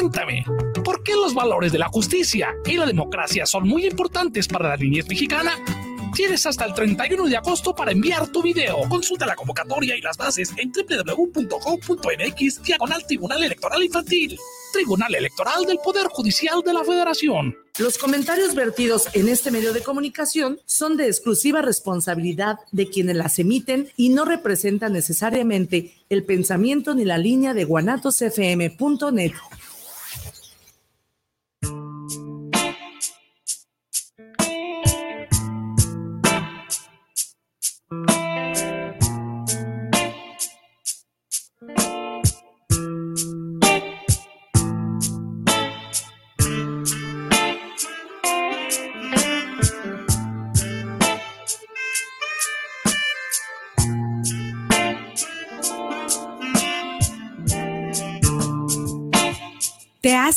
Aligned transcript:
Cuéntame, 0.00 0.46
¿por 0.82 1.02
qué 1.02 1.12
los 1.12 1.34
valores 1.34 1.72
de 1.72 1.78
la 1.78 1.88
justicia 1.88 2.56
y 2.64 2.78
la 2.78 2.86
democracia 2.86 3.44
son 3.44 3.68
muy 3.68 3.84
importantes 3.84 4.48
para 4.48 4.70
la 4.70 4.78
niñez 4.78 5.06
mexicana? 5.06 5.52
Tienes 6.14 6.46
hasta 6.46 6.64
el 6.64 6.72
31 6.72 7.26
de 7.26 7.36
agosto 7.36 7.74
para 7.74 7.92
enviar 7.92 8.26
tu 8.28 8.40
video. 8.42 8.78
Consulta 8.88 9.26
la 9.26 9.36
convocatoria 9.36 9.94
y 9.94 10.00
las 10.00 10.16
bases 10.16 10.54
en 10.56 10.72
www.gov.mx 10.72 12.62
diagonal 12.62 13.04
Tribunal 13.06 13.42
Electoral 13.42 13.82
Infantil. 13.84 14.38
Tribunal 14.72 15.14
Electoral 15.14 15.66
del 15.66 15.76
Poder 15.84 16.06
Judicial 16.06 16.62
de 16.64 16.72
la 16.72 16.82
Federación. 16.82 17.54
Los 17.78 17.98
comentarios 17.98 18.54
vertidos 18.54 19.10
en 19.12 19.28
este 19.28 19.50
medio 19.50 19.74
de 19.74 19.82
comunicación 19.82 20.60
son 20.64 20.96
de 20.96 21.08
exclusiva 21.08 21.60
responsabilidad 21.60 22.58
de 22.72 22.88
quienes 22.88 23.16
las 23.16 23.38
emiten 23.38 23.90
y 23.98 24.08
no 24.08 24.24
representan 24.24 24.94
necesariamente 24.94 25.92
el 26.08 26.24
pensamiento 26.24 26.94
ni 26.94 27.04
la 27.04 27.18
línea 27.18 27.52
de 27.52 27.64
guanatosfm.net. 27.64 29.32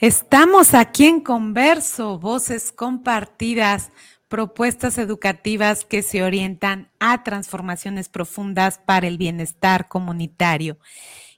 Estamos 0.00 0.74
aquí 0.74 1.06
en 1.06 1.20
Converso, 1.20 2.18
voces 2.18 2.72
compartidas, 2.72 3.92
propuestas 4.26 4.98
educativas 4.98 5.84
que 5.84 6.02
se 6.02 6.24
orientan 6.24 6.90
a 6.98 7.22
transformaciones 7.22 8.08
profundas 8.08 8.80
para 8.84 9.06
el 9.06 9.18
bienestar 9.18 9.86
comunitario. 9.86 10.78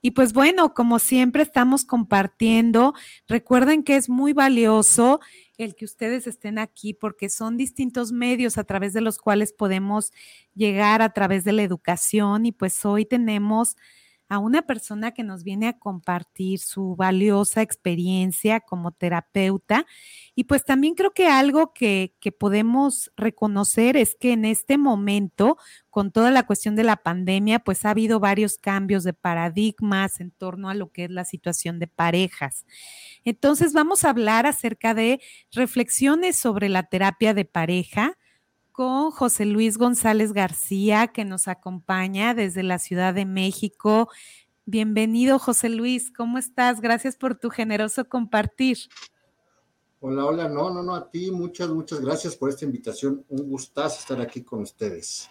Y 0.01 0.13
pues 0.13 0.33
bueno, 0.33 0.73
como 0.73 0.99
siempre 0.99 1.43
estamos 1.43 1.85
compartiendo, 1.85 2.95
recuerden 3.29 3.83
que 3.83 3.97
es 3.97 4.09
muy 4.09 4.33
valioso 4.33 5.21
el 5.59 5.75
que 5.75 5.85
ustedes 5.85 6.27
estén 6.27 6.59
aquí 6.59 6.95
porque 6.95 7.29
son 7.29 7.59
distintos 7.59 8.11
medios 8.11 8.57
a 8.57 8.65
través 8.65 8.95
de 8.95 9.03
los 9.03 9.19
cuales 9.19 9.53
podemos 9.53 10.13
llegar 10.55 11.03
a 11.03 11.13
través 11.13 11.45
de 11.45 11.53
la 11.53 11.63
educación 11.63 12.47
y 12.47 12.53
pues 12.53 12.85
hoy 12.87 13.05
tenemos 13.05 13.77
a 14.29 14.39
una 14.39 14.63
persona 14.63 15.13
que 15.13 15.23
nos 15.23 15.45
viene 15.45 15.69
a 15.69 15.79
compartir 15.79 16.59
su 16.59 16.97
valiosa 16.97 17.63
experiencia 17.63 18.61
como 18.61 18.93
terapeuta. 18.93 19.87
Y 20.35 20.45
pues 20.45 20.65
también 20.65 20.95
creo 20.95 21.13
que 21.13 21.29
algo 21.29 21.73
que, 21.73 22.15
que, 22.21 22.33
podemos 22.33 23.13
reconocer 23.17 23.97
es 23.97 24.17
que 24.19 24.33
en 24.33 24.45
este 24.45 24.79
momento, 24.79 25.57
con 25.91 26.11
toda 26.11 26.31
la 26.31 26.45
cuestión 26.45 26.77
de 26.77 26.85
la 26.85 26.97
pandemia, 26.97 27.61
pues 27.61 27.85
ha 27.85 27.91
habido 27.91 28.21
varios 28.21 28.59
cambios 28.59 29.05
de 29.05 29.13
paradigmas 29.13 30.21
en 30.21 30.33
torno 30.33 30.69
a 30.69 30.75
lo 30.75 30.91
que 30.91 31.05
es 31.05 31.11
la 31.11 31.25
situación 31.25 31.79
de 31.79 31.87
parejas. 31.87 32.67
Entonces 33.25 33.73
vamos 33.73 34.05
a 34.05 34.11
hablar 34.11 34.47
acerca 34.47 34.93
de 34.95 35.21
reflexiones 35.53 36.37
sobre 36.37 36.69
la 36.69 36.83
terapia 36.85 37.33
de 37.33 37.45
pareja 37.45 38.17
con 38.77 39.11
José 39.11 39.47
Luis 39.47 39.79
González 39.79 40.35
García, 40.35 41.07
que 41.07 41.25
nos 41.25 41.49
acompaña 41.49 42.35
desde 42.35 42.63
la 42.63 42.79
Ciudad 42.79 43.15
de 43.15 43.25
México. 43.25 44.11
Bienvenido, 44.67 45.39
José 45.39 45.71
Luis, 45.71 46.13
¿cómo 46.15 46.37
estás? 46.37 46.83
Gracias 46.83 47.17
por 47.17 47.37
tu 47.37 47.49
generoso 47.49 48.07
compartir. 48.07 48.77
Hola, 49.99 50.27
hola, 50.27 50.49
no, 50.51 50.69
no, 50.69 50.83
no, 50.83 50.95
a 50.95 51.11
ti 51.11 51.31
muchas, 51.31 51.71
muchas 51.71 52.03
gracias 52.03 52.37
por 52.37 52.51
esta 52.51 52.67
invitación. 52.67 53.25
Un 53.31 53.49
gustazo 53.49 53.99
estar 53.99 54.21
aquí 54.21 54.43
con 54.43 54.61
ustedes. 54.61 55.31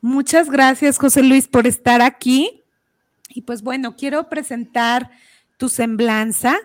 Muchas 0.00 0.50
gracias, 0.50 0.98
José 0.98 1.22
Luis, 1.22 1.46
por 1.46 1.68
estar 1.68 2.02
aquí. 2.02 2.64
Y 3.28 3.42
pues 3.42 3.62
bueno, 3.62 3.94
quiero 3.94 4.28
presentar 4.28 5.08
tu 5.56 5.68
semblanza. 5.68 6.56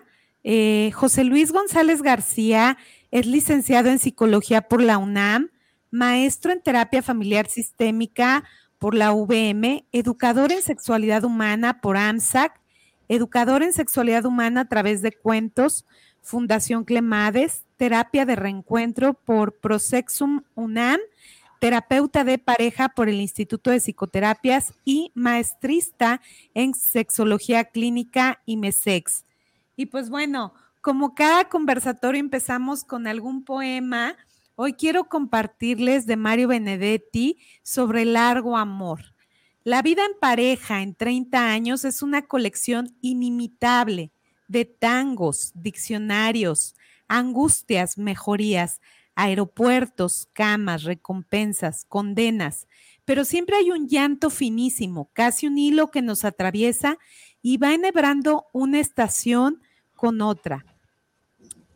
Eh, 0.42 0.90
José 0.94 1.22
Luis 1.22 1.52
González 1.52 2.02
García 2.02 2.76
es 3.10 3.26
licenciado 3.26 3.88
en 3.88 3.98
psicología 3.98 4.62
por 4.62 4.82
la 4.82 4.98
UNAM, 4.98 5.50
maestro 5.90 6.52
en 6.52 6.62
terapia 6.62 7.02
familiar 7.02 7.46
sistémica 7.48 8.44
por 8.78 8.94
la 8.94 9.12
UVM, 9.12 9.84
educador 9.92 10.52
en 10.52 10.62
sexualidad 10.62 11.24
humana 11.24 11.80
por 11.80 11.96
AMSAC, 11.96 12.60
educador 13.08 13.62
en 13.62 13.72
sexualidad 13.72 14.24
humana 14.24 14.62
a 14.62 14.68
través 14.68 15.02
de 15.02 15.12
cuentos, 15.12 15.84
Fundación 16.20 16.84
Clemades, 16.84 17.64
terapia 17.76 18.26
de 18.26 18.36
reencuentro 18.36 19.14
por 19.14 19.54
Prosexum 19.54 20.42
UNAM, 20.54 21.00
terapeuta 21.58 22.22
de 22.22 22.38
pareja 22.38 22.90
por 22.90 23.08
el 23.08 23.20
Instituto 23.20 23.70
de 23.70 23.80
Psicoterapias 23.80 24.74
y 24.84 25.10
maestrista 25.14 26.20
en 26.54 26.74
sexología 26.74 27.64
clínica 27.64 28.42
y 28.46 28.56
MESEX. 28.56 29.24
Y 29.74 29.86
pues 29.86 30.10
bueno, 30.10 30.52
como 30.80 31.14
cada 31.14 31.48
conversatorio 31.48 32.20
empezamos 32.20 32.84
con 32.84 33.06
algún 33.06 33.44
poema, 33.44 34.16
hoy 34.54 34.74
quiero 34.74 35.08
compartirles 35.08 36.06
de 36.06 36.16
Mario 36.16 36.48
Benedetti 36.48 37.38
sobre 37.62 38.04
largo 38.04 38.56
amor. 38.56 39.00
La 39.64 39.82
vida 39.82 40.04
en 40.04 40.18
pareja 40.18 40.82
en 40.82 40.94
30 40.94 41.50
años 41.50 41.84
es 41.84 42.02
una 42.02 42.22
colección 42.22 42.96
inimitable 43.00 44.12
de 44.46 44.64
tangos, 44.64 45.52
diccionarios, 45.54 46.74
angustias, 47.06 47.98
mejorías, 47.98 48.80
aeropuertos, 49.14 50.28
camas, 50.32 50.84
recompensas, 50.84 51.84
condenas, 51.86 52.68
pero 53.04 53.24
siempre 53.24 53.56
hay 53.56 53.70
un 53.70 53.88
llanto 53.88 54.30
finísimo, 54.30 55.10
casi 55.12 55.46
un 55.46 55.58
hilo 55.58 55.90
que 55.90 56.02
nos 56.02 56.24
atraviesa 56.24 56.98
y 57.42 57.56
va 57.56 57.74
enhebrando 57.74 58.46
una 58.52 58.80
estación 58.80 59.60
con 59.98 60.22
otra, 60.22 60.64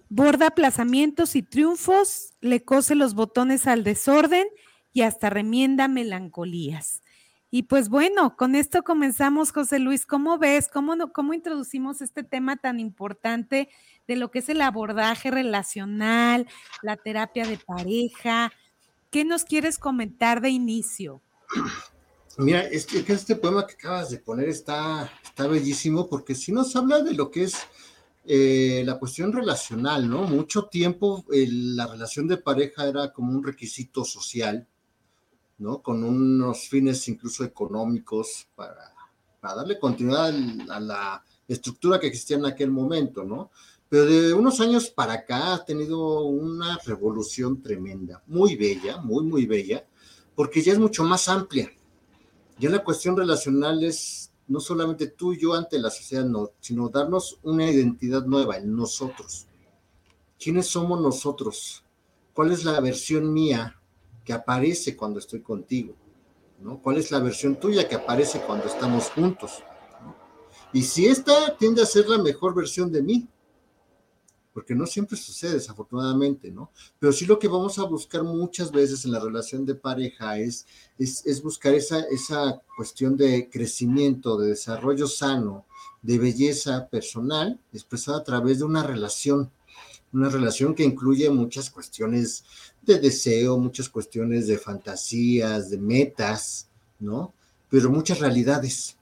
borda 0.08 0.46
aplazamientos 0.46 1.36
y 1.36 1.42
triunfos, 1.42 2.34
le 2.40 2.64
cose 2.64 2.94
los 2.94 3.14
botones 3.14 3.66
al 3.66 3.84
desorden 3.84 4.46
y 4.92 5.02
hasta 5.02 5.28
remienda 5.28 5.88
melancolías. 5.88 7.02
Y 7.50 7.64
pues 7.64 7.90
bueno, 7.90 8.36
con 8.36 8.54
esto 8.54 8.82
comenzamos, 8.82 9.52
José 9.52 9.78
Luis. 9.78 10.06
¿Cómo 10.06 10.38
ves? 10.38 10.68
¿Cómo, 10.72 10.96
¿Cómo 11.12 11.34
introducimos 11.34 12.00
este 12.00 12.22
tema 12.22 12.56
tan 12.56 12.80
importante 12.80 13.68
de 14.06 14.16
lo 14.16 14.30
que 14.30 14.38
es 14.38 14.48
el 14.48 14.62
abordaje 14.62 15.30
relacional, 15.30 16.46
la 16.80 16.96
terapia 16.96 17.46
de 17.46 17.58
pareja? 17.58 18.52
¿Qué 19.10 19.24
nos 19.24 19.44
quieres 19.44 19.76
comentar 19.76 20.40
de 20.40 20.48
inicio? 20.48 21.20
Mira, 22.38 22.62
este, 22.62 23.04
este 23.12 23.36
poema 23.36 23.66
que 23.66 23.74
acabas 23.74 24.10
de 24.10 24.18
poner 24.18 24.48
está, 24.48 25.12
está 25.22 25.46
bellísimo 25.46 26.08
porque 26.08 26.34
si 26.34 26.52
nos 26.52 26.74
habla 26.76 27.02
de 27.02 27.12
lo 27.12 27.30
que 27.30 27.44
es 27.44 27.54
eh, 28.24 28.82
la 28.86 28.98
cuestión 28.98 29.32
relacional, 29.32 30.08
¿no? 30.08 30.22
Mucho 30.22 30.66
tiempo 30.66 31.24
la 31.28 31.86
relación 31.86 32.28
de 32.28 32.36
pareja 32.36 32.86
era 32.86 33.12
como 33.12 33.32
un 33.32 33.42
requisito 33.42 34.04
social, 34.04 34.66
¿no? 35.58 35.82
Con 35.82 36.04
unos 36.04 36.68
fines 36.68 37.08
incluso 37.08 37.44
económicos 37.44 38.48
para, 38.54 38.94
para 39.40 39.56
darle 39.56 39.78
continuidad 39.78 40.32
a 40.70 40.80
la 40.80 41.24
estructura 41.48 41.98
que 41.98 42.06
existía 42.06 42.36
en 42.36 42.46
aquel 42.46 42.70
momento, 42.70 43.24
¿no? 43.24 43.50
Pero 43.88 44.06
de 44.06 44.32
unos 44.32 44.58
años 44.60 44.88
para 44.88 45.12
acá 45.12 45.52
ha 45.52 45.64
tenido 45.64 46.22
una 46.22 46.78
revolución 46.78 47.60
tremenda, 47.60 48.22
muy 48.26 48.56
bella, 48.56 48.98
muy, 48.98 49.24
muy 49.24 49.44
bella, 49.44 49.84
porque 50.34 50.62
ya 50.62 50.72
es 50.72 50.78
mucho 50.78 51.04
más 51.04 51.28
amplia. 51.28 51.70
Ya 52.58 52.70
la 52.70 52.82
cuestión 52.82 53.16
relacional 53.16 53.84
es 53.84 54.31
no 54.48 54.60
solamente 54.60 55.06
tú 55.06 55.32
y 55.32 55.40
yo 55.40 55.54
ante 55.54 55.78
la 55.78 55.90
sociedad, 55.90 56.24
no, 56.24 56.50
sino 56.60 56.88
darnos 56.88 57.38
una 57.42 57.70
identidad 57.70 58.24
nueva 58.24 58.56
en 58.56 58.74
nosotros. 58.74 59.46
¿Quiénes 60.38 60.66
somos 60.66 61.00
nosotros? 61.00 61.84
¿Cuál 62.34 62.52
es 62.52 62.64
la 62.64 62.80
versión 62.80 63.32
mía 63.32 63.80
que 64.24 64.32
aparece 64.32 64.96
cuando 64.96 65.18
estoy 65.18 65.40
contigo? 65.40 65.94
¿no? 66.60 66.80
¿Cuál 66.80 66.98
es 66.98 67.10
la 67.10 67.18
versión 67.18 67.56
tuya 67.56 67.88
que 67.88 67.94
aparece 67.94 68.40
cuando 68.40 68.66
estamos 68.66 69.10
juntos? 69.10 69.62
Y 70.72 70.82
si 70.82 71.06
esta 71.06 71.56
tiende 71.56 71.82
a 71.82 71.86
ser 71.86 72.08
la 72.08 72.18
mejor 72.18 72.54
versión 72.54 72.90
de 72.90 73.02
mí, 73.02 73.28
porque 74.52 74.74
no 74.74 74.86
siempre 74.86 75.16
sucede, 75.16 75.54
desafortunadamente, 75.54 76.50
¿no? 76.50 76.70
Pero 76.98 77.12
sí 77.12 77.26
lo 77.26 77.38
que 77.38 77.48
vamos 77.48 77.78
a 77.78 77.84
buscar 77.84 78.22
muchas 78.22 78.70
veces 78.70 79.04
en 79.04 79.12
la 79.12 79.20
relación 79.20 79.64
de 79.64 79.74
pareja 79.74 80.38
es, 80.38 80.66
es, 80.98 81.42
buscar 81.42 81.74
esa, 81.74 82.00
esa 82.10 82.60
cuestión 82.76 83.16
de 83.16 83.48
crecimiento, 83.50 84.36
de 84.36 84.48
desarrollo 84.48 85.06
sano, 85.06 85.64
de 86.02 86.18
belleza 86.18 86.88
personal, 86.88 87.58
expresada 87.72 88.18
a 88.18 88.24
través 88.24 88.58
de 88.58 88.64
una 88.64 88.82
relación, 88.82 89.50
una 90.12 90.28
relación 90.28 90.74
que 90.74 90.84
incluye 90.84 91.30
muchas 91.30 91.70
cuestiones 91.70 92.44
de 92.82 92.98
deseo, 92.98 93.56
muchas 93.56 93.88
cuestiones 93.88 94.46
de 94.46 94.58
fantasías, 94.58 95.70
de 95.70 95.78
metas, 95.78 96.68
¿no? 96.98 97.32
Pero 97.70 97.90
muchas 97.90 98.18
realidades, 98.18 98.98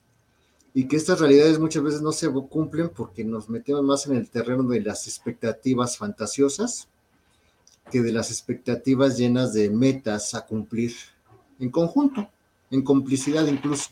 y 0.73 0.87
que 0.87 0.97
estas 0.97 1.21
realidades 1.21 1.59
muchas 1.59 1.83
veces 1.83 2.03
no 2.03 2.13
se 2.13 2.29
cumplen 2.31 2.91
porque 2.91 3.25
nos 3.25 3.49
metemos 3.49 3.83
más 3.83 4.07
en 4.07 4.17
el 4.17 4.29
terreno 4.31 4.63
de 4.65 4.81
las 4.81 5.07
expectativas 5.07 5.97
fantasiosas 5.97 6.89
que 7.91 8.01
de 8.01 8.13
las 8.13 8.31
expectativas 8.31 9.19
llenas 9.19 9.53
de 9.53 9.69
metas 9.69 10.35
a 10.35 10.47
cumplir 10.47 10.93
en 11.59 11.71
conjunto, 11.71 12.29
en 12.71 12.83
complicidad 12.83 13.47
incluso. 13.47 13.91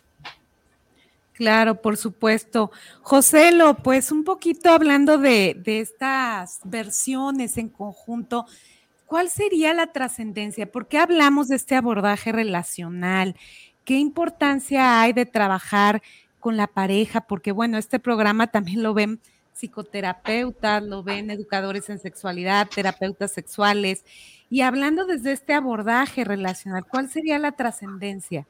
Claro, 1.33 1.81
por 1.81 1.97
supuesto. 1.97 2.71
Joselo, 3.03 3.77
pues 3.77 4.11
un 4.11 4.25
poquito 4.25 4.71
hablando 4.71 5.19
de, 5.19 5.57
de 5.61 5.81
estas 5.81 6.61
versiones 6.65 7.59
en 7.59 7.69
conjunto, 7.69 8.47
¿cuál 9.07 9.31
sería 9.31 9.73
la 9.75 9.93
trascendencia? 9.93 10.71
¿Por 10.71 10.89
qué 10.89 10.99
hablamos 10.99 11.49
de 11.49 11.57
este 11.57 11.77
abordaje 11.77 12.33
relacional? 12.33 13.37
¿Qué 13.85 13.99
importancia 13.99 15.01
hay 15.01 15.13
de 15.13 15.27
trabajar 15.27 16.03
con 16.41 16.57
la 16.57 16.67
pareja, 16.67 17.23
porque 17.23 17.53
bueno, 17.53 17.79
este 17.79 17.99
programa 17.99 18.47
también 18.47 18.83
lo 18.83 18.95
ven 18.95 19.21
psicoterapeutas, 19.55 20.83
lo 20.83 21.03
ven 21.03 21.31
educadores 21.31 21.89
en 21.91 21.99
sexualidad, 21.99 22.69
terapeutas 22.73 23.33
sexuales, 23.33 24.05
y 24.51 24.63
hablando 24.63 25.05
desde 25.05 25.33
este 25.33 25.53
abordaje 25.53 26.25
relacional, 26.25 26.87
¿cuál 26.87 27.11
sería 27.11 27.39
la 27.39 27.53
trascendencia? 27.53 28.47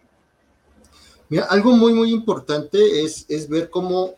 Mira, 1.29 1.45
algo 1.45 1.73
muy, 1.73 1.93
muy 1.93 2.13
importante 2.13 3.03
es, 3.03 3.27
es 3.29 3.49
ver 3.49 3.69
cómo 3.69 4.15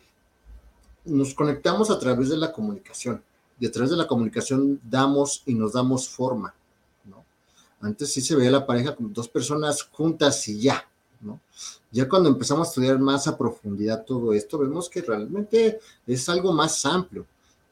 nos 1.05 1.33
conectamos 1.33 1.89
a 1.89 1.99
través 1.99 2.29
de 2.29 2.37
la 2.37 2.51
comunicación. 2.51 3.23
Y 3.59 3.65
a 3.65 3.71
través 3.71 3.91
de 3.91 3.97
la 3.97 4.07
comunicación 4.07 4.79
damos 4.83 5.43
y 5.45 5.53
nos 5.53 5.73
damos 5.73 6.09
forma. 6.09 6.53
¿no? 7.05 7.23
Antes 7.81 8.13
sí 8.13 8.21
se 8.21 8.35
veía 8.35 8.51
la 8.51 8.65
pareja 8.65 8.95
como 8.95 9.09
dos 9.09 9.27
personas 9.27 9.83
juntas 9.83 10.47
y 10.47 10.59
ya, 10.59 10.87
ya 11.91 12.07
cuando 12.07 12.29
empezamos 12.29 12.67
a 12.67 12.69
estudiar 12.69 12.99
más 12.99 13.27
a 13.27 13.37
profundidad 13.37 14.05
todo 14.05 14.33
esto, 14.33 14.57
vemos 14.57 14.89
que 14.89 15.01
realmente 15.01 15.79
es 16.07 16.29
algo 16.29 16.53
más 16.53 16.85
amplio. 16.85 17.25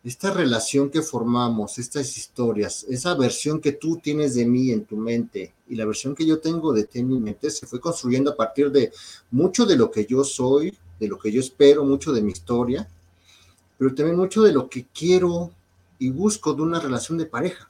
Esta 0.03 0.31
relación 0.31 0.89
que 0.89 1.01
formamos, 1.01 1.77
estas 1.77 2.17
historias, 2.17 2.85
esa 2.89 3.15
versión 3.15 3.59
que 3.59 3.73
tú 3.73 3.97
tienes 3.97 4.33
de 4.33 4.45
mí 4.45 4.71
en 4.71 4.85
tu 4.85 4.95
mente 4.95 5.53
y 5.67 5.75
la 5.75 5.85
versión 5.85 6.15
que 6.15 6.25
yo 6.25 6.39
tengo 6.39 6.71
de 6.71 6.85
ti 6.85 6.99
en 6.99 7.09
mi 7.09 7.19
mente 7.19 7.51
se 7.51 7.67
fue 7.67 7.81
construyendo 7.81 8.31
a 8.31 8.35
partir 8.35 8.71
de 8.71 8.93
mucho 9.31 9.65
de 9.65 9.75
lo 9.75 9.91
que 9.91 10.05
yo 10.05 10.23
soy, 10.23 10.77
de 10.99 11.07
lo 11.07 11.19
que 11.19 11.31
yo 11.31 11.41
espero, 11.41 11.83
mucho 11.83 12.13
de 12.13 12.21
mi 12.21 12.31
historia, 12.31 12.87
pero 13.77 13.93
también 13.93 14.17
mucho 14.17 14.41
de 14.41 14.53
lo 14.53 14.69
que 14.69 14.85
quiero 14.93 15.51
y 15.97 16.09
busco 16.09 16.53
de 16.53 16.61
una 16.61 16.79
relación 16.79 17.17
de 17.17 17.25
pareja. 17.25 17.68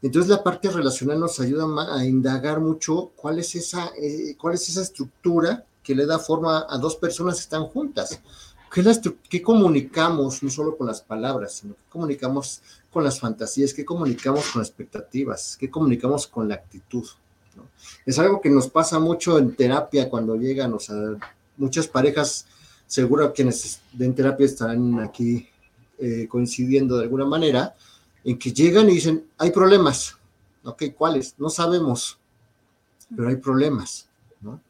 Entonces 0.00 0.30
la 0.30 0.44
parte 0.44 0.70
relacional 0.70 1.18
nos 1.18 1.40
ayuda 1.40 1.66
a 1.92 2.04
indagar 2.04 2.60
mucho 2.60 3.10
cuál 3.16 3.38
es 3.40 3.54
esa, 3.54 3.90
eh, 4.00 4.36
cuál 4.38 4.54
es 4.54 4.68
esa 4.68 4.82
estructura 4.82 5.64
que 5.82 5.94
le 5.94 6.06
da 6.06 6.18
forma 6.18 6.66
a 6.68 6.78
dos 6.78 6.96
personas 6.96 7.36
que 7.36 7.42
están 7.42 7.64
juntas. 7.64 8.20
¿Qué, 8.70 8.84
¿Qué, 9.28 9.42
comunicamos, 9.42 10.42
no 10.42 10.50
solo 10.50 10.76
con 10.76 10.86
las 10.86 11.00
palabras, 11.00 11.54
sino 11.54 11.74
que 11.74 11.90
comunicamos 11.90 12.60
con 12.92 13.02
las 13.02 13.18
fantasías, 13.18 13.72
qué 13.72 13.84
comunicamos 13.84 14.50
con 14.50 14.62
expectativas, 14.62 15.56
qué 15.58 15.70
comunicamos 15.70 16.26
con 16.26 16.48
la 16.48 16.56
actitud? 16.56 17.04
Es 18.06 18.18
algo 18.18 18.40
que 18.40 18.50
nos 18.50 18.68
pasa 18.68 18.98
mucho 18.98 19.38
en 19.38 19.56
terapia 19.56 20.08
cuando 20.08 20.36
llegan, 20.36 20.74
o 20.74 20.78
sea, 20.78 20.96
muchas 21.56 21.88
parejas, 21.88 22.46
seguro 22.86 23.32
quienes 23.32 23.80
en 23.98 24.14
terapia 24.14 24.46
estarán 24.46 25.00
aquí 25.00 25.48
eh, 25.98 26.26
coincidiendo 26.28 26.96
de 26.96 27.04
alguna 27.04 27.24
manera, 27.24 27.74
en 28.24 28.38
que 28.38 28.52
llegan 28.52 28.88
y 28.88 28.94
dicen, 28.94 29.28
hay 29.38 29.50
problemas. 29.50 30.16
Ok, 30.64 30.84
¿cuáles? 30.96 31.34
No 31.38 31.48
sabemos, 31.50 32.18
pero 33.14 33.28
hay 33.28 33.36
problemas, 33.36 34.08
¿no? 34.40 34.60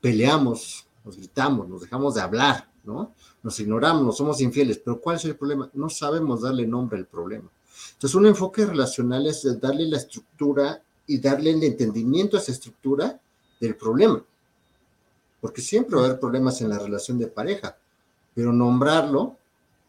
Peleamos, 0.00 0.86
nos 1.04 1.16
gritamos, 1.16 1.68
nos 1.68 1.82
dejamos 1.82 2.14
de 2.14 2.20
hablar, 2.20 2.68
¿no? 2.84 3.12
Nos 3.42 3.58
ignoramos, 3.60 4.02
nos 4.02 4.16
somos 4.16 4.40
infieles, 4.40 4.78
pero 4.78 5.00
¿cuál 5.00 5.16
es 5.16 5.24
el 5.24 5.36
problema? 5.36 5.70
No 5.72 5.88
sabemos 5.88 6.42
darle 6.42 6.66
nombre 6.66 6.98
al 6.98 7.06
problema. 7.06 7.48
Entonces, 7.92 8.14
un 8.14 8.26
enfoque 8.26 8.66
relacional 8.66 9.26
es 9.26 9.60
darle 9.60 9.86
la 9.86 9.96
estructura 9.96 10.82
y 11.06 11.18
darle 11.18 11.50
el 11.50 11.62
entendimiento 11.62 12.36
a 12.36 12.40
esa 12.40 12.52
estructura 12.52 13.20
del 13.60 13.76
problema. 13.76 14.22
Porque 15.40 15.60
siempre 15.60 15.96
va 15.96 16.02
a 16.02 16.04
haber 16.06 16.20
problemas 16.20 16.60
en 16.60 16.68
la 16.68 16.78
relación 16.78 17.18
de 17.18 17.26
pareja, 17.26 17.76
pero 18.34 18.52
nombrarlo 18.52 19.36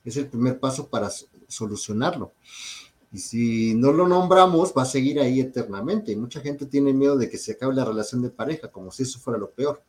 es 0.03 0.17
el 0.17 0.27
primer 0.27 0.59
paso 0.59 0.87
para 0.87 1.09
solucionarlo. 1.47 2.31
Y 3.13 3.19
si 3.19 3.75
no 3.75 3.91
lo 3.91 4.07
nombramos, 4.07 4.73
va 4.75 4.81
a 4.81 4.85
seguir 4.85 5.19
ahí 5.19 5.39
eternamente. 5.39 6.11
Y 6.11 6.15
mucha 6.15 6.41
gente 6.41 6.65
tiene 6.65 6.93
miedo 6.93 7.15
de 7.15 7.29
que 7.29 7.37
se 7.37 7.53
acabe 7.53 7.75
la 7.75 7.85
relación 7.85 8.23
de 8.23 8.31
pareja, 8.31 8.69
como 8.69 8.91
si 8.91 9.03
eso 9.03 9.19
fuera 9.19 9.39
lo 9.39 9.51
peor. 9.51 9.83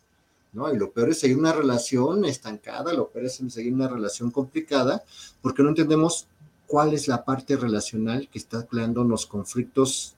¿no? 0.52 0.72
Y 0.72 0.76
lo 0.76 0.92
peor 0.92 1.08
es 1.08 1.20
seguir 1.20 1.38
una 1.38 1.52
relación 1.52 2.26
estancada, 2.26 2.92
lo 2.92 3.08
peor 3.08 3.24
es 3.24 3.42
seguir 3.48 3.72
una 3.72 3.88
relación 3.88 4.30
complicada, 4.30 5.02
porque 5.40 5.62
no 5.62 5.70
entendemos 5.70 6.28
cuál 6.66 6.92
es 6.92 7.08
la 7.08 7.24
parte 7.24 7.56
relacional 7.56 8.28
que 8.28 8.38
está 8.38 8.66
creando 8.66 9.02
los 9.04 9.26
conflictos 9.26 10.14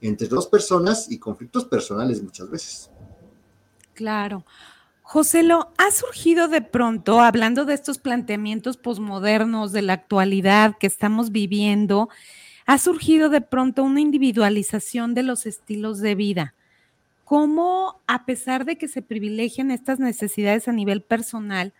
entre 0.00 0.26
dos 0.26 0.46
personas 0.46 1.10
y 1.10 1.18
conflictos 1.18 1.66
personales 1.66 2.22
muchas 2.22 2.50
veces. 2.50 2.90
Claro. 3.94 4.44
Joselo, 5.12 5.72
¿ha 5.76 5.90
surgido 5.90 6.46
de 6.46 6.62
pronto, 6.62 7.20
hablando 7.20 7.64
de 7.64 7.74
estos 7.74 7.98
planteamientos 7.98 8.76
posmodernos 8.76 9.72
de 9.72 9.82
la 9.82 9.94
actualidad 9.94 10.76
que 10.78 10.86
estamos 10.86 11.32
viviendo, 11.32 12.08
ha 12.64 12.78
surgido 12.78 13.28
de 13.28 13.40
pronto 13.40 13.82
una 13.82 14.00
individualización 14.00 15.14
de 15.14 15.24
los 15.24 15.46
estilos 15.46 15.98
de 15.98 16.14
vida? 16.14 16.54
¿Cómo, 17.24 18.00
a 18.06 18.24
pesar 18.24 18.64
de 18.64 18.78
que 18.78 18.86
se 18.86 19.02
privilegian 19.02 19.72
estas 19.72 19.98
necesidades 19.98 20.68
a 20.68 20.72
nivel 20.72 21.02
personal, 21.02 21.72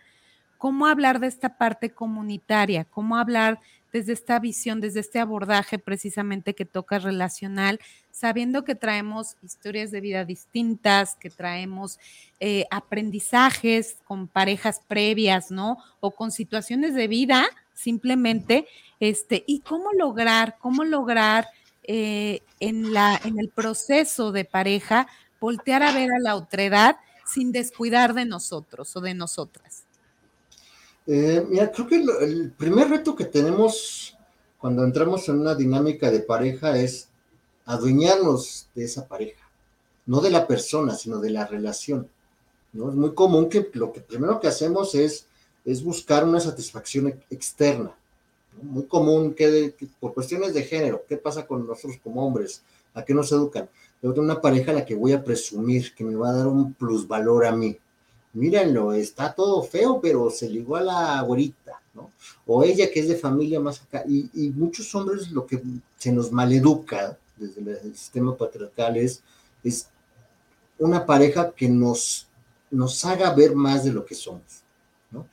cómo 0.57 0.85
hablar 0.87 1.21
de 1.21 1.27
esta 1.27 1.57
parte 1.57 1.91
comunitaria? 1.91 2.83
¿Cómo 2.83 3.15
hablar 3.15 3.61
desde 3.91 4.13
esta 4.13 4.39
visión, 4.39 4.81
desde 4.81 5.01
este 5.01 5.19
abordaje 5.19 5.79
precisamente 5.79 6.55
que 6.55 6.65
toca 6.65 6.99
relacional, 6.99 7.79
sabiendo 8.11 8.63
que 8.63 8.75
traemos 8.75 9.35
historias 9.41 9.91
de 9.91 10.01
vida 10.01 10.25
distintas, 10.25 11.15
que 11.15 11.29
traemos 11.29 11.99
eh, 12.39 12.65
aprendizajes 12.71 13.97
con 14.05 14.27
parejas 14.27 14.81
previas, 14.87 15.51
¿no? 15.51 15.77
O 15.99 16.11
con 16.11 16.31
situaciones 16.31 16.93
de 16.93 17.07
vida 17.07 17.45
simplemente, 17.73 18.67
este, 18.99 19.43
y 19.47 19.61
cómo 19.61 19.91
lograr, 19.93 20.57
cómo 20.59 20.83
lograr 20.83 21.47
eh, 21.83 22.41
en, 22.59 22.93
la, 22.93 23.19
en 23.25 23.39
el 23.39 23.49
proceso 23.49 24.31
de 24.31 24.45
pareja 24.45 25.07
voltear 25.39 25.81
a 25.81 25.91
ver 25.91 26.11
a 26.11 26.19
la 26.19 26.35
otredad 26.35 26.97
sin 27.25 27.51
descuidar 27.51 28.13
de 28.13 28.25
nosotros 28.25 28.95
o 28.95 29.01
de 29.01 29.15
nosotras. 29.15 29.85
Eh, 31.07 31.45
mira, 31.49 31.71
creo 31.71 31.87
que 31.87 31.95
el 31.95 32.51
primer 32.51 32.89
reto 32.89 33.15
que 33.15 33.25
tenemos 33.25 34.15
cuando 34.59 34.83
entramos 34.83 35.27
en 35.27 35.39
una 35.39 35.55
dinámica 35.55 36.11
de 36.11 36.19
pareja 36.19 36.77
es 36.77 37.09
adueñarnos 37.65 38.67
de 38.75 38.83
esa 38.83 39.07
pareja, 39.07 39.49
no 40.05 40.21
de 40.21 40.29
la 40.29 40.45
persona, 40.45 40.93
sino 40.93 41.19
de 41.19 41.31
la 41.31 41.47
relación. 41.47 42.07
¿no? 42.73 42.89
Es 42.89 42.95
muy 42.95 43.13
común 43.15 43.49
que 43.49 43.69
lo 43.73 43.91
que 43.91 44.01
primero 44.01 44.39
que 44.39 44.47
hacemos 44.47 44.93
es, 44.93 45.25
es 45.65 45.83
buscar 45.83 46.23
una 46.23 46.39
satisfacción 46.39 47.07
externa. 47.31 47.95
Muy 48.61 48.83
común 48.83 49.33
que, 49.33 49.73
por 49.99 50.13
cuestiones 50.13 50.53
de 50.53 50.63
género, 50.63 51.03
¿qué 51.07 51.17
pasa 51.17 51.47
con 51.47 51.65
nosotros 51.65 51.99
como 52.03 52.25
hombres? 52.25 52.61
¿A 52.93 53.03
qué 53.03 53.13
nos 53.13 53.31
educan? 53.31 53.67
Yo 54.03 54.13
tengo 54.13 54.25
una 54.25 54.41
pareja 54.41 54.71
a 54.71 54.75
la 54.75 54.85
que 54.85 54.93
voy 54.93 55.13
a 55.13 55.23
presumir, 55.23 55.95
que 55.95 56.03
me 56.03 56.15
va 56.15 56.29
a 56.29 56.33
dar 56.33 56.47
un 56.47 56.73
plusvalor 56.73 57.45
a 57.45 57.51
mí 57.51 57.77
mírenlo, 58.33 58.93
está 58.93 59.33
todo 59.33 59.63
feo, 59.63 59.99
pero 60.01 60.29
se 60.29 60.49
ligó 60.49 60.75
a 60.75 60.81
la 60.81 61.19
abuelita, 61.19 61.81
¿no? 61.93 62.11
O 62.45 62.63
ella 62.63 62.89
que 62.91 62.99
es 62.99 63.07
de 63.07 63.15
familia 63.15 63.59
más 63.59 63.81
acá. 63.81 64.03
Y, 64.07 64.49
muchos 64.55 64.93
hombres 64.95 65.31
lo 65.31 65.45
que 65.45 65.61
se 65.97 66.11
nos 66.11 66.31
maleduca 66.31 67.17
desde 67.37 67.61
el 67.61 67.95
sistema 67.95 68.35
patriarcal 68.35 68.97
es, 68.97 69.23
una 70.79 71.05
pareja 71.05 71.51
que 71.51 71.69
nos, 71.69 72.27
nos 72.71 73.05
haga 73.05 73.31
ver 73.35 73.53
más 73.53 73.83
de 73.83 73.93
lo 73.93 74.03
que 74.03 74.15
somos, 74.15 74.63
¿no? 75.11 75.27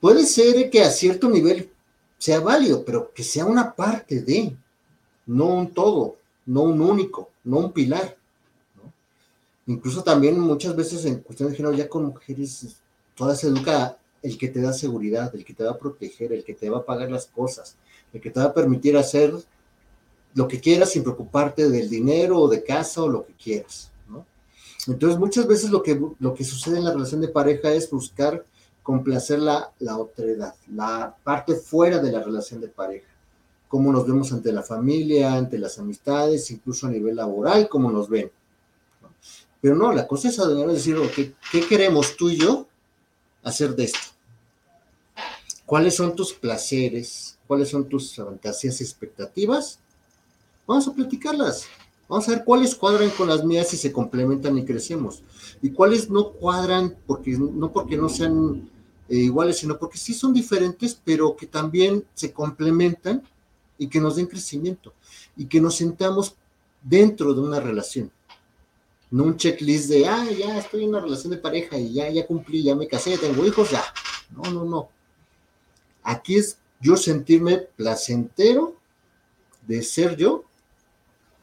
Puede 0.00 0.26
ser 0.26 0.68
que 0.68 0.82
a 0.82 0.90
cierto 0.90 1.30
nivel 1.30 1.70
sea 2.18 2.40
válido, 2.40 2.84
pero 2.84 3.10
que 3.14 3.24
sea 3.24 3.46
una 3.46 3.74
parte 3.74 4.20
de, 4.20 4.54
no 5.26 5.46
un 5.46 5.72
todo, 5.72 6.16
no 6.44 6.62
un 6.62 6.82
único, 6.82 7.30
no 7.44 7.58
un 7.58 7.72
pilar. 7.72 8.18
Incluso 9.70 10.02
también 10.02 10.36
muchas 10.36 10.74
veces 10.74 11.04
en 11.04 11.20
cuestiones 11.20 11.52
de 11.52 11.58
género, 11.58 11.76
ya 11.76 11.88
con 11.88 12.06
mujeres, 12.06 12.76
toda 13.14 13.36
se 13.36 13.46
educa 13.46 13.96
el 14.20 14.36
que 14.36 14.48
te 14.48 14.60
da 14.60 14.72
seguridad, 14.72 15.32
el 15.32 15.44
que 15.44 15.54
te 15.54 15.62
va 15.62 15.70
a 15.70 15.78
proteger, 15.78 16.32
el 16.32 16.42
que 16.42 16.54
te 16.54 16.68
va 16.68 16.78
a 16.78 16.84
pagar 16.84 17.08
las 17.08 17.26
cosas, 17.26 17.76
el 18.12 18.20
que 18.20 18.30
te 18.30 18.40
va 18.40 18.46
a 18.46 18.52
permitir 18.52 18.96
hacer 18.96 19.32
lo 20.34 20.48
que 20.48 20.58
quieras 20.58 20.90
sin 20.90 21.04
preocuparte 21.04 21.70
del 21.70 21.88
dinero 21.88 22.40
o 22.40 22.48
de 22.48 22.64
casa 22.64 23.04
o 23.04 23.08
lo 23.08 23.24
que 23.24 23.32
quieras, 23.34 23.92
¿no? 24.08 24.26
Entonces, 24.88 25.20
muchas 25.20 25.46
veces 25.46 25.70
lo 25.70 25.84
que, 25.84 26.02
lo 26.18 26.34
que 26.34 26.42
sucede 26.42 26.78
en 26.78 26.84
la 26.84 26.92
relación 26.92 27.20
de 27.20 27.28
pareja 27.28 27.72
es 27.72 27.88
buscar 27.88 28.44
complacer 28.82 29.38
la, 29.38 29.72
la 29.78 29.98
otredad, 29.98 30.52
la 30.74 31.14
parte 31.22 31.54
fuera 31.54 32.00
de 32.00 32.10
la 32.10 32.24
relación 32.24 32.60
de 32.60 32.66
pareja, 32.66 33.06
cómo 33.68 33.92
nos 33.92 34.04
vemos 34.04 34.32
ante 34.32 34.50
la 34.50 34.64
familia, 34.64 35.32
ante 35.34 35.58
las 35.58 35.78
amistades, 35.78 36.50
incluso 36.50 36.88
a 36.88 36.90
nivel 36.90 37.14
laboral, 37.14 37.68
cómo 37.68 37.92
nos 37.92 38.08
ven. 38.08 38.32
Pero 39.60 39.74
no, 39.74 39.92
la 39.92 40.06
cosa 40.06 40.28
es 40.28 40.38
adueñar 40.38 40.68
decir, 40.68 40.96
¿qué 41.52 41.66
queremos 41.66 42.16
tú 42.16 42.30
y 42.30 42.38
yo 42.38 42.66
hacer 43.42 43.74
de 43.74 43.84
esto? 43.84 43.98
¿Cuáles 45.66 45.94
son 45.94 46.16
tus 46.16 46.32
placeres? 46.32 47.38
¿Cuáles 47.46 47.68
son 47.68 47.88
tus 47.88 48.16
fantasías 48.16 48.80
y 48.80 48.84
expectativas? 48.84 49.78
Vamos 50.66 50.88
a 50.88 50.92
platicarlas. 50.92 51.66
Vamos 52.08 52.28
a 52.28 52.32
ver 52.32 52.44
cuáles 52.44 52.74
cuadran 52.74 53.10
con 53.10 53.28
las 53.28 53.44
mías 53.44 53.72
y 53.72 53.76
se 53.76 53.92
complementan 53.92 54.58
y 54.58 54.64
crecemos. 54.64 55.22
Y 55.62 55.70
cuáles 55.70 56.10
no 56.10 56.32
cuadran, 56.32 56.96
porque, 57.06 57.38
no 57.38 57.70
porque 57.70 57.96
no 57.96 58.08
sean 58.08 58.68
eh, 59.08 59.16
iguales, 59.16 59.58
sino 59.58 59.78
porque 59.78 59.98
sí 59.98 60.12
son 60.12 60.32
diferentes, 60.32 61.00
pero 61.04 61.36
que 61.36 61.46
también 61.46 62.04
se 62.14 62.32
complementan 62.32 63.22
y 63.78 63.86
que 63.86 64.00
nos 64.00 64.16
den 64.16 64.26
crecimiento. 64.26 64.92
Y 65.36 65.46
que 65.46 65.60
nos 65.60 65.76
sentamos 65.76 66.34
dentro 66.82 67.32
de 67.32 67.42
una 67.42 67.60
relación. 67.60 68.10
No 69.10 69.24
un 69.24 69.36
checklist 69.36 69.88
de, 69.88 70.06
ah, 70.06 70.24
ya 70.30 70.58
estoy 70.58 70.84
en 70.84 70.90
una 70.90 71.00
relación 71.00 71.32
de 71.32 71.38
pareja 71.38 71.76
y 71.76 71.92
ya, 71.92 72.08
ya 72.10 72.26
cumplí, 72.26 72.62
ya 72.62 72.74
me 72.74 72.86
casé, 72.86 73.10
ya 73.10 73.18
tengo 73.18 73.44
hijos, 73.44 73.70
ya. 73.70 73.82
No, 74.30 74.50
no, 74.50 74.64
no. 74.64 74.88
Aquí 76.02 76.36
es 76.36 76.58
yo 76.80 76.96
sentirme 76.96 77.58
placentero 77.58 78.76
de 79.66 79.82
ser 79.82 80.16
yo 80.16 80.44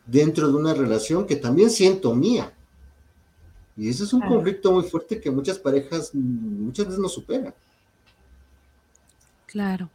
dentro 0.05 0.47
de 0.47 0.55
una 0.55 0.73
relación 0.73 1.27
que 1.27 1.35
también 1.35 1.69
siento 1.69 2.15
mía. 2.15 2.53
Y 3.75 3.89
ese 3.89 4.05
es 4.05 4.13
un 4.13 4.21
conflicto 4.21 4.71
muy 4.71 4.83
fuerte 4.83 5.21
que 5.21 5.29
muchas 5.29 5.59
parejas 5.59 6.11
muchas 6.13 6.87
veces 6.87 6.99
no 6.99 7.09
superan. 7.09 7.53
Claro, 9.45 9.89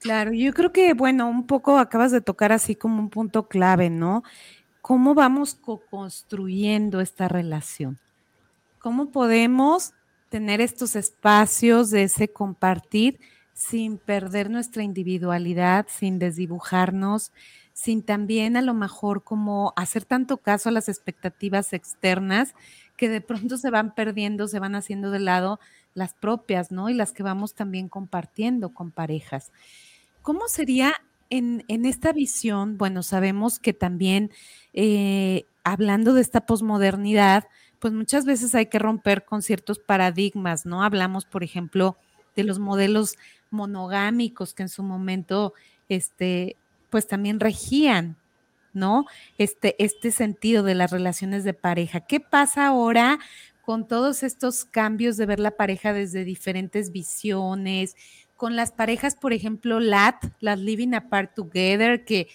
claro. 0.00 0.32
Yo 0.32 0.52
creo 0.52 0.72
que, 0.72 0.92
bueno, 0.92 1.28
un 1.28 1.46
poco 1.46 1.78
acabas 1.78 2.10
de 2.10 2.20
tocar 2.20 2.52
así 2.52 2.74
como 2.74 3.00
un 3.00 3.10
punto 3.10 3.46
clave, 3.46 3.90
¿no? 3.90 4.24
¿Cómo 4.88 5.14
vamos 5.14 5.54
co-construyendo 5.54 7.02
esta 7.02 7.28
relación? 7.28 7.98
¿Cómo 8.78 9.10
podemos 9.10 9.92
tener 10.30 10.62
estos 10.62 10.96
espacios 10.96 11.90
de 11.90 12.04
ese 12.04 12.28
compartir 12.28 13.20
sin 13.52 13.98
perder 13.98 14.48
nuestra 14.48 14.82
individualidad, 14.82 15.84
sin 15.90 16.18
desdibujarnos, 16.18 17.32
sin 17.74 18.02
también 18.02 18.56
a 18.56 18.62
lo 18.62 18.72
mejor 18.72 19.24
como 19.24 19.74
hacer 19.76 20.06
tanto 20.06 20.38
caso 20.38 20.70
a 20.70 20.72
las 20.72 20.88
expectativas 20.88 21.74
externas 21.74 22.54
que 22.96 23.10
de 23.10 23.20
pronto 23.20 23.58
se 23.58 23.68
van 23.68 23.94
perdiendo, 23.94 24.48
se 24.48 24.58
van 24.58 24.74
haciendo 24.74 25.10
de 25.10 25.18
lado 25.18 25.60
las 25.92 26.14
propias, 26.14 26.72
¿no? 26.72 26.88
Y 26.88 26.94
las 26.94 27.12
que 27.12 27.22
vamos 27.22 27.52
también 27.52 27.90
compartiendo 27.90 28.72
con 28.72 28.90
parejas. 28.90 29.52
¿Cómo 30.22 30.48
sería 30.48 30.94
en, 31.30 31.64
esta 31.84 32.12
visión? 32.12 32.78
Bueno, 32.78 33.02
sabemos 33.02 33.58
que 33.58 33.72
también 33.72 34.30
eh, 34.72 35.44
hablando 35.64 36.14
de 36.14 36.22
esta 36.22 36.46
posmodernidad, 36.46 37.48
pues 37.78 37.92
muchas 37.92 38.24
veces 38.24 38.54
hay 38.54 38.66
que 38.66 38.78
romper 38.78 39.24
con 39.24 39.42
ciertos 39.42 39.78
paradigmas, 39.78 40.66
¿no? 40.66 40.82
Hablamos, 40.82 41.26
por 41.26 41.44
ejemplo, 41.44 41.96
de 42.34 42.44
los 42.44 42.58
modelos 42.58 43.16
monogámicos 43.50 44.54
que 44.54 44.64
en 44.64 44.68
su 44.68 44.82
momento, 44.82 45.54
este, 45.88 46.56
pues 46.90 47.06
también 47.06 47.40
regían, 47.40 48.16
¿no? 48.72 49.06
Este, 49.38 49.76
este 49.82 50.10
sentido 50.10 50.62
de 50.62 50.74
las 50.74 50.90
relaciones 50.90 51.44
de 51.44 51.54
pareja. 51.54 52.00
¿Qué 52.00 52.20
pasa 52.20 52.66
ahora 52.66 53.18
con 53.64 53.86
todos 53.86 54.22
estos 54.22 54.64
cambios 54.64 55.16
de 55.16 55.26
ver 55.26 55.40
la 55.40 55.52
pareja 55.52 55.92
desde 55.92 56.24
diferentes 56.24 56.90
visiones? 56.90 57.96
Con 58.38 58.56
las 58.56 58.72
parejas, 58.72 59.16
por 59.16 59.34
ejemplo, 59.34 59.80
LAT, 59.80 60.24
las 60.40 60.58
Living 60.58 60.94
Apart 60.94 61.34
Together, 61.34 62.06
que, 62.06 62.28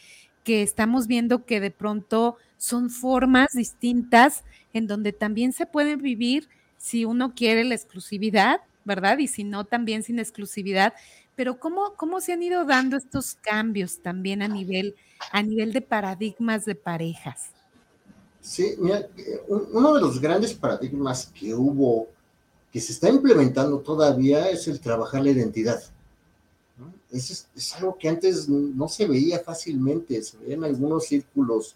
que 0.44 0.62
estamos 0.62 1.08
viendo 1.08 1.46
que 1.46 1.60
de 1.60 1.72
pronto 1.72 2.38
son 2.58 2.92
formas 2.92 3.54
distintas 3.54 4.44
en 4.74 4.86
donde 4.86 5.14
también 5.14 5.54
se 5.54 5.66
pueden 5.66 6.02
vivir 6.02 6.50
si 6.78 7.06
uno 7.06 7.34
quiere 7.34 7.64
la 7.64 7.74
exclusividad, 7.74 8.60
¿verdad? 8.84 9.18
Y 9.18 9.28
si 9.28 9.46
no, 9.46 9.64
también 9.64 10.04
sin 10.04 10.20
exclusividad, 10.20 10.94
pero 11.36 11.58
¿cómo, 11.58 11.94
cómo 11.96 12.22
se 12.22 12.34
han 12.34 12.44
ido 12.44 12.66
dando 12.66 12.98
estos 12.98 13.36
cambios 13.36 14.00
también 14.02 14.42
a 14.42 14.48
nivel, 14.48 14.96
a 15.32 15.42
nivel 15.42 15.74
de 15.74 15.82
paradigmas 15.82 16.66
de 16.66 16.76
parejas? 16.76 17.52
Sí, 18.42 18.76
mira, 18.78 19.08
uno 19.48 19.94
de 19.94 20.02
los 20.02 20.20
grandes 20.20 20.54
paradigmas 20.54 21.32
que 21.34 21.56
hubo, 21.56 22.10
que 22.74 22.82
se 22.82 22.92
está 22.92 23.08
implementando 23.08 23.80
todavía, 23.82 24.50
es 24.50 24.68
el 24.68 24.82
trabajar 24.82 25.22
la 25.24 25.30
identidad. 25.30 25.80
Es, 27.12 27.48
es, 27.56 27.76
algo 27.76 27.96
que 28.00 28.10
antes 28.10 28.50
no 28.50 28.90
se 28.90 29.06
veía 29.06 29.40
fácilmente, 29.40 30.24
se 30.24 30.40
veía 30.40 30.56
en 30.56 30.64
algunos 30.64 31.06
círculos, 31.06 31.76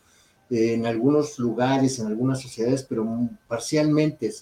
en 0.50 0.88
algunos 0.88 1.38
lugares, 1.38 2.00
en 2.00 2.08
algunas 2.08 2.42
sociedades, 2.42 2.84
pero 2.84 3.08
parcialmente. 3.48 4.34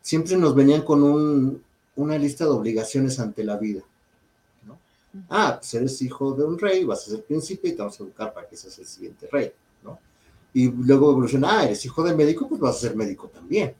Siempre 0.00 0.36
nos 0.36 0.52
venían 0.56 0.82
con 0.82 1.04
un, 1.04 1.62
una 1.94 2.18
lista 2.18 2.44
de 2.44 2.50
obligaciones 2.50 3.20
ante 3.20 3.44
la 3.44 3.56
vida. 3.56 3.84
Ah, 5.28 5.58
pues 5.60 5.72
eres 5.74 6.02
hijo 6.02 6.34
de 6.34 6.44
un 6.44 6.58
rey, 6.58 6.82
vas 6.84 7.06
a 7.06 7.10
ser 7.12 7.22
príncipe 7.22 7.68
y 7.68 7.72
te 7.72 7.78
vamos 7.78 8.00
a 8.00 8.02
educar 8.02 8.34
para 8.34 8.48
que 8.48 8.56
seas 8.56 8.76
el 8.80 8.86
siguiente 8.86 9.28
rey, 9.30 9.52
¿no? 9.84 10.00
Y 10.54 10.70
luego 10.70 11.12
evoluciona, 11.12 11.60
ah, 11.60 11.64
eres 11.66 11.84
hijo 11.84 12.02
de 12.02 12.16
médico, 12.16 12.48
pues 12.48 12.60
vas 12.60 12.76
a 12.76 12.80
ser 12.80 12.96
médico 12.96 13.28
también, 13.28 13.74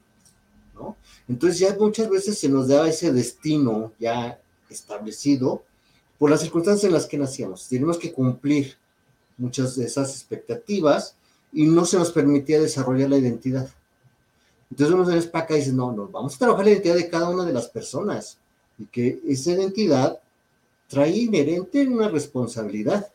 Entonces 1.29 1.59
ya 1.59 1.77
muchas 1.79 2.09
veces 2.09 2.39
se 2.39 2.49
nos 2.49 2.69
da 2.69 2.89
ese 2.89 3.13
destino 3.13 3.93
ya 3.99 4.41
establecido 4.69 5.63
por 6.19 6.31
las 6.31 6.41
circunstancias 6.41 6.85
en 6.85 6.93
las 6.93 7.07
que 7.07 7.19
nacíamos. 7.19 7.69
Tenemos 7.69 7.99
que 7.99 8.13
cumplir 8.13 8.77
muchas 9.37 9.77
de 9.77 9.85
esas 9.85 10.15
expectativas 10.15 11.17
y 11.53 11.67
no 11.67 11.85
se 11.85 11.99
nos 11.99 12.13
permitía 12.13 12.61
desarrollar 12.61 13.11
la 13.11 13.19
identidad. 13.19 13.69
Entonces 14.71 14.95
uno 14.95 15.05
se 15.05 15.17
despaca 15.17 15.55
y 15.55 15.59
dice, 15.59 15.73
no, 15.73 15.93
no, 15.93 16.09
vamos 16.09 16.35
a 16.35 16.39
trabajar 16.39 16.65
la 16.65 16.71
identidad 16.73 16.95
de 16.95 17.11
cada 17.11 17.29
una 17.29 17.45
de 17.45 17.53
las 17.53 17.69
personas 17.69 18.39
y 18.79 18.87
que 18.87 19.21
esa 19.27 19.53
identidad 19.53 20.19
trae 20.89 21.11
inherente 21.11 21.87
una 21.87 22.09
responsabilidad. 22.09 23.11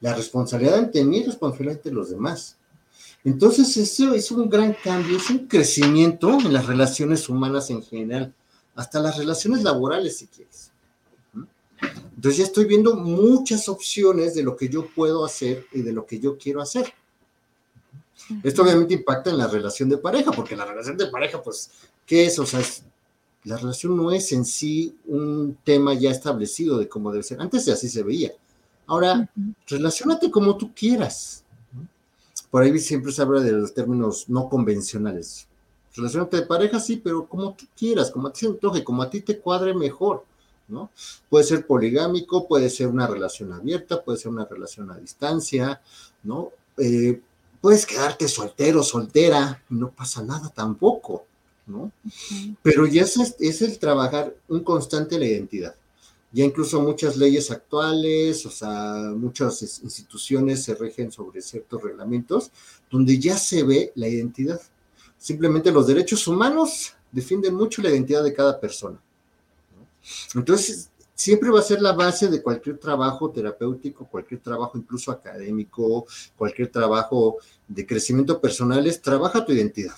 La 0.00 0.14
responsabilidad 0.14 0.78
ante 0.78 1.04
mí 1.04 1.18
y 1.18 1.24
responsabilidad 1.24 1.76
ante 1.76 1.90
los 1.92 2.10
demás. 2.10 2.56
Entonces, 3.24 3.76
eso 3.76 4.14
es 4.14 4.30
un 4.30 4.48
gran 4.48 4.74
cambio, 4.82 5.16
es 5.16 5.28
un 5.28 5.46
crecimiento 5.46 6.30
en 6.40 6.52
las 6.52 6.66
relaciones 6.66 7.28
humanas 7.28 7.70
en 7.70 7.82
general, 7.82 8.32
hasta 8.74 9.00
las 9.00 9.18
relaciones 9.18 9.62
laborales, 9.62 10.18
si 10.18 10.26
quieres. 10.26 10.72
Entonces, 12.14 12.38
ya 12.38 12.44
estoy 12.44 12.64
viendo 12.64 12.96
muchas 12.96 13.68
opciones 13.68 14.34
de 14.34 14.42
lo 14.42 14.56
que 14.56 14.68
yo 14.68 14.86
puedo 14.94 15.24
hacer 15.24 15.66
y 15.72 15.82
de 15.82 15.92
lo 15.92 16.06
que 16.06 16.18
yo 16.18 16.38
quiero 16.38 16.62
hacer. 16.62 16.92
Esto 18.42 18.62
obviamente 18.62 18.94
impacta 18.94 19.30
en 19.30 19.38
la 19.38 19.48
relación 19.48 19.88
de 19.88 19.98
pareja, 19.98 20.30
porque 20.30 20.56
la 20.56 20.64
relación 20.64 20.96
de 20.96 21.06
pareja, 21.06 21.42
pues, 21.42 21.70
¿qué 22.06 22.26
es? 22.26 22.38
O 22.38 22.46
sea, 22.46 22.60
es 22.60 22.84
la 23.44 23.56
relación 23.56 23.96
no 23.96 24.10
es 24.12 24.32
en 24.32 24.44
sí 24.44 24.96
un 25.06 25.56
tema 25.64 25.94
ya 25.94 26.10
establecido 26.10 26.78
de 26.78 26.88
cómo 26.88 27.10
debe 27.10 27.22
ser. 27.22 27.40
Antes 27.40 27.68
así 27.68 27.88
se 27.88 28.02
veía. 28.02 28.32
Ahora, 28.86 29.30
relacionate 29.66 30.30
como 30.30 30.56
tú 30.56 30.74
quieras. 30.74 31.44
Por 32.50 32.62
ahí 32.62 32.78
siempre 32.78 33.12
se 33.12 33.22
habla 33.22 33.40
de 33.40 33.52
los 33.52 33.74
términos 33.74 34.28
no 34.28 34.48
convencionales. 34.48 35.46
Relacionate 35.94 36.38
de 36.38 36.46
pareja, 36.46 36.80
sí, 36.80 36.96
pero 36.96 37.26
como 37.26 37.54
tú 37.54 37.66
quieras, 37.76 38.10
como 38.10 38.28
a 38.28 38.32
ti 38.32 38.40
se 38.40 38.46
antoje, 38.46 38.84
como 38.84 39.02
a 39.02 39.10
ti 39.10 39.20
te 39.20 39.38
cuadre 39.38 39.74
mejor, 39.74 40.24
¿no? 40.68 40.90
Puede 41.28 41.44
ser 41.44 41.66
poligámico, 41.66 42.46
puede 42.46 42.70
ser 42.70 42.86
una 42.88 43.06
relación 43.06 43.52
abierta, 43.52 44.02
puede 44.02 44.18
ser 44.18 44.30
una 44.30 44.44
relación 44.44 44.90
a 44.90 44.98
distancia, 44.98 45.80
¿no? 46.22 46.50
Eh, 46.76 47.20
puedes 47.60 47.86
quedarte 47.86 48.28
soltero, 48.28 48.82
soltera, 48.82 49.62
no 49.68 49.90
pasa 49.90 50.22
nada 50.22 50.48
tampoco. 50.48 51.26
Pero 52.62 52.86
ya 52.86 53.02
es, 53.02 53.62
el 53.62 53.78
trabajar 53.78 54.34
un 54.48 54.60
constante 54.60 55.18
la 55.18 55.26
identidad. 55.26 55.74
Ya 56.32 56.44
incluso 56.44 56.80
muchas 56.80 57.16
leyes 57.16 57.50
actuales, 57.50 58.46
o 58.46 58.50
sea, 58.50 59.12
muchas 59.16 59.62
instituciones 59.82 60.62
se 60.62 60.74
rigen 60.74 61.10
sobre 61.10 61.42
ciertos 61.42 61.82
reglamentos 61.82 62.52
donde 62.88 63.18
ya 63.18 63.36
se 63.36 63.64
ve 63.64 63.92
la 63.96 64.06
identidad. 64.06 64.60
Simplemente 65.18 65.72
los 65.72 65.86
derechos 65.86 66.26
humanos 66.28 66.94
defienden 67.10 67.54
mucho 67.54 67.82
la 67.82 67.90
identidad 67.90 68.22
de 68.22 68.32
cada 68.32 68.60
persona. 68.60 69.00
Entonces, 70.34 70.90
siempre 71.14 71.50
va 71.50 71.60
a 71.60 71.62
ser 71.62 71.82
la 71.82 71.92
base 71.92 72.28
de 72.28 72.42
cualquier 72.42 72.78
trabajo 72.78 73.30
terapéutico, 73.30 74.06
cualquier 74.06 74.40
trabajo 74.40 74.78
incluso 74.78 75.10
académico, 75.10 76.06
cualquier 76.36 76.70
trabajo 76.70 77.36
de 77.68 77.86
crecimiento 77.86 78.40
personal, 78.40 78.86
es 78.86 79.02
trabaja 79.02 79.44
tu 79.44 79.52
identidad. 79.52 79.96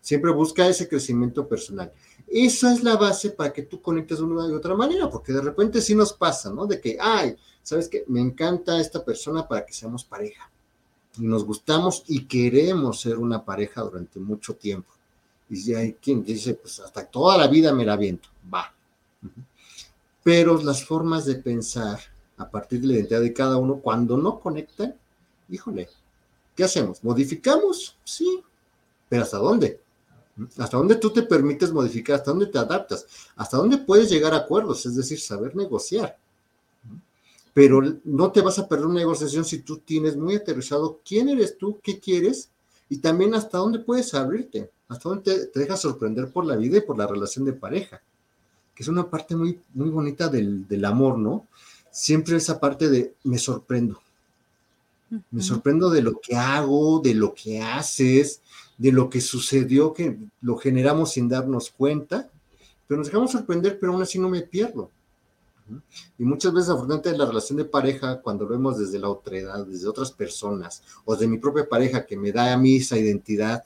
Siempre 0.00 0.30
busca 0.32 0.68
ese 0.68 0.88
crecimiento 0.88 1.48
personal. 1.48 1.90
Esa 2.32 2.72
es 2.72 2.82
la 2.82 2.96
base 2.96 3.30
para 3.30 3.52
que 3.52 3.62
tú 3.62 3.82
conectes 3.82 4.18
de 4.18 4.24
una 4.24 4.48
y 4.48 4.52
otra 4.52 4.74
manera, 4.74 5.10
porque 5.10 5.32
de 5.32 5.42
repente 5.42 5.80
sí 5.80 5.94
nos 5.94 6.12
pasa, 6.12 6.50
¿no? 6.50 6.66
De 6.66 6.80
que, 6.80 6.96
ay, 7.00 7.36
¿sabes 7.62 7.88
qué? 7.88 8.04
Me 8.08 8.20
encanta 8.20 8.80
esta 8.80 9.04
persona 9.04 9.46
para 9.46 9.66
que 9.66 9.72
seamos 9.74 10.04
pareja. 10.04 10.50
Y 11.18 11.26
nos 11.26 11.44
gustamos 11.44 12.04
y 12.08 12.24
queremos 12.24 13.00
ser 13.00 13.18
una 13.18 13.44
pareja 13.44 13.82
durante 13.82 14.18
mucho 14.18 14.54
tiempo. 14.54 14.90
Y 15.50 15.56
si 15.56 15.74
hay 15.74 15.92
quien 15.94 16.24
dice, 16.24 16.54
pues 16.54 16.80
hasta 16.80 17.04
toda 17.04 17.36
la 17.36 17.48
vida 17.48 17.72
me 17.74 17.84
la 17.84 17.96
viento. 17.96 18.30
Va 18.52 18.72
pero 20.22 20.60
las 20.62 20.84
formas 20.84 21.24
de 21.24 21.36
pensar 21.36 21.98
a 22.36 22.48
partir 22.48 22.80
de 22.80 22.86
la 22.86 22.92
identidad 22.94 23.20
de 23.20 23.32
cada 23.32 23.56
uno, 23.56 23.76
cuando 23.76 24.16
no 24.16 24.40
conectan, 24.40 24.94
híjole, 25.48 25.88
¿qué 26.56 26.64
hacemos? 26.64 27.02
¿Modificamos? 27.02 27.96
Sí, 28.04 28.42
pero 29.08 29.22
¿hasta 29.22 29.38
dónde? 29.38 29.80
¿Hasta 30.58 30.76
dónde 30.76 30.96
tú 30.96 31.10
te 31.10 31.22
permites 31.22 31.72
modificar? 31.72 32.16
¿Hasta 32.16 32.30
dónde 32.30 32.46
te 32.46 32.58
adaptas? 32.58 33.06
¿Hasta 33.36 33.56
dónde 33.56 33.78
puedes 33.78 34.10
llegar 34.10 34.34
a 34.34 34.38
acuerdos? 34.38 34.86
Es 34.86 34.96
decir, 34.96 35.20
saber 35.20 35.54
negociar. 35.56 36.16
Pero 37.54 37.82
no 38.04 38.32
te 38.32 38.40
vas 38.40 38.58
a 38.58 38.68
perder 38.68 38.86
una 38.86 39.00
negociación 39.00 39.44
si 39.44 39.58
tú 39.58 39.78
tienes 39.78 40.16
muy 40.16 40.36
aterrizado 40.36 41.00
quién 41.04 41.28
eres 41.28 41.58
tú, 41.58 41.78
qué 41.82 42.00
quieres 42.00 42.48
y 42.88 42.98
también 42.98 43.34
hasta 43.34 43.58
dónde 43.58 43.78
puedes 43.78 44.14
abrirte, 44.14 44.70
hasta 44.88 45.08
dónde 45.08 45.22
te, 45.24 45.46
te 45.46 45.60
dejas 45.60 45.80
sorprender 45.80 46.28
por 46.30 46.46
la 46.46 46.56
vida 46.56 46.78
y 46.78 46.82
por 46.82 46.96
la 46.96 47.06
relación 47.06 47.44
de 47.44 47.52
pareja 47.52 48.00
que 48.74 48.82
es 48.82 48.88
una 48.88 49.08
parte 49.08 49.36
muy, 49.36 49.60
muy 49.74 49.90
bonita 49.90 50.28
del, 50.28 50.84
amor, 50.84 51.18
¿no? 51.18 51.46
Siempre 51.90 52.36
esa 52.36 52.58
parte 52.58 52.88
de 52.88 53.14
me 53.24 53.38
sorprendo. 53.38 54.00
Me 55.30 55.42
sorprendo 55.42 55.90
de 55.90 56.00
lo 56.00 56.18
que 56.20 56.36
hago, 56.36 57.00
de 57.00 57.14
lo 57.14 57.34
que 57.34 57.60
haces, 57.60 58.40
de 58.78 58.92
lo 58.92 59.08
que 59.10 59.20
sucedió, 59.20 59.92
que 59.92 60.18
lo 60.40 60.56
generamos 60.56 61.12
sin 61.12 61.28
darnos 61.28 61.70
cuenta, 61.70 62.30
pero 62.86 62.98
nos 62.98 63.06
dejamos 63.06 63.32
sorprender, 63.32 63.78
pero 63.78 63.92
aún 63.92 64.02
así 64.02 64.18
no 64.18 64.28
me 64.28 64.42
pierdo. 64.42 64.90
Y 66.18 66.24
muchas 66.24 66.52
veces, 66.52 66.70
afortunadamente, 66.70 67.16
la 67.16 67.26
relación 67.26 67.58
de 67.58 67.64
pareja, 67.64 68.20
cuando 68.20 68.44
lo 68.44 68.50
vemos 68.50 68.78
desde 68.78 68.98
la 68.98 69.08
otra 69.08 69.38
edad, 69.38 69.66
desde 69.66 69.88
otras 69.88 70.12
personas, 70.12 70.82
o 71.04 71.16
de 71.16 71.26
mi 71.26 71.38
propia 71.38 71.68
pareja, 71.68 72.04
que 72.04 72.16
me 72.16 72.32
da 72.32 72.52
a 72.52 72.56
mí 72.56 72.76
esa 72.76 72.98
identidad, 72.98 73.64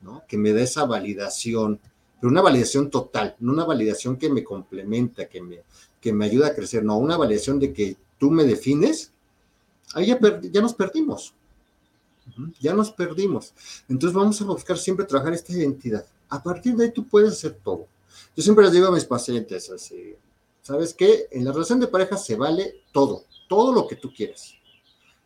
¿no? 0.00 0.22
que 0.26 0.38
me 0.38 0.52
da 0.52 0.62
esa 0.62 0.84
validación, 0.84 1.80
pero 2.20 2.30
una 2.30 2.42
validación 2.42 2.90
total, 2.90 3.36
no 3.40 3.52
una 3.52 3.64
validación 3.64 4.16
que 4.16 4.30
me 4.30 4.44
complementa, 4.44 5.28
que 5.28 5.42
me, 5.42 5.62
que 6.00 6.12
me 6.12 6.24
ayuda 6.24 6.48
a 6.48 6.54
crecer, 6.54 6.84
no, 6.84 6.96
una 6.98 7.16
validación 7.16 7.58
de 7.58 7.72
que 7.72 7.96
tú 8.18 8.30
me 8.30 8.44
defines, 8.44 9.12
ahí 9.94 10.06
ya, 10.06 10.18
ya 10.40 10.60
nos 10.60 10.74
perdimos. 10.74 11.34
Ya 12.60 12.72
nos 12.72 12.90
perdimos. 12.90 13.52
Entonces 13.88 14.14
vamos 14.14 14.40
a 14.40 14.44
buscar 14.44 14.78
siempre 14.78 15.06
trabajar 15.06 15.34
esta 15.34 15.52
identidad. 15.52 16.06
A 16.28 16.42
partir 16.42 16.74
de 16.76 16.84
ahí 16.84 16.92
tú 16.92 17.06
puedes 17.06 17.32
hacer 17.32 17.58
todo. 17.62 17.86
Yo 18.36 18.42
siempre 18.42 18.64
les 18.64 18.72
digo 18.72 18.86
a 18.86 18.92
mis 18.92 19.04
pacientes 19.04 19.70
así, 19.70 20.14
¿sabes 20.62 20.94
qué? 20.94 21.26
En 21.30 21.44
la 21.44 21.52
relación 21.52 21.80
de 21.80 21.88
pareja 21.88 22.16
se 22.16 22.36
vale 22.36 22.82
todo, 22.92 23.24
todo 23.48 23.72
lo 23.72 23.86
que 23.86 23.96
tú 23.96 24.12
quieras. 24.14 24.54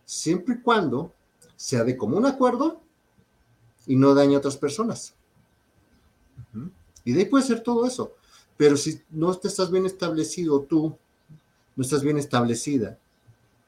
Siempre 0.05 0.57
y 0.57 0.61
cuando 0.63 1.13
sea 1.57 1.85
de 1.85 1.97
común 1.97 2.27
acuerdo 2.27 2.81
y 3.87 3.97
no 3.97 4.15
dañe 4.15 4.35
a 4.35 4.39
otras 4.39 4.57
personas. 4.57 5.15
Y 7.05 7.13
de 7.13 7.21
ahí 7.21 7.27
puede 7.27 7.45
ser 7.45 7.63
todo 7.63 7.87
eso. 7.87 8.15
Pero 8.57 8.77
si 8.77 9.01
no 9.11 9.35
te 9.35 9.49
estás 9.49 9.71
bien 9.71 9.87
establecido 9.87 10.61
tú, 10.63 10.97
no 11.77 11.83
estás 11.83 12.03
bien 12.03 12.19
establecida, 12.19 12.99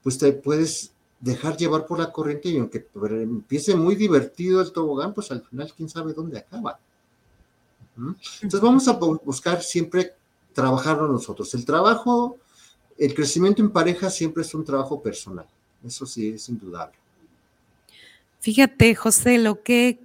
pues 0.02 0.18
te 0.18 0.32
puedes 0.32 0.92
dejar 1.20 1.56
llevar 1.56 1.86
por 1.86 1.98
la 1.98 2.12
corriente 2.12 2.48
y 2.48 2.58
aunque 2.58 2.86
empiece 2.94 3.74
muy 3.74 3.96
divertido 3.96 4.60
el 4.60 4.72
tobogán, 4.72 5.14
pues 5.14 5.30
al 5.30 5.42
final 5.42 5.72
quién 5.76 5.88
sabe 5.88 6.12
dónde 6.12 6.38
acaba. 6.38 6.78
Entonces 7.96 8.60
vamos 8.60 8.86
a 8.86 8.92
buscar 8.92 9.62
siempre 9.62 10.14
trabajarlo 10.52 11.08
nosotros. 11.08 11.52
El 11.54 11.64
trabajo, 11.64 12.38
el 12.96 13.14
crecimiento 13.14 13.62
en 13.62 13.70
pareja 13.70 14.08
siempre 14.10 14.42
es 14.42 14.54
un 14.54 14.64
trabajo 14.64 15.02
personal. 15.02 15.46
Eso 15.84 16.06
sí 16.06 16.30
es 16.30 16.48
indudable. 16.48 16.96
Fíjate, 18.40 18.94
José, 18.94 19.38
lo 19.38 19.62
que, 19.62 19.98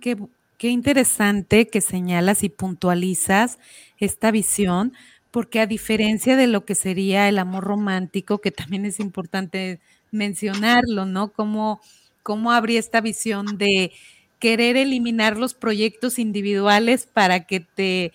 Qué 0.64 0.70
interesante 0.70 1.68
que 1.68 1.82
señalas 1.82 2.42
y 2.42 2.48
puntualizas 2.48 3.60
esta 3.98 4.32
visión, 4.32 4.94
porque 5.30 5.60
a 5.60 5.66
diferencia 5.66 6.38
de 6.38 6.48
lo 6.48 6.64
que 6.64 6.74
sería 6.74 7.28
el 7.28 7.38
amor 7.38 7.66
romántico, 7.66 8.40
que 8.40 8.52
también 8.52 8.86
es 8.86 9.02
importante 9.02 9.82
mencionarlo, 10.14 11.06
¿no? 11.06 11.32
Cómo, 11.34 11.82
cómo 12.24 12.52
habría 12.52 12.80
esta 12.80 13.02
visión 13.02 13.58
de 13.58 13.92
querer 14.40 14.78
eliminar 14.78 15.38
los 15.38 15.54
proyectos 15.54 16.20
individuales 16.20 17.08
para 17.12 17.46
que 17.46 17.62
te, 17.62 18.12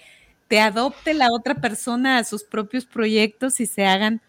te 0.48 0.60
adopte 0.60 1.14
la 1.14 1.28
otra 1.32 1.56
persona 1.56 2.18
a 2.18 2.24
sus 2.24 2.44
propios 2.44 2.86
proyectos 2.86 3.60
y 3.60 3.66
se 3.66 3.86
hagan 3.86 4.20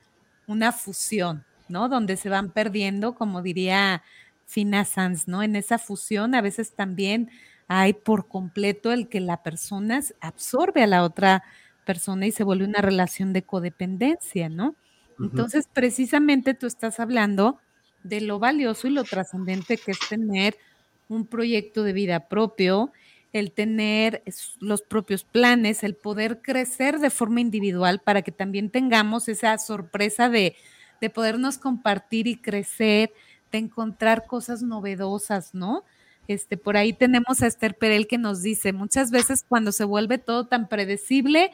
una 0.48 0.72
fusión, 0.72 1.46
¿no? 1.68 1.90
Donde 1.90 2.18
se 2.18 2.30
van 2.30 2.52
perdiendo, 2.52 3.16
como 3.16 3.42
diría 3.42 4.04
Fina 4.46 4.86
Sanz, 4.86 5.28
¿no? 5.28 5.44
En 5.44 5.56
esa 5.56 5.78
fusión 5.78 6.36
a 6.36 6.42
veces 6.42 6.74
también 6.74 7.30
hay 7.68 7.94
por 7.94 8.28
completo 8.28 8.92
el 8.92 9.08
que 9.10 9.20
la 9.20 9.44
persona 9.44 10.02
absorbe 10.22 10.84
a 10.84 10.88
la 10.88 11.04
otra 11.04 11.44
persona 11.86 12.26
y 12.26 12.32
se 12.32 12.44
vuelve 12.44 12.66
una 12.66 12.82
relación 12.82 13.32
de 13.32 13.44
codependencia, 13.44 14.50
¿no? 14.50 14.76
Entonces, 15.20 15.68
precisamente 15.74 16.54
tú 16.54 16.68
estás 16.68 17.00
hablando 17.00 17.60
de 18.04 18.22
lo 18.22 18.40
valioso 18.40 18.88
y 18.88 18.92
lo 18.92 19.04
trascendente 19.04 19.78
que 19.78 19.92
es 19.92 20.00
tener 20.08 20.56
un 21.10 21.26
proyecto 21.26 21.84
de 21.84 21.94
vida 21.94 22.28
propio, 22.30 22.92
el 23.34 23.52
tener 23.52 24.24
los 24.60 24.82
propios 24.82 25.24
planes, 25.24 25.84
el 25.84 25.96
poder 25.96 26.42
crecer 26.42 27.00
de 27.00 27.10
forma 27.10 27.42
individual 27.42 28.00
para 28.00 28.22
que 28.22 28.32
también 28.32 28.70
tengamos 28.70 29.28
esa 29.28 29.58
sorpresa 29.58 30.30
de, 30.30 30.56
de 31.02 31.10
podernos 31.10 31.58
compartir 31.58 32.28
y 32.28 32.38
crecer, 32.38 33.12
de 33.52 33.60
encontrar 33.60 34.26
cosas 34.26 34.64
novedosas, 34.64 35.54
¿no? 35.54 35.84
Este, 36.28 36.58
por 36.58 36.78
ahí 36.78 36.94
tenemos 36.94 37.42
a 37.42 37.48
Esther 37.48 37.76
Perel 37.76 38.08
que 38.08 38.20
nos 38.20 38.44
dice, 38.44 38.72
muchas 38.72 39.10
veces 39.10 39.44
cuando 39.48 39.72
se 39.72 39.84
vuelve 39.84 40.20
todo 40.20 40.46
tan 40.46 40.70
predecible, 40.70 41.52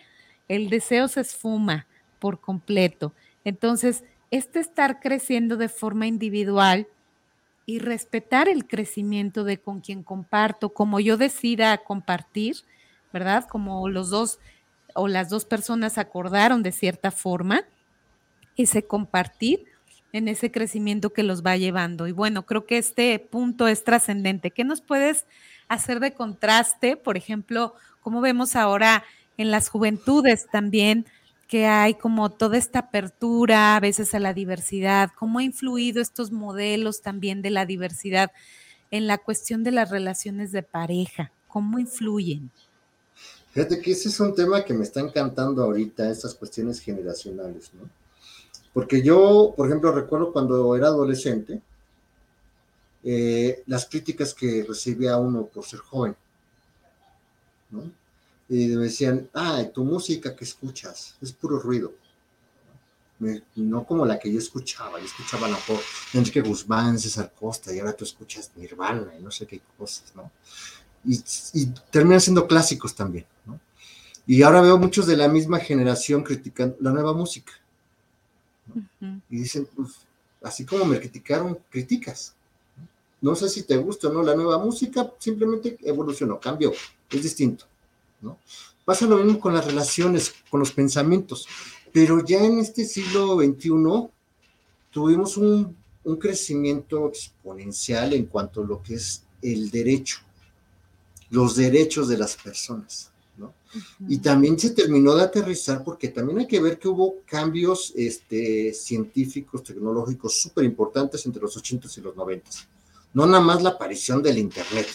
el 0.50 0.70
deseo 0.70 1.08
se 1.08 1.22
esfuma 1.22 1.88
por 2.20 2.42
completo. 2.42 3.14
Entonces, 3.46 4.04
este 4.32 4.60
estar 4.60 5.00
creciendo 5.00 5.56
de 5.56 5.70
forma 5.70 6.08
individual 6.08 6.88
y 7.66 7.80
respetar 7.80 8.50
el 8.50 8.68
crecimiento 8.68 9.44
de 9.44 9.60
con 9.60 9.80
quien 9.80 10.04
comparto, 10.04 10.70
como 10.70 11.00
yo 11.00 11.16
decida 11.16 11.78
compartir, 11.78 12.58
¿verdad? 13.14 13.48
Como 13.48 13.88
los 13.88 14.10
dos 14.10 14.40
o 14.94 15.08
las 15.08 15.30
dos 15.30 15.46
personas 15.46 15.98
acordaron 15.98 16.64
de 16.64 16.72
cierta 16.72 17.12
forma, 17.12 17.64
ese 18.58 18.86
compartir 18.86 19.66
en 20.14 20.28
ese 20.30 20.50
crecimiento 20.52 21.12
que 21.12 21.24
los 21.24 21.44
va 21.44 21.58
llevando. 21.58 22.08
Y 22.08 22.14
bueno, 22.14 22.46
creo 22.46 22.66
que 22.66 22.78
este 22.78 23.20
punto 23.20 23.68
es 23.68 23.84
trascendente. 23.84 24.52
¿Qué 24.52 24.64
nos 24.64 24.82
puedes 24.82 25.26
hacer 25.68 26.00
de 26.00 26.14
contraste? 26.14 26.96
Por 26.96 27.18
ejemplo, 27.18 27.74
como 28.00 28.22
vemos 28.22 28.56
ahora 28.56 29.04
en 29.38 29.52
las 29.52 29.68
juventudes 29.68 30.48
también, 30.50 31.06
que 31.48 31.66
hay 31.68 31.94
como 31.96 32.32
toda 32.32 32.58
esta 32.58 32.80
apertura 32.80 33.76
a 33.76 33.80
veces 33.80 34.14
a 34.16 34.20
la 34.20 34.34
diversidad, 34.34 35.12
cómo 35.18 35.40
ha 35.40 35.44
influido 35.44 36.02
estos 36.02 36.32
modelos 36.32 37.02
también 37.02 37.42
de 37.42 37.52
la 37.52 37.66
diversidad 37.66 38.32
en 38.92 39.08
la 39.08 39.18
cuestión 39.18 39.64
de 39.64 39.72
las 39.72 39.90
relaciones 39.90 40.52
de 40.52 40.64
pareja, 40.64 41.32
cómo 41.48 41.80
influyen. 41.80 42.50
Fíjate 43.52 43.80
que 43.80 43.92
ese 43.92 44.10
es 44.10 44.20
un 44.20 44.36
tema 44.36 44.66
que 44.66 44.74
me 44.74 44.84
está 44.84 45.00
encantando 45.00 45.64
ahorita, 45.64 46.10
estas 46.10 46.34
cuestiones 46.36 46.80
generacionales, 46.80 47.72
¿no? 47.74 47.90
Porque 48.74 49.02
yo, 49.02 49.54
por 49.56 49.68
ejemplo, 49.68 49.94
recuerdo 49.94 50.34
cuando 50.34 50.76
era 50.76 50.88
adolescente, 50.88 51.62
eh, 53.04 53.64
las 53.68 53.86
críticas 53.86 54.34
que 54.34 54.66
recibía 54.68 55.16
uno 55.18 55.46
por 55.46 55.64
ser 55.64 55.80
joven, 55.80 56.16
¿no? 57.72 57.90
Y 58.48 58.68
me 58.68 58.84
decían, 58.84 59.30
ah, 59.34 59.64
tu 59.74 59.84
música 59.84 60.36
que 60.36 60.44
escuchas 60.44 61.16
es 61.22 61.32
puro 61.32 61.60
ruido. 61.60 61.94
no 63.56 63.86
como 63.86 64.06
la 64.06 64.20
que 64.20 64.32
yo 64.32 64.40
escuchaba, 64.40 65.00
yo 65.00 65.06
escuchaba 65.06 65.48
la 65.48 65.58
por 65.58 65.80
Enrique 66.14 66.42
Guzmán, 66.42 67.00
César 67.00 67.34
Costa, 67.38 67.74
y 67.74 67.80
ahora 67.80 67.94
tú 67.94 68.04
escuchas 68.04 68.52
Nirvana 68.56 69.14
y 69.18 69.24
no 69.24 69.32
sé 69.32 69.48
qué 69.48 69.62
cosas, 69.78 70.14
¿no? 70.16 70.32
Y, 71.04 71.24
y 71.54 71.66
terminan 71.92 72.22
siendo 72.22 72.48
clásicos 72.48 72.94
también, 72.94 73.26
¿no? 73.46 73.60
Y 74.28 74.42
ahora 74.42 74.62
veo 74.62 74.78
muchos 74.78 75.06
de 75.06 75.18
la 75.18 75.28
misma 75.28 75.60
generación 75.60 76.24
criticando 76.24 76.76
la 76.80 76.92
nueva 76.92 77.14
música. 77.14 77.54
Y 79.30 79.38
dicen, 79.38 79.68
pues, 79.76 79.92
así 80.42 80.66
como 80.66 80.86
me 80.86 81.00
criticaron, 81.00 81.60
criticas. 81.70 82.34
No 83.22 83.36
sé 83.36 83.50
si 83.50 83.64
te 83.64 83.78
gusta 83.78 84.08
o 84.08 84.14
no 84.14 84.24
la 84.24 84.36
nueva 84.36 84.58
música, 84.58 85.12
simplemente 85.20 85.78
evolucionó, 85.84 86.40
cambió, 86.40 86.74
es 87.10 87.24
distinto. 87.24 87.66
¿No? 88.26 88.40
Pasa 88.84 89.06
lo 89.06 89.18
mismo 89.18 89.40
con 89.40 89.54
las 89.54 89.66
relaciones, 89.66 90.34
con 90.50 90.60
los 90.60 90.72
pensamientos. 90.72 91.48
Pero 91.94 92.24
ya 92.26 92.44
en 92.44 92.60
este 92.60 92.86
siglo 92.86 93.38
XXI 93.38 94.10
tuvimos 94.92 95.38
un, 95.38 95.76
un 96.04 96.18
crecimiento 96.18 97.08
exponencial 97.08 98.14
en 98.14 98.26
cuanto 98.26 98.62
a 98.62 98.66
lo 98.66 98.82
que 98.84 98.96
es 98.96 99.24
el 99.42 99.70
derecho, 99.70 100.18
los 101.30 101.56
derechos 101.56 102.08
de 102.08 102.18
las 102.18 102.36
personas. 102.36 103.12
Y 104.08 104.20
también 104.20 104.58
se 104.58 104.70
terminó 104.70 105.16
de 105.16 105.24
aterrizar 105.24 105.84
porque 105.84 106.08
también 106.08 106.40
hay 106.40 106.48
que 106.48 106.62
ver 106.62 106.80
que 106.80 106.88
hubo 106.88 107.16
cambios 107.26 107.92
este, 107.96 108.74
científicos, 108.74 109.64
tecnológicos 109.64 110.40
súper 110.40 110.64
importantes 110.64 111.26
entre 111.26 111.42
los 111.42 111.58
80s 111.58 111.98
y 111.98 112.02
los 112.02 112.16
90s. 112.16 112.68
No 113.14 113.26
nada 113.26 113.44
más 113.44 113.62
la 113.62 113.72
aparición 113.72 114.22
del 114.24 114.38
Internet. 114.38 114.88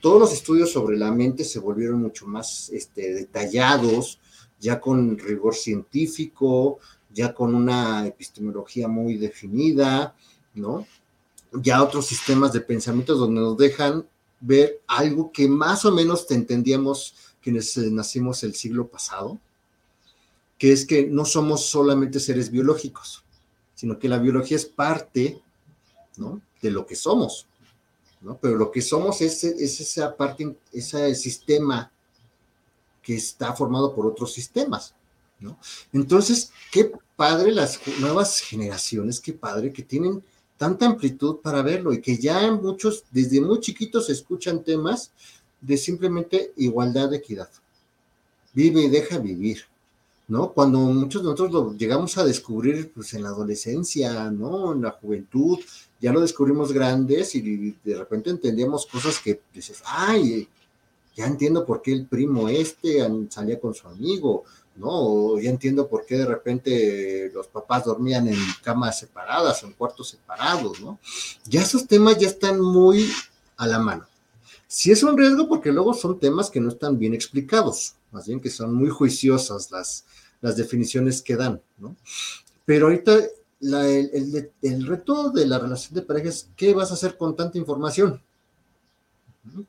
Todos 0.00 0.20
los 0.20 0.32
estudios 0.32 0.72
sobre 0.72 0.96
la 0.96 1.10
mente 1.10 1.44
se 1.44 1.58
volvieron 1.58 2.00
mucho 2.00 2.26
más 2.26 2.70
este, 2.70 3.12
detallados, 3.12 4.18
ya 4.58 4.80
con 4.80 5.18
rigor 5.18 5.54
científico, 5.54 6.78
ya 7.12 7.34
con 7.34 7.54
una 7.54 8.06
epistemología 8.06 8.88
muy 8.88 9.16
definida, 9.16 10.14
¿no? 10.54 10.86
Ya 11.52 11.82
otros 11.82 12.06
sistemas 12.06 12.52
de 12.52 12.60
pensamientos 12.60 13.18
donde 13.18 13.40
nos 13.40 13.56
dejan 13.56 14.06
ver 14.40 14.80
algo 14.86 15.32
que 15.32 15.48
más 15.48 15.84
o 15.84 15.92
menos 15.92 16.26
te 16.26 16.34
entendíamos 16.34 17.14
quienes 17.42 17.76
eh, 17.76 17.90
nacimos 17.90 18.42
el 18.42 18.54
siglo 18.54 18.88
pasado, 18.88 19.38
que 20.58 20.72
es 20.72 20.86
que 20.86 21.06
no 21.06 21.24
somos 21.24 21.66
solamente 21.66 22.20
seres 22.20 22.50
biológicos, 22.50 23.24
sino 23.74 23.98
que 23.98 24.08
la 24.08 24.18
biología 24.18 24.56
es 24.56 24.66
parte 24.66 25.42
¿no? 26.16 26.40
de 26.62 26.70
lo 26.70 26.86
que 26.86 26.96
somos, 26.96 27.46
pero 28.40 28.56
lo 28.56 28.70
que 28.70 28.82
somos 28.82 29.20
es, 29.20 29.44
es 29.44 29.80
esa 29.80 30.14
parte, 30.14 30.54
ese 30.72 31.14
sistema 31.14 31.90
que 33.02 33.16
está 33.16 33.54
formado 33.54 33.94
por 33.94 34.06
otros 34.06 34.32
sistemas. 34.32 34.94
¿no? 35.38 35.58
Entonces, 35.92 36.52
qué 36.70 36.92
padre 37.16 37.52
las 37.52 37.80
nuevas 38.00 38.40
generaciones, 38.40 39.20
qué 39.20 39.32
padre 39.32 39.72
que 39.72 39.82
tienen 39.82 40.22
tanta 40.58 40.84
amplitud 40.86 41.36
para 41.36 41.62
verlo 41.62 41.92
y 41.92 42.02
que 42.02 42.18
ya 42.18 42.50
muchos, 42.52 43.04
desde 43.10 43.40
muy 43.40 43.60
chiquitos, 43.60 44.10
escuchan 44.10 44.62
temas 44.62 45.10
de 45.60 45.78
simplemente 45.78 46.52
igualdad 46.56 47.12
equidad. 47.14 47.48
Vive 48.52 48.82
y 48.82 48.90
deja 48.90 49.18
vivir, 49.18 49.62
¿no? 50.28 50.52
Cuando 50.52 50.78
muchos 50.80 51.22
de 51.22 51.30
nosotros 51.30 51.52
lo 51.52 51.76
llegamos 51.76 52.18
a 52.18 52.24
descubrir 52.24 52.92
pues, 52.92 53.14
en 53.14 53.22
la 53.22 53.30
adolescencia, 53.30 54.30
¿no? 54.30 54.72
En 54.72 54.82
la 54.82 54.90
juventud, 54.90 55.60
ya 56.00 56.12
lo 56.12 56.20
descubrimos 56.20 56.72
grandes 56.72 57.34
y 57.34 57.76
de 57.84 57.96
repente 57.96 58.30
entendíamos 58.30 58.86
cosas 58.86 59.18
que 59.18 59.40
dices, 59.52 59.82
ay, 59.84 60.48
ya 61.14 61.26
entiendo 61.26 61.66
por 61.66 61.82
qué 61.82 61.92
el 61.92 62.06
primo 62.06 62.48
este 62.48 63.06
salía 63.28 63.60
con 63.60 63.74
su 63.74 63.86
amigo, 63.86 64.44
¿no? 64.76 65.38
Ya 65.38 65.50
entiendo 65.50 65.88
por 65.88 66.06
qué 66.06 66.16
de 66.16 66.26
repente 66.26 67.30
los 67.34 67.48
papás 67.48 67.84
dormían 67.84 68.28
en 68.28 68.38
camas 68.62 68.98
separadas, 68.98 69.62
en 69.62 69.72
cuartos 69.72 70.08
separados, 70.08 70.80
¿no? 70.80 70.98
Ya 71.44 71.62
esos 71.62 71.86
temas 71.86 72.16
ya 72.18 72.28
están 72.28 72.60
muy 72.60 73.10
a 73.56 73.66
la 73.66 73.78
mano. 73.78 74.06
Sí 74.66 74.90
es 74.90 75.02
un 75.02 75.18
riesgo 75.18 75.48
porque 75.48 75.72
luego 75.72 75.92
son 75.92 76.18
temas 76.18 76.48
que 76.48 76.60
no 76.60 76.68
están 76.70 76.98
bien 76.98 77.12
explicados, 77.12 77.96
más 78.12 78.26
bien 78.26 78.40
que 78.40 78.50
son 78.50 78.72
muy 78.72 78.88
juiciosas 78.88 79.70
las, 79.70 80.04
las 80.40 80.56
definiciones 80.56 81.20
que 81.20 81.36
dan, 81.36 81.60
¿no? 81.76 81.96
Pero 82.64 82.86
ahorita 82.86 83.18
el, 83.60 84.50
el, 84.62 84.86
reto 84.86 85.30
de 85.30 85.46
la 85.46 85.58
relación 85.58 85.94
de 85.94 86.02
pareja 86.02 86.28
es 86.30 86.48
qué 86.56 86.72
vas 86.74 86.90
a 86.90 86.94
hacer 86.94 87.16
con 87.16 87.36
tanta 87.36 87.58
información. 87.58 88.20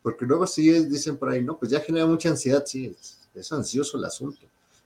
Porque 0.01 0.25
luego 0.25 0.47
sí 0.47 0.69
dicen 0.85 1.17
por 1.17 1.29
ahí, 1.29 1.43
no, 1.43 1.57
pues 1.57 1.71
ya 1.71 1.79
genera 1.79 2.05
mucha 2.05 2.29
ansiedad, 2.29 2.63
sí, 2.65 2.95
es 3.33 3.51
ansioso 3.51 3.97
el 3.97 4.05
asunto. 4.05 4.41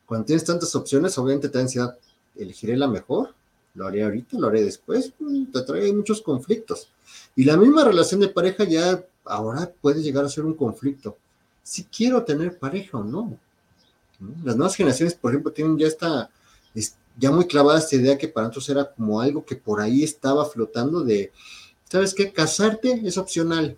Cuando 0.05 0.25
tienes 0.25 0.43
tantas 0.43 0.75
opciones, 0.75 1.17
obviamente 1.17 1.49
te 1.49 1.57
da 1.57 1.63
ansiedad. 1.63 1.97
¿Elegiré 2.35 2.77
la 2.77 2.87
mejor? 2.87 3.33
¿Lo 3.73 3.87
haré 3.87 4.03
ahorita? 4.03 4.37
¿Lo 4.37 4.47
haré 4.47 4.63
después? 4.63 5.13
Mm, 5.19 5.45
te 5.45 5.61
trae 5.61 5.91
muchos 5.93 6.21
conflictos. 6.21 6.89
Y 7.35 7.43
la 7.43 7.57
misma 7.57 7.83
relación 7.83 8.19
de 8.19 8.29
pareja 8.29 8.63
ya 8.63 9.03
ahora 9.25 9.71
puede 9.81 10.01
llegar 10.01 10.25
a 10.25 10.29
ser 10.29 10.45
un 10.45 10.53
conflicto. 10.53 11.17
Si 11.63 11.85
quiero 11.85 12.23
tener 12.23 12.57
pareja 12.57 12.97
o 12.97 13.03
no. 13.03 13.37
Las 14.43 14.55
nuevas 14.55 14.75
generaciones, 14.75 15.15
por 15.15 15.31
ejemplo, 15.31 15.51
tienen 15.51 15.77
ya 15.77 15.87
esta, 15.87 16.29
ya 17.17 17.31
muy 17.31 17.45
clavada 17.45 17.79
esta 17.79 17.95
idea 17.95 18.17
que 18.17 18.27
para 18.27 18.47
nosotros 18.47 18.69
era 18.69 18.91
como 18.93 19.21
algo 19.21 19.45
que 19.45 19.55
por 19.55 19.81
ahí 19.81 20.03
estaba 20.03 20.45
flotando 20.45 21.01
de, 21.01 21.31
¿sabes 21.89 22.13
qué? 22.13 22.31
Casarte 22.31 23.01
es 23.05 23.17
opcional. 23.17 23.77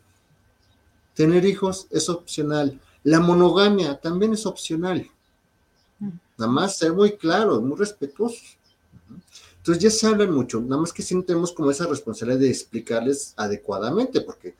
Tener 1.14 1.46
hijos 1.46 1.88
es 1.92 2.10
opcional. 2.10 2.80
La 3.04 3.20
monogamia 3.20 4.00
también 4.00 4.34
es 4.34 4.46
opcional. 4.46 5.10
Nada 6.38 6.52
más 6.52 6.78
ser 6.78 6.94
muy 6.94 7.18
claros, 7.18 7.62
muy 7.62 7.78
respetuosos. 7.78 8.58
Entonces 9.58 9.84
ya 9.84 9.90
se 9.90 10.08
hablan 10.08 10.32
mucho, 10.32 10.62
nada 10.62 10.82
más 10.82 10.94
que 10.94 11.02
sí 11.02 11.22
tenemos 11.24 11.52
como 11.52 11.70
esa 11.70 11.88
responsabilidad 11.88 12.40
de 12.40 12.50
explicarles 12.50 13.34
adecuadamente, 13.36 14.22
porque 14.22 14.56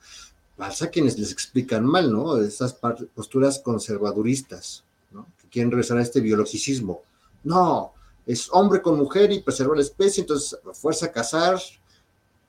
pasa 0.54 0.90
quienes 0.90 1.18
les 1.18 1.32
explican 1.32 1.86
mal, 1.86 2.12
¿no? 2.12 2.36
Esas 2.36 2.74
posturas 3.14 3.58
conservaduristas, 3.60 4.84
¿no? 5.10 5.26
Que 5.40 5.48
quieren 5.48 5.70
regresar 5.70 5.96
a 5.96 6.02
este 6.02 6.20
biologicismo. 6.20 7.02
No, 7.42 7.94
es 8.28 8.50
hombre 8.52 8.82
con 8.82 8.98
mujer 8.98 9.32
y 9.32 9.40
preservar 9.40 9.78
la 9.78 9.82
especie, 9.82 10.20
entonces 10.20 10.58
a 10.62 10.74
fuerza 10.74 11.10
casar, 11.10 11.58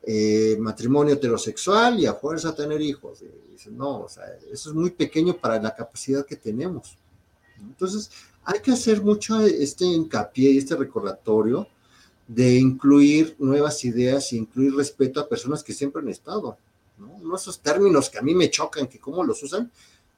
eh, 0.04 0.58
matrimonio 0.60 1.14
heterosexual 1.14 1.98
y 2.02 2.06
a 2.06 2.14
fuerza 2.14 2.54
tener 2.54 2.82
hijos. 2.82 3.24
dicen, 3.50 3.78
no, 3.78 4.02
o 4.02 4.10
sea, 4.10 4.26
eso 4.52 4.72
es 4.72 4.76
muy 4.76 4.90
pequeño 4.90 5.38
para 5.38 5.62
la 5.62 5.74
capacidad 5.74 6.26
que 6.26 6.36
tenemos. 6.36 6.98
Entonces, 7.58 8.12
hay 8.44 8.60
que 8.60 8.74
hacer 8.74 9.02
mucho 9.02 9.40
este 9.40 9.86
hincapié 9.86 10.52
y 10.52 10.58
este 10.58 10.76
recordatorio 10.76 11.66
de 12.28 12.58
incluir 12.58 13.38
nuevas 13.40 13.86
ideas 13.86 14.34
e 14.34 14.36
incluir 14.36 14.76
respeto 14.76 15.22
a 15.22 15.30
personas 15.30 15.64
que 15.64 15.74
siempre 15.74 16.02
han 16.02 16.10
estado, 16.10 16.58
¿no? 16.98 17.36
esos 17.38 17.62
términos 17.62 18.10
que 18.10 18.20
a 18.20 18.22
mí 18.22 18.36
me 18.36 18.50
chocan, 18.50 18.88
que 18.88 19.00
cómo 19.00 19.24
los 19.24 19.42
usan, 19.44 19.72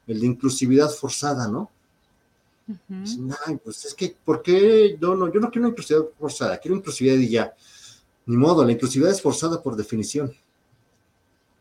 el 0.07 0.19
de 0.19 0.25
inclusividad 0.25 0.89
forzada, 0.89 1.47
¿no? 1.47 1.69
Pues 3.63 3.85
es 3.85 3.93
que, 3.93 4.15
¿por 4.23 4.41
qué? 4.41 4.97
No, 4.99 5.15
no, 5.15 5.31
yo 5.31 5.39
no 5.39 5.49
quiero 5.49 5.67
una 5.67 5.69
inclusividad 5.69 6.05
forzada, 6.19 6.57
quiero 6.59 6.77
inclusividad 6.77 7.15
y 7.15 7.29
ya. 7.29 7.55
Ni 8.25 8.37
modo, 8.37 8.63
la 8.63 8.71
inclusividad 8.71 9.11
es 9.11 9.21
forzada 9.21 9.61
por 9.61 9.75
definición, 9.75 10.31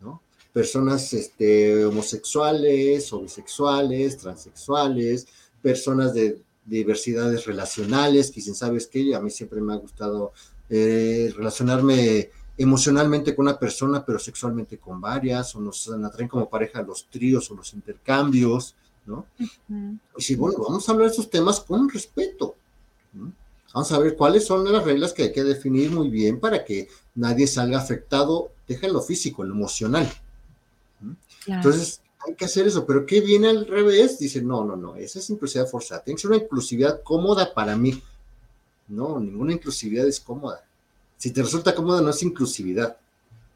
¿no? 0.00 0.22
Personas 0.52 1.12
este, 1.12 1.84
homosexuales 1.84 3.12
o 3.12 3.20
bisexuales, 3.20 4.18
transexuales, 4.18 5.26
personas 5.62 6.14
de 6.14 6.42
diversidades 6.64 7.46
relacionales, 7.46 8.30
quien 8.30 8.54
sabes 8.54 8.86
que 8.86 9.14
a 9.14 9.20
mí 9.20 9.30
siempre 9.30 9.60
me 9.60 9.72
ha 9.72 9.76
gustado 9.76 10.32
eh, 10.68 11.32
relacionarme 11.36 12.30
emocionalmente 12.56 13.34
con 13.34 13.46
una 13.46 13.58
persona, 13.58 14.04
pero 14.04 14.18
sexualmente 14.18 14.78
con 14.78 15.00
varias, 15.00 15.54
o 15.56 15.60
nos 15.60 15.88
atraen 15.88 16.28
como 16.28 16.48
pareja 16.48 16.82
los 16.82 17.06
tríos 17.08 17.50
o 17.50 17.54
los 17.54 17.72
intercambios, 17.72 18.76
¿no? 19.10 19.26
Y 20.16 20.22
si, 20.22 20.36
bueno, 20.36 20.58
vamos 20.62 20.88
a 20.88 20.92
hablar 20.92 21.08
de 21.08 21.12
esos 21.12 21.28
temas 21.28 21.60
con 21.60 21.88
respeto. 21.88 22.54
Vamos 23.74 23.92
a 23.92 23.98
ver 23.98 24.16
cuáles 24.16 24.46
son 24.46 24.70
las 24.70 24.84
reglas 24.84 25.12
que 25.12 25.24
hay 25.24 25.32
que 25.32 25.44
definir 25.44 25.90
muy 25.90 26.08
bien 26.08 26.40
para 26.40 26.64
que 26.64 26.88
nadie 27.14 27.46
salga 27.46 27.78
afectado, 27.78 28.50
deja 28.66 28.86
en 28.86 28.92
lo 28.92 29.02
físico, 29.02 29.42
en 29.42 29.50
lo 29.50 29.54
emocional. 29.54 30.10
Entonces, 31.46 32.00
hay 32.26 32.34
que 32.34 32.44
hacer 32.44 32.66
eso, 32.66 32.86
pero 32.86 33.06
¿qué 33.06 33.20
viene 33.20 33.48
al 33.48 33.66
revés? 33.66 34.18
Dice, 34.18 34.42
no, 34.42 34.64
no, 34.64 34.76
no, 34.76 34.96
esa 34.96 35.18
es 35.18 35.30
inclusividad 35.30 35.68
forzada, 35.68 36.02
tiene 36.02 36.16
que 36.16 36.22
ser 36.22 36.30
una 36.30 36.42
inclusividad 36.42 37.02
cómoda 37.02 37.52
para 37.54 37.76
mí. 37.76 38.02
No, 38.88 39.20
ninguna 39.20 39.52
inclusividad 39.52 40.06
es 40.06 40.20
cómoda. 40.20 40.64
Si 41.16 41.30
te 41.30 41.42
resulta 41.42 41.74
cómoda, 41.74 42.00
no 42.00 42.10
es 42.10 42.22
inclusividad, 42.22 42.96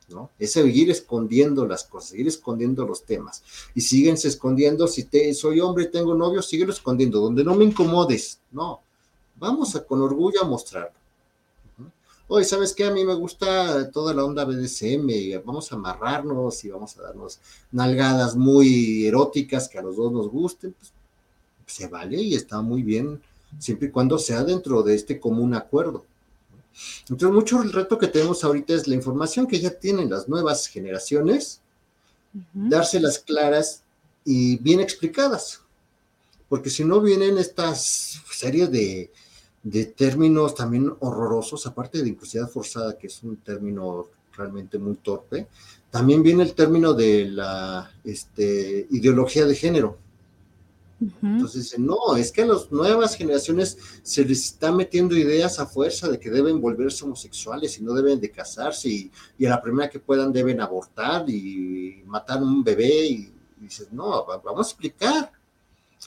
¿no? 0.08 0.30
Es 0.38 0.52
seguir 0.52 0.90
escondiendo 0.90 1.66
las 1.66 1.84
cosas, 1.84 2.10
seguir 2.10 2.28
escondiendo 2.28 2.86
los 2.86 3.04
temas. 3.04 3.42
Y 3.74 3.80
síguense 3.80 4.28
escondiendo, 4.28 4.86
si 4.86 5.04
te, 5.04 5.32
soy 5.34 5.60
hombre 5.60 5.84
y 5.84 5.90
tengo 5.90 6.14
novio, 6.14 6.42
síguelo 6.42 6.72
escondiendo, 6.72 7.20
donde 7.20 7.44
no 7.44 7.54
me 7.54 7.64
incomodes, 7.64 8.40
no. 8.52 8.80
Vamos 9.36 9.74
a 9.74 9.84
con 9.84 10.00
orgullo 10.02 10.42
a 10.42 10.46
mostrarlo. 10.46 11.04
Oye, 12.26 12.46
¿sabes 12.46 12.72
qué? 12.72 12.84
A 12.84 12.90
mí 12.90 13.04
me 13.04 13.14
gusta 13.14 13.90
toda 13.90 14.14
la 14.14 14.24
onda 14.24 14.46
BDSM, 14.46 15.44
vamos 15.44 15.70
a 15.70 15.74
amarrarnos 15.74 16.64
y 16.64 16.70
vamos 16.70 16.96
a 16.96 17.02
darnos 17.02 17.38
nalgadas 17.70 18.34
muy 18.34 19.06
eróticas 19.06 19.68
que 19.68 19.78
a 19.78 19.82
los 19.82 19.96
dos 19.96 20.10
nos 20.10 20.30
gusten, 20.30 20.72
pues 20.72 20.92
se 21.66 21.86
vale 21.86 22.22
y 22.22 22.34
está 22.34 22.62
muy 22.62 22.82
bien, 22.82 23.20
siempre 23.58 23.88
y 23.88 23.90
cuando 23.90 24.18
sea 24.18 24.42
dentro 24.42 24.82
de 24.82 24.94
este 24.94 25.20
común 25.20 25.54
acuerdo. 25.54 26.06
Entonces, 27.08 27.30
mucho 27.34 27.62
el 27.62 27.72
reto 27.72 27.98
que 27.98 28.08
tenemos 28.08 28.44
ahorita 28.44 28.74
es 28.74 28.88
la 28.88 28.94
información 28.94 29.46
que 29.46 29.60
ya 29.60 29.70
tienen 29.70 30.10
las 30.10 30.28
nuevas 30.28 30.66
generaciones, 30.66 31.60
dárselas 32.52 33.18
claras 33.18 33.82
y 34.24 34.56
bien 34.58 34.80
explicadas, 34.80 35.60
porque 36.48 36.70
si 36.70 36.84
no 36.84 37.00
vienen 37.00 37.38
estas 37.38 38.20
series 38.30 38.70
de 38.70 39.10
de 39.64 39.86
términos 39.86 40.54
también 40.54 40.94
horrorosos, 41.00 41.66
aparte 41.66 42.02
de 42.02 42.10
inclusividad 42.10 42.50
forzada, 42.50 42.96
que 42.96 43.08
es 43.08 43.22
un 43.22 43.36
término 43.38 44.06
realmente 44.36 44.78
muy 44.78 44.96
torpe, 44.96 45.48
también 45.90 46.22
viene 46.22 46.42
el 46.42 46.54
término 46.54 46.92
de 46.92 47.24
la 47.24 47.90
este, 48.04 48.86
ideología 48.90 49.46
de 49.46 49.54
género. 49.54 49.96
Entonces 51.00 51.64
dicen, 51.64 51.86
no, 51.86 52.16
es 52.16 52.30
que 52.30 52.42
a 52.42 52.46
las 52.46 52.70
nuevas 52.70 53.16
generaciones 53.16 53.76
se 54.02 54.24
les 54.24 54.44
está 54.44 54.72
metiendo 54.72 55.16
ideas 55.16 55.58
a 55.58 55.66
fuerza 55.66 56.08
de 56.08 56.18
que 56.18 56.30
deben 56.30 56.60
volverse 56.60 57.04
homosexuales 57.04 57.78
y 57.78 57.82
no 57.82 57.94
deben 57.94 58.20
de 58.20 58.30
casarse 58.30 58.88
y, 58.88 59.46
a 59.46 59.50
la 59.50 59.62
primera 59.62 59.90
que 59.90 59.98
puedan 59.98 60.32
deben 60.32 60.60
abortar 60.60 61.28
y 61.28 62.02
matar 62.06 62.42
un 62.42 62.62
bebé 62.62 63.06
y, 63.06 63.32
dices, 63.58 63.92
no, 63.92 64.24
vamos 64.44 64.68
a 64.68 64.70
explicar, 64.70 65.32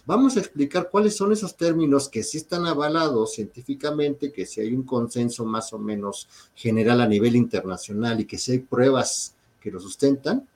vamos 0.06 0.38
a 0.38 0.40
explicar 0.40 0.90
cuáles 0.90 1.16
son 1.16 1.32
esos 1.32 1.56
términos 1.56 2.08
que 2.08 2.24
sí 2.24 2.38
están 2.38 2.66
avalados 2.66 3.34
científicamente, 3.34 4.32
que 4.32 4.46
si 4.46 4.62
hay 4.62 4.74
un 4.74 4.84
consenso 4.84 5.46
más 5.46 5.74
o 5.74 5.80
menos 5.80 6.28
general 6.56 7.02
a 7.02 7.08
nivel 7.08 7.36
internacional 7.36 8.20
y 8.20 8.26
que 8.26 8.38
si 8.38 8.54
hay 8.54 8.60
pruebas 8.60 9.36
que 9.60 9.72
lo 9.72 9.80
sustentan. 9.80 10.48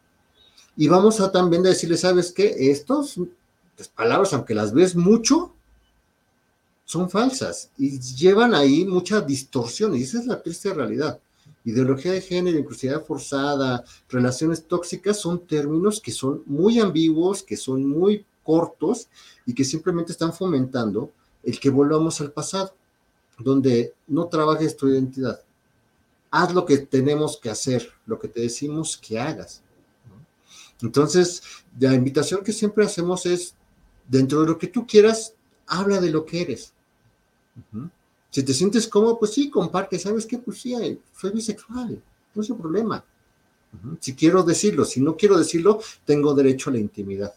Y 0.77 0.87
vamos 0.87 1.19
a 1.19 1.31
también 1.31 1.63
decirle, 1.63 1.97
¿sabes 1.97 2.31
qué? 2.31 2.55
Estos 2.71 3.19
palabras, 3.95 4.33
aunque 4.33 4.53
las 4.53 4.73
ves 4.73 4.95
mucho, 4.95 5.53
son 6.85 7.09
falsas 7.09 7.71
y 7.77 7.99
llevan 7.99 8.53
ahí 8.53 8.85
mucha 8.85 9.21
distorsión, 9.21 9.95
y 9.95 10.03
esa 10.03 10.19
es 10.19 10.27
la 10.27 10.41
triste 10.41 10.73
realidad. 10.73 11.19
Ideología 11.63 12.11
de 12.11 12.21
género, 12.21 12.57
inclusividad 12.57 13.05
forzada, 13.05 13.83
relaciones 14.09 14.67
tóxicas 14.67 15.19
son 15.19 15.45
términos 15.45 16.01
que 16.01 16.11
son 16.11 16.43
muy 16.45 16.79
ambiguos, 16.79 17.43
que 17.43 17.55
son 17.55 17.87
muy 17.87 18.25
cortos 18.43 19.07
y 19.45 19.53
que 19.53 19.63
simplemente 19.63 20.11
están 20.11 20.33
fomentando 20.33 21.11
el 21.43 21.59
que 21.59 21.69
volvamos 21.69 22.19
al 22.19 22.31
pasado, 22.31 22.73
donde 23.37 23.93
no 24.07 24.27
trabajes 24.27 24.75
tu 24.75 24.87
identidad. 24.87 25.41
Haz 26.29 26.53
lo 26.53 26.65
que 26.65 26.79
tenemos 26.79 27.37
que 27.37 27.49
hacer, 27.49 27.89
lo 28.05 28.19
que 28.19 28.27
te 28.27 28.41
decimos 28.41 28.97
que 28.97 29.19
hagas. 29.19 29.61
Entonces, 30.81 31.43
la 31.79 31.93
invitación 31.93 32.43
que 32.43 32.53
siempre 32.53 32.85
hacemos 32.85 33.25
es 33.25 33.55
dentro 34.11 34.41
de 34.41 34.47
lo 34.47 34.57
que 34.57 34.67
tú 34.67 34.85
quieras, 34.85 35.33
habla 35.67 36.01
de 36.01 36.11
lo 36.11 36.25
que 36.25 36.41
eres. 36.41 36.73
Si 38.29 38.43
te 38.43 38.53
sientes 38.53 38.87
cómodo, 38.87 39.17
pues 39.17 39.33
sí, 39.33 39.49
comparte, 39.49 39.97
¿sabes 39.97 40.25
qué? 40.25 40.37
Pues 40.37 40.59
sí, 40.59 40.75
soy 41.17 41.31
bisexual, 41.31 42.01
no 42.35 42.41
es 42.41 42.49
un 42.49 42.57
problema. 42.57 43.03
Si 44.01 44.13
quiero 44.13 44.43
decirlo, 44.43 44.83
si 44.83 44.99
no 44.99 45.15
quiero 45.15 45.37
decirlo, 45.37 45.79
tengo 46.03 46.33
derecho 46.33 46.69
a 46.69 46.73
la 46.73 46.79
intimidad. 46.79 47.33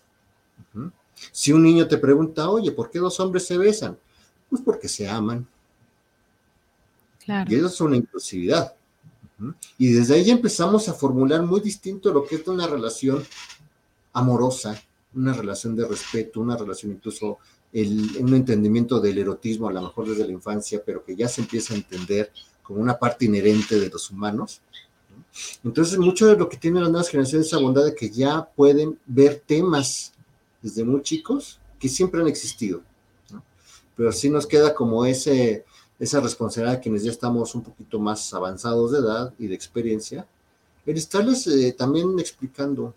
Si 1.30 1.52
un 1.52 1.62
niño 1.62 1.86
te 1.86 1.96
pregunta, 1.96 2.50
oye, 2.50 2.72
¿por 2.72 2.90
qué 2.90 2.98
dos 2.98 3.20
hombres 3.20 3.46
se 3.46 3.56
besan? 3.56 3.96
Pues 4.50 4.60
porque 4.60 4.88
se 4.88 5.08
aman. 5.08 5.46
Y 7.48 7.54
eso 7.54 7.66
es 7.66 7.80
una 7.80 7.96
inclusividad. 7.96 8.74
Y 9.78 9.92
desde 9.92 10.14
ahí 10.14 10.30
empezamos 10.30 10.88
a 10.88 10.94
formular 10.94 11.42
muy 11.42 11.60
distinto 11.60 12.12
lo 12.12 12.24
que 12.24 12.34
es 12.34 12.48
una 12.48 12.66
relación 12.66 13.24
amorosa, 14.12 14.80
una 15.14 15.32
relación 15.32 15.76
de 15.76 15.86
respeto, 15.86 16.40
una 16.40 16.56
relación 16.56 16.92
incluso 16.92 17.38
el, 17.72 18.16
un 18.20 18.34
entendimiento 18.34 19.00
del 19.00 19.18
erotismo, 19.18 19.68
a 19.68 19.72
lo 19.72 19.82
mejor 19.82 20.08
desde 20.08 20.26
la 20.26 20.32
infancia, 20.32 20.82
pero 20.84 21.04
que 21.04 21.16
ya 21.16 21.28
se 21.28 21.40
empieza 21.40 21.74
a 21.74 21.76
entender 21.76 22.32
como 22.62 22.80
una 22.80 22.98
parte 22.98 23.24
inherente 23.24 23.78
de 23.78 23.90
los 23.90 24.10
humanos. 24.10 24.60
Entonces, 25.64 25.98
mucho 25.98 26.26
de 26.26 26.36
lo 26.36 26.48
que 26.48 26.56
tienen 26.56 26.82
las 26.82 26.90
nuevas 26.90 27.08
generaciones 27.08 27.46
es 27.46 27.52
esa 27.52 27.62
bondad 27.62 27.84
de 27.84 27.94
que 27.94 28.10
ya 28.10 28.48
pueden 28.56 28.98
ver 29.06 29.42
temas 29.44 30.12
desde 30.62 30.84
muy 30.84 31.02
chicos 31.02 31.58
que 31.78 31.88
siempre 31.88 32.20
han 32.20 32.28
existido. 32.28 32.82
Pero 33.96 34.12
sí 34.12 34.30
nos 34.30 34.46
queda 34.46 34.74
como 34.74 35.04
ese, 35.04 35.64
esa 35.98 36.20
responsabilidad 36.20 36.76
de 36.76 36.80
quienes 36.80 37.04
ya 37.04 37.10
estamos 37.10 37.54
un 37.54 37.62
poquito 37.62 37.98
más 37.98 38.32
avanzados 38.32 38.92
de 38.92 38.98
edad 38.98 39.34
y 39.38 39.46
de 39.46 39.54
experiencia, 39.54 40.26
el 40.86 40.96
estarles 40.96 41.46
eh, 41.46 41.74
también 41.76 42.18
explicando 42.18 42.94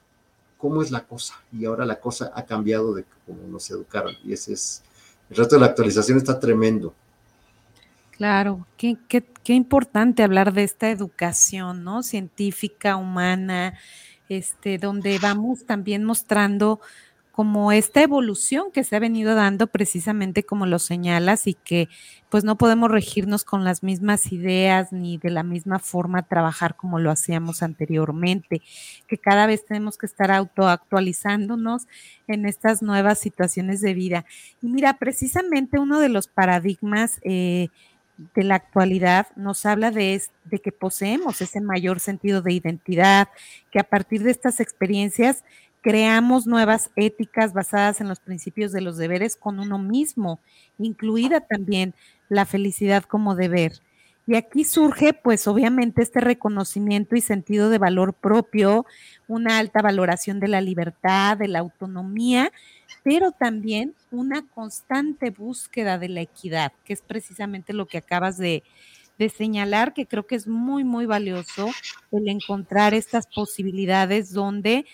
cómo 0.58 0.82
es 0.82 0.92
la 0.92 1.06
cosa. 1.06 1.36
Y 1.52 1.66
ahora 1.66 1.86
la 1.86 2.00
cosa 2.00 2.32
ha 2.34 2.46
cambiado 2.46 2.94
de 2.94 3.06
cómo 3.26 3.48
nos 3.48 3.70
educaron. 3.70 4.14
Y 4.24 4.34
ese 4.34 4.54
es, 4.54 4.84
el 5.30 5.38
resto 5.38 5.56
de 5.56 5.62
la 5.62 5.68
actualización 5.68 6.18
está 6.18 6.40
tremendo. 6.40 6.94
Claro, 8.12 8.66
qué, 8.78 8.98
qué, 9.08 9.24
qué 9.44 9.54
importante 9.54 10.24
hablar 10.24 10.52
de 10.54 10.64
esta 10.64 10.90
educación, 10.90 11.84
¿no? 11.84 12.02
Científica, 12.02 12.96
humana, 12.96 13.78
este, 14.28 14.78
donde 14.78 15.20
vamos 15.20 15.66
también 15.66 16.04
mostrando 16.04 16.82
como 17.38 17.72
esta 17.72 18.02
evolución 18.02 18.72
que 18.72 18.84
se 18.84 18.96
ha 18.96 19.00
venido 19.00 19.36
dando 19.36 19.68
precisamente 19.68 20.42
como 20.42 20.66
lo 20.66 20.80
señalas 20.80 21.46
y 21.46 21.54
que 21.54 21.88
pues 22.30 22.44
no 22.44 22.58
podemos 22.58 22.90
regirnos 22.90 23.44
con 23.44 23.64
las 23.64 23.84
mismas 23.84 24.32
ideas 24.32 24.92
ni 24.92 25.20
de 25.20 25.30
la 25.30 25.44
misma 25.44 25.78
forma 25.78 26.24
trabajar 26.24 26.76
como 26.76 26.98
lo 26.98 27.12
hacíamos 27.12 27.62
anteriormente, 27.62 28.64
que 29.08 29.20
cada 29.20 29.46
vez 29.46 29.68
tenemos 29.68 30.00
que 30.00 30.08
estar 30.08 30.32
autoactualizándonos 30.32 31.86
en 32.28 32.48
estas 32.48 32.82
nuevas 32.82 33.20
situaciones 33.20 33.82
de 33.82 33.94
vida. 33.94 34.26
Y 34.60 34.70
mira, 34.70 34.98
precisamente 34.98 35.78
uno 35.78 36.00
de 36.00 36.10
los 36.10 36.28
paradigmas 36.28 37.20
eh, 37.22 37.68
de 38.34 38.44
la 38.44 38.56
actualidad 38.56 39.28
nos 39.36 39.64
habla 39.68 39.92
de, 39.92 40.20
de 40.46 40.58
que 40.58 40.72
poseemos 40.72 41.40
ese 41.42 41.62
mayor 41.62 42.00
sentido 42.00 42.42
de 42.42 42.54
identidad, 42.54 43.28
que 43.72 43.80
a 43.80 43.84
partir 43.84 44.24
de 44.24 44.32
estas 44.32 44.60
experiencias 44.60 45.44
creamos 45.88 46.48
nuevas 46.48 46.90
éticas 46.98 47.54
basadas 47.54 48.02
en 48.02 48.10
los 48.10 48.20
principios 48.20 48.74
de 48.74 48.82
los 48.82 48.98
deberes 48.98 49.38
con 49.38 49.58
uno 49.58 49.80
mismo, 49.80 50.42
incluida 50.78 51.40
también 51.40 51.96
la 52.28 52.46
felicidad 52.46 53.06
como 53.06 53.36
deber. 53.36 53.72
Y 54.26 54.36
aquí 54.36 54.66
surge, 54.66 55.14
pues 55.14 55.48
obviamente, 55.48 56.02
este 56.02 56.20
reconocimiento 56.20 57.16
y 57.16 57.22
sentido 57.22 57.70
de 57.70 57.78
valor 57.78 58.14
propio, 58.14 58.86
una 59.30 59.60
alta 59.60 59.82
valoración 59.82 60.42
de 60.42 60.50
la 60.50 60.60
libertad, 60.60 61.38
de 61.38 61.48
la 61.48 61.60
autonomía, 61.60 62.52
pero 63.04 63.32
también 63.32 63.96
una 64.12 64.46
constante 64.46 65.30
búsqueda 65.30 65.98
de 65.98 66.10
la 66.10 66.20
equidad, 66.20 66.74
que 66.84 66.92
es 66.92 67.02
precisamente 67.02 67.72
lo 67.72 67.86
que 67.86 68.00
acabas 68.00 68.38
de, 68.38 68.62
de 69.18 69.30
señalar, 69.30 69.94
que 69.94 70.06
creo 70.06 70.28
que 70.28 70.36
es 70.36 70.48
muy, 70.48 70.84
muy 70.84 71.06
valioso 71.06 71.70
el 72.12 72.28
encontrar 72.28 72.94
estas 72.94 73.26
posibilidades 73.28 74.34
donde 74.34 74.86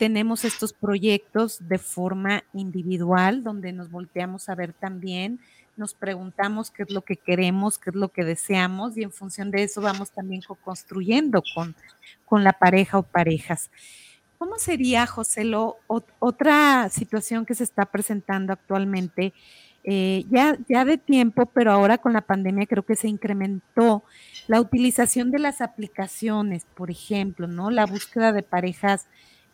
tenemos 0.00 0.46
estos 0.46 0.72
proyectos 0.72 1.58
de 1.68 1.76
forma 1.76 2.42
individual, 2.54 3.44
donde 3.44 3.70
nos 3.70 3.90
volteamos 3.90 4.48
a 4.48 4.54
ver 4.54 4.72
también, 4.72 5.40
nos 5.76 5.92
preguntamos 5.92 6.70
qué 6.70 6.84
es 6.84 6.90
lo 6.90 7.02
que 7.02 7.18
queremos, 7.18 7.76
qué 7.78 7.90
es 7.90 7.96
lo 7.96 8.08
que 8.08 8.24
deseamos 8.24 8.96
y 8.96 9.02
en 9.02 9.12
función 9.12 9.50
de 9.50 9.64
eso 9.64 9.82
vamos 9.82 10.10
también 10.10 10.40
construyendo 10.64 11.42
con, 11.54 11.76
con 12.24 12.44
la 12.44 12.54
pareja 12.54 12.96
o 12.96 13.02
parejas. 13.02 13.70
¿Cómo 14.38 14.56
sería, 14.56 15.06
José, 15.06 15.44
lo, 15.44 15.76
otra 15.86 16.88
situación 16.88 17.44
que 17.44 17.54
se 17.54 17.64
está 17.64 17.84
presentando 17.84 18.54
actualmente? 18.54 19.34
Eh, 19.84 20.24
ya, 20.30 20.56
ya 20.66 20.86
de 20.86 20.96
tiempo, 20.96 21.44
pero 21.44 21.72
ahora 21.72 21.98
con 21.98 22.14
la 22.14 22.22
pandemia 22.22 22.66
creo 22.66 22.86
que 22.86 22.96
se 22.96 23.08
incrementó 23.08 24.02
la 24.46 24.62
utilización 24.62 25.30
de 25.30 25.40
las 25.40 25.60
aplicaciones, 25.60 26.64
por 26.74 26.90
ejemplo, 26.90 27.46
¿no? 27.46 27.70
La 27.70 27.84
búsqueda 27.84 28.32
de 28.32 28.42
parejas 28.42 29.06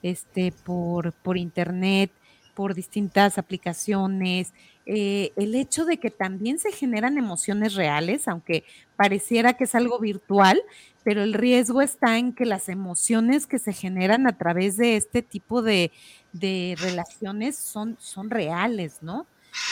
este, 0.02 0.52
por, 0.64 1.12
por 1.12 1.36
internet, 1.36 2.10
por 2.54 2.74
distintas 2.74 3.38
aplicaciones, 3.38 4.52
eh, 4.86 5.32
el 5.36 5.54
hecho 5.54 5.84
de 5.84 5.98
que 5.98 6.10
también 6.10 6.58
se 6.58 6.70
generan 6.70 7.18
emociones 7.18 7.74
reales, 7.74 8.28
aunque 8.28 8.64
pareciera 8.96 9.54
que 9.54 9.64
es 9.64 9.74
algo 9.74 9.98
virtual, 9.98 10.62
pero 11.02 11.22
el 11.22 11.34
riesgo 11.34 11.82
está 11.82 12.18
en 12.18 12.32
que 12.32 12.46
las 12.46 12.68
emociones 12.68 13.46
que 13.46 13.58
se 13.58 13.72
generan 13.72 14.26
a 14.26 14.38
través 14.38 14.76
de 14.76 14.96
este 14.96 15.22
tipo 15.22 15.60
de, 15.60 15.90
de 16.32 16.76
relaciones 16.78 17.56
son, 17.56 17.96
son 18.00 18.30
reales, 18.30 19.02
¿no? 19.02 19.26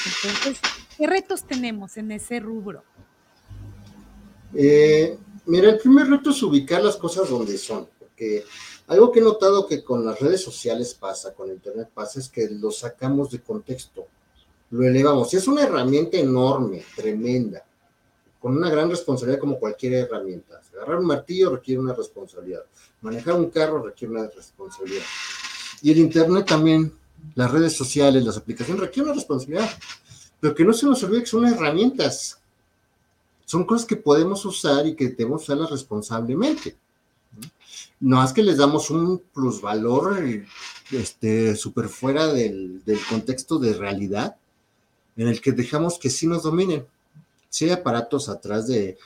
Entonces, 0.07 0.61
¿qué 0.97 1.07
retos 1.07 1.45
tenemos 1.45 1.97
en 1.97 2.11
ese 2.11 2.41
rubro? 2.41 2.83
Eh, 4.55 5.19
mira, 5.47 5.71
el 5.71 5.79
primer 5.79 6.09
reto 6.09 6.31
es 6.31 6.43
ubicar 6.43 6.83
las 6.83 6.97
cosas 6.97 7.29
donde 7.29 7.57
son, 7.59 7.89
porque 8.15 8.45
algo 8.87 9.11
que 9.11 9.19
he 9.19 9.23
notado 9.23 9.67
que 9.67 9.83
con 9.83 10.07
las 10.07 10.21
redes 10.21 10.41
sociales 10.41 10.95
pasa, 10.95 11.35
con 11.35 11.51
Internet 11.51 11.89
pasa, 11.93 12.21
es 12.21 12.29
que 12.29 12.49
lo 12.49 12.71
sacamos 12.71 13.31
de 13.33 13.41
contexto, 13.41 14.07
lo 14.71 14.87
elevamos. 14.87 15.35
Y 15.35 15.37
es 15.37 15.49
una 15.49 15.65
herramienta 15.65 16.17
enorme, 16.17 16.85
tremenda, 16.95 17.65
con 18.41 18.57
una 18.57 18.71
gran 18.71 18.89
responsabilidad 18.89 19.41
como 19.41 19.59
cualquier 19.59 19.95
herramienta. 19.95 20.61
Agarrar 20.75 20.99
un 20.99 21.07
martillo 21.07 21.51
requiere 21.51 21.81
una 21.81 21.93
responsabilidad, 21.93 22.63
manejar 23.01 23.35
un 23.35 23.51
carro 23.51 23.83
requiere 23.83 24.15
una 24.15 24.29
responsabilidad. 24.29 25.03
Y 25.83 25.91
el 25.91 25.99
Internet 25.99 26.47
también, 26.47 26.93
las 27.35 27.51
redes 27.51 27.77
sociales, 27.77 28.25
las 28.25 28.37
aplicaciones 28.37 28.81
requieren 28.81 29.11
una 29.11 29.17
responsabilidad. 29.17 29.69
Pero 30.39 30.55
que 30.55 30.65
no 30.65 30.73
se 30.73 30.87
nos 30.87 31.03
olvide 31.03 31.21
que 31.21 31.27
son 31.27 31.47
herramientas. 31.47 32.39
Son 33.45 33.65
cosas 33.65 33.87
que 33.87 33.97
podemos 33.97 34.45
usar 34.45 34.87
y 34.87 34.95
que 34.95 35.09
debemos 35.09 35.43
usarlas 35.43 35.71
responsablemente. 35.71 36.77
No 38.01 38.23
es 38.23 38.33
que 38.33 38.43
les 38.43 38.59
damos 38.59 38.91
un 38.91 39.23
plusvalor 39.33 40.23
este, 40.91 41.57
súper 41.57 41.89
fuera 41.89 42.27
del, 42.27 42.83
contexto 43.09 43.59
de 43.59 43.75
realidad 43.75 44.37
en 45.17 45.29
el 45.29 45.41
que 45.41 45.53
dejamos 45.53 45.99
que 45.99 46.11
sí 46.11 46.27
nos 46.27 46.43
dominen. 46.43 46.87
Si 47.49 47.65
hay 47.65 47.71
aparatos 47.71 48.29
atrás 48.29 48.67
de 48.67 48.99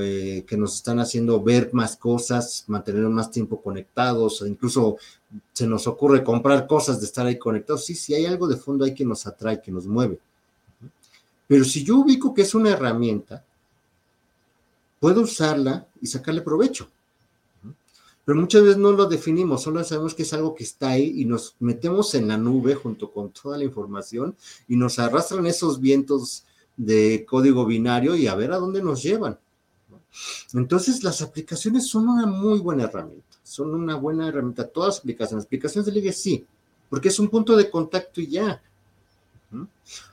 eh, 0.00 0.44
que 0.46 0.56
nos 0.56 0.76
están 0.76 1.00
haciendo 1.00 1.42
ver 1.42 1.70
más 1.72 1.96
cosas, 1.96 2.64
mantener 2.68 3.08
más 3.08 3.30
tiempo 3.30 3.60
conectados, 3.60 4.42
incluso 4.46 4.98
se 5.52 5.66
nos 5.66 5.86
ocurre 5.86 6.22
comprar 6.22 6.66
cosas 6.66 7.00
de 7.00 7.06
estar 7.06 7.26
ahí 7.26 7.38
conectados. 7.38 7.84
Sí, 7.84 7.94
sí, 7.94 8.14
hay 8.14 8.26
algo 8.26 8.46
de 8.46 8.56
fondo 8.56 8.84
ahí 8.84 8.94
que 8.94 9.04
nos 9.04 9.26
atrae, 9.26 9.60
que 9.60 9.72
nos 9.72 9.86
mueve. 9.86 10.20
Pero 11.46 11.64
si 11.64 11.84
yo 11.84 11.98
ubico 11.98 12.32
que 12.32 12.42
es 12.42 12.54
una 12.54 12.70
herramienta, 12.70 13.44
puedo 15.00 15.22
usarla 15.22 15.86
y 16.00 16.06
sacarle 16.06 16.40
provecho. 16.40 16.88
Pero 18.24 18.40
muchas 18.40 18.62
veces 18.62 18.78
no 18.78 18.92
lo 18.92 19.06
definimos, 19.06 19.62
solo 19.62 19.84
sabemos 19.84 20.14
que 20.14 20.22
es 20.22 20.32
algo 20.32 20.54
que 20.54 20.64
está 20.64 20.90
ahí 20.90 21.20
y 21.20 21.26
nos 21.26 21.56
metemos 21.60 22.14
en 22.14 22.28
la 22.28 22.38
nube 22.38 22.74
junto 22.74 23.12
con 23.12 23.30
toda 23.30 23.58
la 23.58 23.64
información 23.64 24.34
y 24.66 24.76
nos 24.76 24.98
arrastran 24.98 25.46
esos 25.46 25.78
vientos 25.80 26.44
de 26.76 27.26
código 27.28 27.66
binario 27.66 28.16
y 28.16 28.26
a 28.26 28.34
ver 28.34 28.52
a 28.52 28.58
dónde 28.58 28.82
nos 28.82 29.02
llevan. 29.02 29.38
Entonces, 30.52 31.02
las 31.02 31.20
aplicaciones 31.22 31.88
son 31.88 32.08
una 32.08 32.26
muy 32.26 32.60
buena 32.60 32.84
herramienta, 32.84 33.36
son 33.42 33.74
una 33.74 33.96
buena 33.96 34.28
herramienta, 34.28 34.66
todas 34.68 34.94
las 34.94 34.98
aplicaciones, 35.00 35.44
aplicaciones 35.44 35.86
de 35.86 35.92
ligue 35.92 36.12
sí, 36.12 36.46
porque 36.88 37.08
es 37.08 37.18
un 37.18 37.28
punto 37.28 37.56
de 37.56 37.68
contacto 37.68 38.20
y 38.20 38.28
ya. 38.28 38.62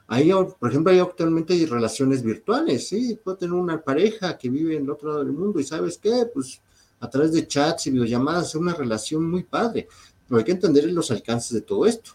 Ahí, 0.07 0.31
por 0.59 0.69
ejemplo, 0.69 0.91
hay 0.91 0.99
actualmente 0.99 1.65
relaciones 1.65 2.21
virtuales, 2.21 2.87
sí, 2.87 3.17
puedo 3.23 3.37
tener 3.37 3.53
una 3.53 3.81
pareja 3.81 4.37
que 4.37 4.49
vive 4.49 4.75
en 4.75 4.83
el 4.83 4.89
otro 4.89 5.09
lado 5.09 5.23
del 5.23 5.33
mundo 5.33 5.59
y 5.59 5.63
sabes 5.63 5.97
qué, 5.97 6.25
pues 6.33 6.61
a 7.01 7.09
través 7.09 7.33
de 7.33 7.47
chats 7.47 7.87
y 7.87 7.91
videollamadas 7.91 8.49
es 8.49 8.55
una 8.55 8.73
relación 8.73 9.29
muy 9.29 9.43
padre, 9.43 9.87
pero 10.27 10.39
hay 10.39 10.45
que 10.45 10.51
entender 10.51 10.85
los 10.85 11.11
alcances 11.11 11.51
de 11.51 11.61
todo 11.61 11.85
esto. 11.85 12.11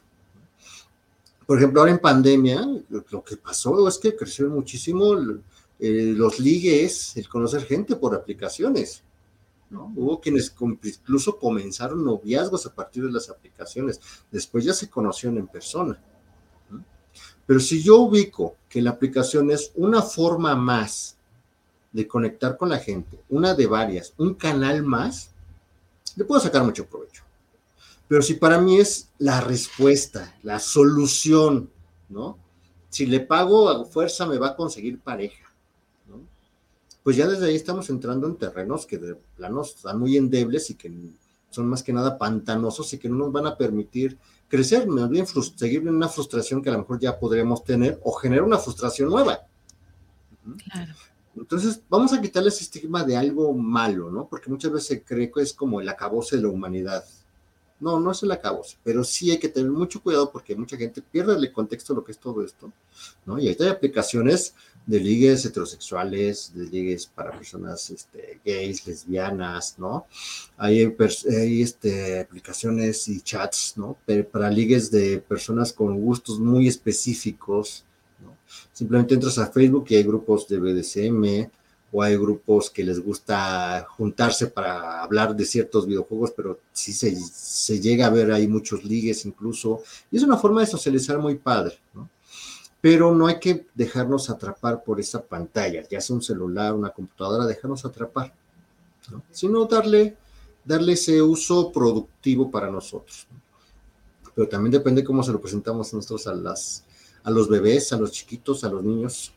Por 1.44 1.58
ejemplo, 1.58 1.80
ahora 1.80 1.92
en 1.92 1.98
pandemia, 1.98 2.66
lo 2.88 3.22
que 3.22 3.36
pasó 3.36 3.86
es 3.86 3.98
que 3.98 4.16
creció 4.16 4.48
muchísimo 4.48 5.14
eh, 5.78 6.14
los 6.16 6.40
ligues, 6.40 7.16
el 7.16 7.28
conocer 7.28 7.64
gente 7.64 7.96
por 7.96 8.14
aplicaciones. 8.14 9.02
¿no? 9.70 9.92
Hubo 9.96 10.20
quienes 10.20 10.54
incluso 10.82 11.36
comenzaron 11.36 12.04
noviazgos 12.04 12.66
a 12.66 12.74
partir 12.74 13.04
de 13.04 13.12
las 13.12 13.28
aplicaciones, 13.28 14.00
después 14.30 14.64
ya 14.64 14.72
se 14.72 14.88
conocieron 14.88 15.38
en 15.38 15.48
persona. 15.48 16.00
Pero 17.44 17.60
si 17.60 17.82
yo 17.82 17.98
ubico 17.98 18.56
que 18.68 18.82
la 18.82 18.90
aplicación 18.90 19.50
es 19.50 19.72
una 19.74 20.02
forma 20.02 20.54
más 20.56 21.15
de 21.96 22.06
conectar 22.06 22.58
con 22.58 22.68
la 22.68 22.78
gente, 22.78 23.18
una 23.30 23.54
de 23.54 23.66
varias, 23.66 24.12
un 24.18 24.34
canal 24.34 24.82
más, 24.82 25.30
le 26.14 26.26
puedo 26.26 26.38
sacar 26.42 26.62
mucho 26.62 26.84
provecho. 26.84 27.22
Pero 28.06 28.20
si 28.20 28.34
para 28.34 28.60
mí 28.60 28.76
es 28.76 29.08
la 29.16 29.40
respuesta, 29.40 30.36
la 30.42 30.58
solución, 30.58 31.70
¿no? 32.10 32.36
Si 32.90 33.06
le 33.06 33.20
pago 33.20 33.70
a 33.70 33.86
fuerza 33.86 34.26
me 34.26 34.36
va 34.36 34.48
a 34.48 34.56
conseguir 34.56 35.00
pareja, 35.00 35.50
¿no? 36.06 36.20
Pues 37.02 37.16
ya 37.16 37.26
desde 37.26 37.46
ahí 37.46 37.56
estamos 37.56 37.88
entrando 37.88 38.26
en 38.26 38.36
terrenos 38.36 38.84
que 38.84 38.98
de 38.98 39.14
plano 39.14 39.62
están 39.62 39.98
muy 39.98 40.18
endebles 40.18 40.68
y 40.68 40.74
que 40.74 40.92
son 41.48 41.66
más 41.66 41.82
que 41.82 41.94
nada 41.94 42.18
pantanosos 42.18 42.92
y 42.92 42.98
que 42.98 43.08
no 43.08 43.16
nos 43.16 43.32
van 43.32 43.46
a 43.46 43.56
permitir 43.56 44.18
crecer, 44.48 44.86
más 44.86 45.08
bien 45.08 45.26
seguir 45.26 45.80
en 45.80 45.96
una 45.96 46.08
frustración 46.08 46.60
que 46.60 46.68
a 46.68 46.72
lo 46.72 46.80
mejor 46.80 47.00
ya 47.00 47.18
podríamos 47.18 47.64
tener 47.64 47.98
o 48.04 48.12
generar 48.12 48.44
una 48.44 48.58
frustración 48.58 49.08
nueva. 49.08 49.40
Claro. 50.70 50.92
Entonces, 51.36 51.80
vamos 51.88 52.12
a 52.12 52.20
quitarle 52.20 52.48
ese 52.48 52.64
estigma 52.64 53.04
de 53.04 53.16
algo 53.16 53.52
malo, 53.52 54.10
¿no? 54.10 54.26
Porque 54.26 54.50
muchas 54.50 54.72
veces 54.72 54.88
se 54.88 55.02
cree 55.02 55.30
que 55.30 55.42
es 55.42 55.52
como 55.52 55.80
el 55.80 55.88
acabose 55.88 56.36
de 56.36 56.42
la 56.42 56.48
humanidad. 56.48 57.04
No, 57.78 58.00
no 58.00 58.12
es 58.12 58.22
el 58.22 58.32
acabose, 58.32 58.78
pero 58.82 59.04
sí 59.04 59.30
hay 59.30 59.38
que 59.38 59.50
tener 59.50 59.70
mucho 59.70 60.00
cuidado 60.02 60.32
porque 60.32 60.56
mucha 60.56 60.78
gente 60.78 61.02
pierde 61.02 61.34
el 61.36 61.52
contexto 61.52 61.92
de 61.92 61.98
lo 61.98 62.04
que 62.04 62.12
es 62.12 62.18
todo 62.18 62.42
esto, 62.42 62.72
¿no? 63.26 63.38
Y 63.38 63.48
ahí 63.48 63.56
hay 63.60 63.68
aplicaciones 63.68 64.54
de 64.86 64.98
ligues 64.98 65.44
heterosexuales, 65.44 66.52
de 66.54 66.64
ligues 66.64 67.06
para 67.06 67.32
personas 67.32 67.90
este, 67.90 68.40
gays, 68.44 68.86
lesbianas, 68.86 69.78
¿no? 69.78 70.06
Hay, 70.56 70.84
hay 71.28 71.62
este, 71.62 72.20
aplicaciones 72.20 73.08
y 73.08 73.20
chats, 73.20 73.74
¿no? 73.76 73.98
Para 74.32 74.48
ligues 74.48 74.90
de 74.90 75.18
personas 75.18 75.72
con 75.72 76.00
gustos 76.00 76.38
muy 76.38 76.68
específicos. 76.68 77.84
Simplemente 78.72 79.14
entras 79.14 79.38
a 79.38 79.46
Facebook 79.46 79.86
y 79.88 79.96
hay 79.96 80.02
grupos 80.02 80.46
de 80.48 80.58
BDSM, 80.58 81.50
o 81.92 82.02
hay 82.02 82.16
grupos 82.16 82.68
que 82.70 82.84
les 82.84 83.00
gusta 83.00 83.86
juntarse 83.90 84.48
para 84.48 85.02
hablar 85.02 85.34
de 85.34 85.44
ciertos 85.44 85.86
videojuegos, 85.86 86.32
pero 86.36 86.60
sí 86.72 86.92
se, 86.92 87.14
se 87.16 87.80
llega 87.80 88.06
a 88.06 88.10
ver 88.10 88.32
ahí 88.32 88.48
muchos 88.48 88.84
ligues 88.84 89.24
incluso, 89.24 89.82
y 90.10 90.16
es 90.16 90.22
una 90.22 90.36
forma 90.36 90.60
de 90.60 90.66
socializar 90.66 91.18
muy 91.18 91.36
padre, 91.36 91.78
¿no? 91.94 92.08
pero 92.80 93.12
no 93.12 93.26
hay 93.26 93.40
que 93.40 93.66
dejarnos 93.74 94.30
atrapar 94.30 94.84
por 94.84 95.00
esa 95.00 95.20
pantalla, 95.20 95.82
ya 95.88 96.00
sea 96.00 96.14
un 96.14 96.22
celular, 96.22 96.72
una 96.72 96.90
computadora, 96.90 97.44
dejarnos 97.44 97.84
atrapar, 97.84 98.32
sino 99.32 99.64
darle, 99.64 100.16
darle 100.64 100.92
ese 100.92 101.20
uso 101.20 101.72
productivo 101.72 102.48
para 102.48 102.70
nosotros. 102.70 103.26
Pero 104.34 104.48
también 104.48 104.70
depende 104.70 105.02
cómo 105.02 105.24
se 105.24 105.32
lo 105.32 105.40
presentamos 105.40 105.92
nosotros 105.92 106.28
a, 106.28 106.34
las, 106.34 106.84
a 107.26 107.30
los 107.30 107.48
bebés, 107.48 107.92
a 107.92 107.98
los 107.98 108.12
chiquitos, 108.12 108.62
a 108.62 108.68
los 108.68 108.84
niños, 108.84 109.32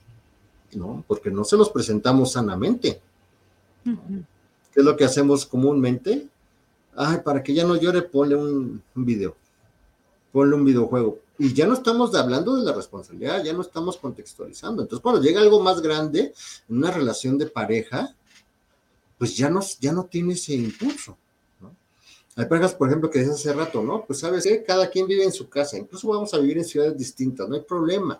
¿no? 0.73 1.03
Porque 1.07 1.31
no 1.31 1.43
se 1.43 1.57
los 1.57 1.71
presentamos 1.71 2.33
sanamente. 2.33 3.01
¿Qué 3.83 4.79
es 4.79 4.85
lo 4.85 4.95
que 4.95 5.05
hacemos 5.05 5.43
comúnmente? 5.43 6.27
Ay, 6.95 7.17
para 7.25 7.41
que 7.41 7.51
ya 7.51 7.63
no 7.65 7.75
llore, 7.75 8.03
ponle 8.03 8.35
un, 8.35 8.79
un 8.95 9.05
video, 9.05 9.35
ponle 10.31 10.55
un 10.55 10.65
videojuego 10.65 11.17
y 11.39 11.51
ya 11.51 11.65
no 11.65 11.73
estamos 11.73 12.13
hablando 12.13 12.57
de 12.57 12.63
la 12.63 12.73
responsabilidad, 12.73 13.43
ya 13.43 13.53
no 13.53 13.61
estamos 13.61 13.97
contextualizando. 13.97 14.83
Entonces, 14.83 15.01
cuando 15.01 15.21
llega 15.21 15.41
algo 15.41 15.59
más 15.59 15.81
grande, 15.81 16.33
una 16.67 16.91
relación 16.91 17.39
de 17.39 17.47
pareja, 17.47 18.13
pues 19.17 19.35
ya 19.35 19.49
no, 19.49 19.61
ya 19.79 19.93
no 19.93 20.03
tiene 20.03 20.33
ese 20.33 20.53
impulso. 20.53 21.17
Hay 22.35 22.45
parejas, 22.45 22.73
por 22.73 22.87
ejemplo, 22.87 23.09
que 23.09 23.19
decías 23.19 23.39
hace 23.39 23.53
rato, 23.53 23.81
¿no? 23.81 24.05
Pues 24.05 24.19
sabes 24.19 24.43
que 24.43 24.63
cada 24.63 24.89
quien 24.89 25.07
vive 25.07 25.23
en 25.23 25.31
su 25.31 25.49
casa, 25.49 25.77
incluso 25.77 26.07
vamos 26.07 26.33
a 26.33 26.37
vivir 26.37 26.57
en 26.57 26.65
ciudades 26.65 26.97
distintas, 26.97 27.49
no 27.49 27.55
hay 27.55 27.61
problema. 27.61 28.19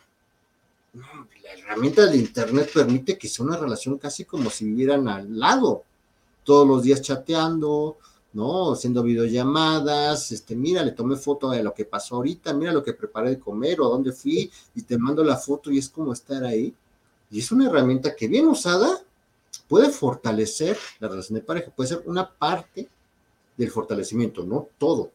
la 0.93 1.53
herramienta 1.53 2.05
del 2.05 2.15
Internet 2.15 2.71
permite 2.73 3.17
que 3.17 3.27
sea 3.27 3.45
una 3.45 3.57
relación 3.57 3.97
casi 3.97 4.25
como 4.25 4.49
si 4.49 4.65
vivieran 4.65 5.07
al 5.07 5.39
lado, 5.39 5.83
todos 6.43 6.67
los 6.67 6.83
días 6.83 7.01
chateando, 7.01 7.97
¿no? 8.33 8.73
Haciendo 8.73 9.03
videollamadas, 9.03 10.31
este, 10.31 10.55
mira, 10.55 10.83
le 10.83 10.91
tomé 10.91 11.15
foto 11.15 11.49
de 11.49 11.63
lo 11.63 11.73
que 11.73 11.85
pasó 11.85 12.15
ahorita, 12.15 12.53
mira 12.53 12.73
lo 12.73 12.83
que 12.83 12.93
preparé 12.93 13.31
de 13.31 13.39
comer 13.39 13.79
o 13.81 13.85
a 13.85 13.89
dónde 13.89 14.11
fui 14.11 14.51
y 14.75 14.81
te 14.83 14.97
mando 14.97 15.23
la 15.23 15.37
foto 15.37 15.71
y 15.71 15.77
es 15.77 15.89
como 15.89 16.13
estar 16.13 16.43
ahí. 16.43 16.73
Y 17.31 17.39
es 17.39 17.51
una 17.51 17.67
herramienta 17.67 18.15
que 18.15 18.27
bien 18.27 18.47
usada 18.47 19.01
puede 19.67 19.89
fortalecer 19.89 20.77
la 20.99 21.07
relación 21.07 21.35
de 21.39 21.45
pareja, 21.45 21.71
puede 21.71 21.89
ser 21.89 22.03
una 22.05 22.29
parte 22.29 22.89
del 23.59 23.69
fortalecimiento, 23.71 24.45
no 24.45 24.69
todo, 24.77 25.11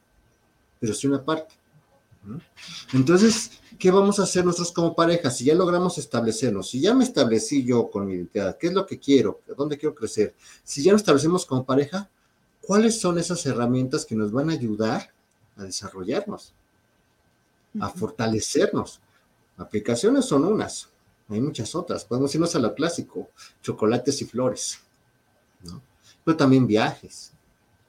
pero 0.78 0.92
sí 0.92 1.06
una 1.06 1.24
parte. 1.24 1.54
Entonces, 2.92 3.52
¿qué 3.78 3.90
vamos 3.90 4.20
a 4.20 4.24
hacer 4.24 4.44
nosotros 4.44 4.70
como 4.70 4.94
pareja? 4.94 5.30
Si 5.30 5.46
ya 5.46 5.54
logramos 5.54 5.96
establecernos, 5.96 6.68
si 6.68 6.78
ya 6.78 6.92
me 6.94 7.04
establecí 7.04 7.64
yo 7.64 7.90
con 7.90 8.06
mi 8.06 8.12
identidad, 8.12 8.58
qué 8.58 8.66
es 8.66 8.74
lo 8.74 8.84
que 8.84 8.98
quiero, 8.98 9.40
dónde 9.56 9.78
quiero 9.78 9.94
crecer, 9.94 10.34
si 10.62 10.82
ya 10.82 10.92
nos 10.92 11.00
establecemos 11.00 11.46
como 11.46 11.64
pareja, 11.64 12.10
¿cuáles 12.60 13.00
son 13.00 13.18
esas 13.18 13.44
herramientas 13.46 14.04
que 14.04 14.14
nos 14.14 14.30
van 14.30 14.50
a 14.50 14.52
ayudar 14.52 15.10
a 15.56 15.64
desarrollarnos, 15.64 16.52
a 17.80 17.88
fortalecernos? 17.88 19.00
Aplicaciones 19.56 20.26
son 20.26 20.44
unas, 20.44 20.90
hay 21.30 21.40
muchas 21.40 21.74
otras. 21.74 22.04
Podemos 22.04 22.34
irnos 22.34 22.54
a 22.56 22.58
lo 22.58 22.74
clásico, 22.74 23.30
chocolates 23.62 24.20
y 24.20 24.26
flores, 24.26 24.80
¿no? 25.62 25.80
Pero 26.24 26.36
también 26.36 26.66
viajes, 26.66 27.33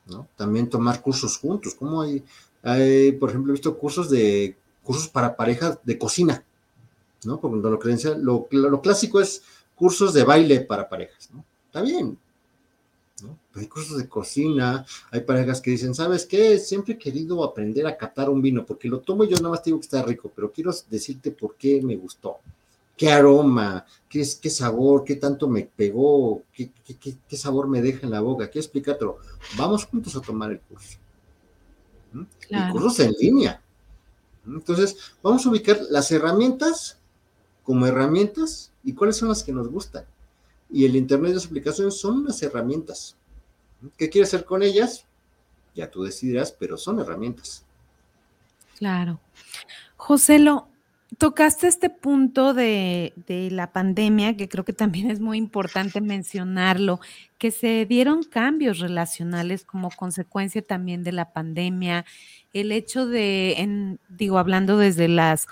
¿no? 0.07 0.27
También 0.35 0.69
tomar 0.69 1.01
cursos 1.01 1.37
juntos. 1.37 1.75
Como 1.75 2.01
hay, 2.01 2.23
hay, 2.63 3.11
por 3.13 3.29
ejemplo, 3.29 3.51
he 3.51 3.55
visto 3.55 3.77
cursos 3.77 4.09
de 4.09 4.55
cursos 4.83 5.07
para 5.07 5.35
parejas 5.35 5.79
de 5.83 5.97
cocina, 5.97 6.43
¿no? 7.23 7.39
Porque 7.39 7.57
lo, 7.57 8.47
lo, 8.51 8.69
lo 8.69 8.81
clásico 8.81 9.19
es 9.19 9.41
cursos 9.75 10.13
de 10.13 10.23
baile 10.23 10.61
para 10.61 10.87
parejas, 10.87 11.29
¿no? 11.33 11.43
Está 11.67 11.81
bien, 11.81 12.17
hay 13.55 13.67
cursos 13.67 13.97
de 13.97 14.09
cocina, 14.09 14.85
hay 15.11 15.21
parejas 15.21 15.61
que 15.61 15.71
dicen, 15.71 15.95
¿sabes 15.95 16.25
qué? 16.25 16.59
Siempre 16.59 16.95
he 16.95 16.97
querido 16.97 17.43
aprender 17.43 17.87
a 17.87 17.95
catar 17.95 18.29
un 18.29 18.41
vino, 18.41 18.65
porque 18.65 18.89
lo 18.89 18.99
tomo 18.99 19.23
y 19.23 19.29
yo 19.29 19.37
nada 19.37 19.49
más 19.49 19.63
digo 19.63 19.79
que 19.79 19.85
está 19.85 20.03
rico, 20.03 20.31
pero 20.35 20.51
quiero 20.51 20.71
decirte 20.89 21.31
por 21.31 21.55
qué 21.55 21.81
me 21.81 21.95
gustó, 21.95 22.39
qué 22.97 23.11
aroma, 23.11 23.85
qué, 24.09 24.25
qué 24.41 24.49
sabor, 24.49 25.03
qué 25.03 25.15
tanto 25.15 25.47
me 25.47 25.63
pegó, 25.63 26.43
qué, 26.53 26.71
qué, 27.27 27.37
sabor 27.37 27.67
me 27.67 27.81
deja 27.81 28.05
en 28.05 28.11
la 28.11 28.21
boca, 28.21 28.47
quiero 28.49 28.63
explicártelo. 28.63 29.17
Vamos 29.57 29.85
juntos 29.85 30.15
a 30.15 30.21
tomar 30.21 30.51
el 30.51 30.59
curso. 30.61 30.97
El 32.49 32.71
curso 32.71 32.87
es 32.87 32.99
en 32.99 33.13
línea. 33.19 33.61
Entonces, 34.45 34.95
vamos 35.21 35.45
a 35.45 35.49
ubicar 35.49 35.79
las 35.89 36.11
herramientas 36.11 36.97
como 37.63 37.87
herramientas 37.87 38.71
y 38.83 38.93
cuáles 38.93 39.17
son 39.17 39.29
las 39.29 39.43
que 39.43 39.51
nos 39.51 39.67
gustan. 39.67 40.05
Y 40.69 40.85
el 40.85 40.95
Internet 40.95 41.29
de 41.29 41.35
las 41.35 41.45
aplicaciones 41.47 41.99
son 41.99 42.19
unas 42.19 42.41
herramientas. 42.41 43.15
¿Qué 43.97 44.09
quieres 44.09 44.29
hacer 44.29 44.45
con 44.45 44.63
ellas? 44.63 45.05
Ya 45.73 45.89
tú 45.89 46.03
decidirás, 46.03 46.51
pero 46.51 46.77
son 46.77 46.99
herramientas. 46.99 47.65
Claro. 48.77 49.19
Joselo, 49.97 50.67
tocaste 51.17 51.67
este 51.67 51.89
punto 51.89 52.53
de, 52.53 53.13
la 53.51 53.71
pandemia, 53.71 54.35
que 54.35 54.49
creo 54.49 54.65
que 54.65 54.73
también 54.73 55.11
es 55.11 55.19
muy 55.19 55.37
importante 55.37 56.01
mencionarlo, 56.01 56.99
que 57.37 57.51
se 57.51 57.85
dieron 57.85 58.23
cambios 58.23 58.79
relacionales 58.79 59.65
como 59.65 59.89
consecuencia 59.91 60.61
también 60.61 61.03
de 61.03 61.11
la 61.11 61.31
pandemia, 61.31 62.05
el 62.53 62.71
hecho 62.71 63.05
de, 63.05 63.53
en, 63.57 63.99
digo, 64.09 64.37
hablando 64.37 64.77
desde 64.77 65.07
las 65.07 65.47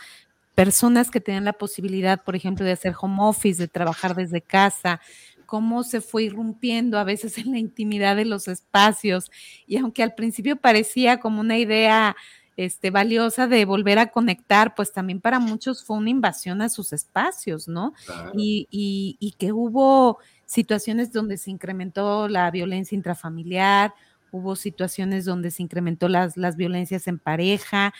personas 0.55 1.09
que 1.09 1.19
tenían 1.19 1.45
la 1.45 1.53
posibilidad, 1.53 2.23
por 2.23 2.35
ejemplo, 2.35 2.65
de 2.65 2.73
hacer 2.73 2.93
home 2.99 3.17
office, 3.19 3.61
de 3.61 3.67
trabajar 3.67 4.15
desde 4.15 4.41
casa, 4.41 5.01
cómo 5.45 5.83
se 5.83 6.01
fue 6.01 6.23
irrumpiendo 6.23 6.97
a 6.97 7.03
veces 7.03 7.37
en 7.37 7.51
la 7.51 7.59
intimidad 7.59 8.15
de 8.15 8.25
los 8.25 8.47
espacios. 8.47 9.31
Y 9.67 9.77
aunque 9.77 10.03
al 10.03 10.15
principio 10.15 10.55
parecía 10.55 11.19
como 11.19 11.41
una 11.41 11.57
idea 11.57 12.15
este, 12.55 12.91
valiosa 12.91 13.47
de 13.47 13.65
volver 13.65 13.99
a 13.99 14.11
conectar, 14.11 14.75
pues 14.75 14.93
también 14.93 15.19
para 15.19 15.39
muchos 15.39 15.83
fue 15.83 15.97
una 15.97 16.09
invasión 16.09 16.61
a 16.61 16.69
sus 16.69 16.93
espacios, 16.93 17.67
¿no? 17.67 17.93
Y, 18.35 18.67
y, 18.69 19.35
que 19.39 19.51
hubo 19.51 20.19
situaciones 20.45 21.11
donde 21.11 21.37
se 21.37 21.49
incrementó 21.49 22.27
la 22.27 22.51
violencia 22.51 22.95
intrafamiliar, 22.95 23.93
hubo 24.31 24.55
situaciones 24.55 25.25
donde 25.25 25.51
se 25.51 25.63
incrementó 25.63 26.07
las, 26.09 26.37
las 26.37 26.55
violencias 26.55 27.07
en 27.07 27.17
pareja, 27.17 27.93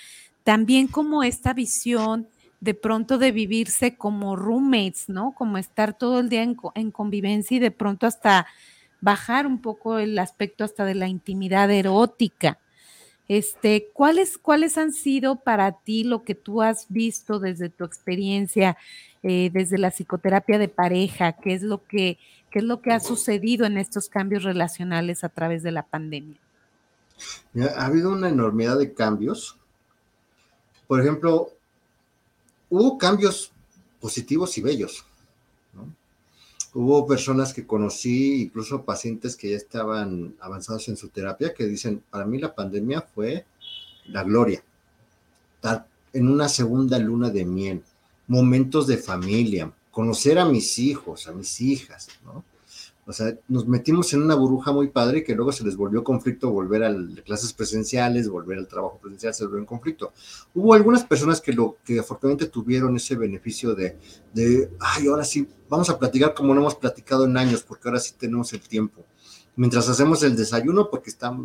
también 0.43 0.87
como 0.87 1.23
esta 1.23 1.53
visión 1.53 2.27
de 2.59 2.73
pronto 2.73 3.17
de 3.17 3.31
vivirse 3.31 3.97
como 3.97 4.35
roommates, 4.35 5.09
¿no? 5.09 5.33
Como 5.33 5.57
estar 5.57 5.97
todo 5.97 6.19
el 6.19 6.29
día 6.29 6.43
en, 6.43 6.55
en, 6.75 6.91
convivencia 6.91 7.57
y 7.57 7.59
de 7.59 7.71
pronto 7.71 8.07
hasta 8.07 8.47
bajar 9.01 9.45
un 9.47 9.59
poco 9.61 9.97
el 9.97 10.17
aspecto 10.17 10.63
hasta 10.63 10.85
de 10.85 10.95
la 10.95 11.07
intimidad 11.07 11.69
erótica. 11.71 12.59
Este, 13.27 13.89
¿cuáles, 13.93 14.37
¿Cuáles 14.37 14.77
han 14.77 14.91
sido 14.91 15.37
para 15.37 15.71
ti 15.71 16.03
lo 16.03 16.23
que 16.23 16.35
tú 16.35 16.61
has 16.61 16.87
visto 16.89 17.39
desde 17.39 17.69
tu 17.69 17.85
experiencia, 17.85 18.77
eh, 19.23 19.49
desde 19.53 19.77
la 19.77 19.91
psicoterapia 19.91 20.57
de 20.57 20.67
pareja? 20.67 21.33
¿Qué 21.33 21.53
es, 21.53 21.63
lo 21.63 21.83
que, 21.85 22.17
¿Qué 22.51 22.59
es 22.59 22.65
lo 22.65 22.81
que 22.81 22.91
ha 22.91 22.99
sucedido 22.99 23.65
en 23.65 23.77
estos 23.77 24.09
cambios 24.09 24.43
relacionales 24.43 25.23
a 25.23 25.29
través 25.29 25.63
de 25.63 25.71
la 25.71 25.83
pandemia? 25.83 26.37
Ha 27.77 27.85
habido 27.85 28.11
una 28.11 28.29
enormidad 28.29 28.77
de 28.77 28.93
cambios. 28.93 29.57
Por 30.87 30.99
ejemplo, 30.99 31.49
hubo 32.69 32.97
cambios 32.97 33.51
positivos 34.01 34.57
y 34.57 34.61
bellos. 34.61 35.05
Hubo 36.73 37.05
personas 37.05 37.53
que 37.53 37.67
conocí, 37.67 38.41
incluso 38.41 38.83
pacientes 38.83 39.35
que 39.35 39.51
ya 39.51 39.57
estaban 39.57 40.35
avanzados 40.39 40.87
en 40.89 40.97
su 40.97 41.09
terapia, 41.09 41.53
que 41.53 41.65
dicen, 41.65 42.03
para 42.09 42.25
mí 42.25 42.39
la 42.39 42.55
pandemia 42.55 43.01
fue 43.01 43.45
la 44.07 44.23
gloria, 44.23 44.63
estar 45.55 45.87
en 46.13 46.27
una 46.27 46.49
segunda 46.49 46.97
luna 46.99 47.29
de 47.29 47.45
miel, 47.45 47.83
momentos 48.27 48.87
de 48.87 48.97
familia, 48.97 49.71
conocer 49.91 50.39
a 50.39 50.45
mis 50.45 50.79
hijos, 50.79 51.27
a 51.27 51.31
mis 51.31 51.61
hijas, 51.61 52.07
¿no? 52.25 52.43
O 53.05 53.11
sea, 53.11 53.37
nos 53.49 53.67
metimos 53.67 54.13
en 54.13 54.21
una 54.21 54.35
burbuja 54.35 54.71
muy 54.71 54.87
padre 54.87 55.23
que 55.23 55.35
luego 55.35 55.51
se 55.51 55.65
les 55.65 55.75
volvió 55.75 56.03
conflicto 56.03 56.51
volver 56.51 56.83
a 56.85 56.95
clases 57.25 57.51
presenciales, 57.51 58.29
volver 58.29 58.57
al 58.57 58.67
trabajo 58.67 58.97
presencial, 59.01 59.33
se 59.33 59.43
volvió 59.43 59.59
en 59.59 59.65
conflicto. 59.65 60.13
Hubo 60.53 60.73
algunas 60.73 61.03
personas 61.03 61.41
que, 61.41 61.51
lo, 61.51 61.77
que 61.83 61.99
afortunadamente 61.99 62.47
tuvieron 62.47 62.95
ese 62.95 63.15
beneficio 63.15 63.75
de, 63.75 63.97
de, 64.33 64.71
ay, 64.79 65.07
ahora 65.07 65.25
sí, 65.25 65.47
vamos 65.67 65.89
a 65.89 65.99
platicar 65.99 66.33
como 66.33 66.53
no 66.53 66.61
hemos 66.61 66.75
platicado 66.75 67.25
en 67.25 67.35
años, 67.35 67.63
porque 67.63 67.89
ahora 67.89 67.99
sí 67.99 68.13
tenemos 68.17 68.53
el 68.53 68.61
tiempo. 68.61 69.03
Mientras 69.55 69.89
hacemos 69.89 70.23
el 70.23 70.35
desayuno, 70.35 70.89
porque 70.89 71.09
está, 71.09 71.37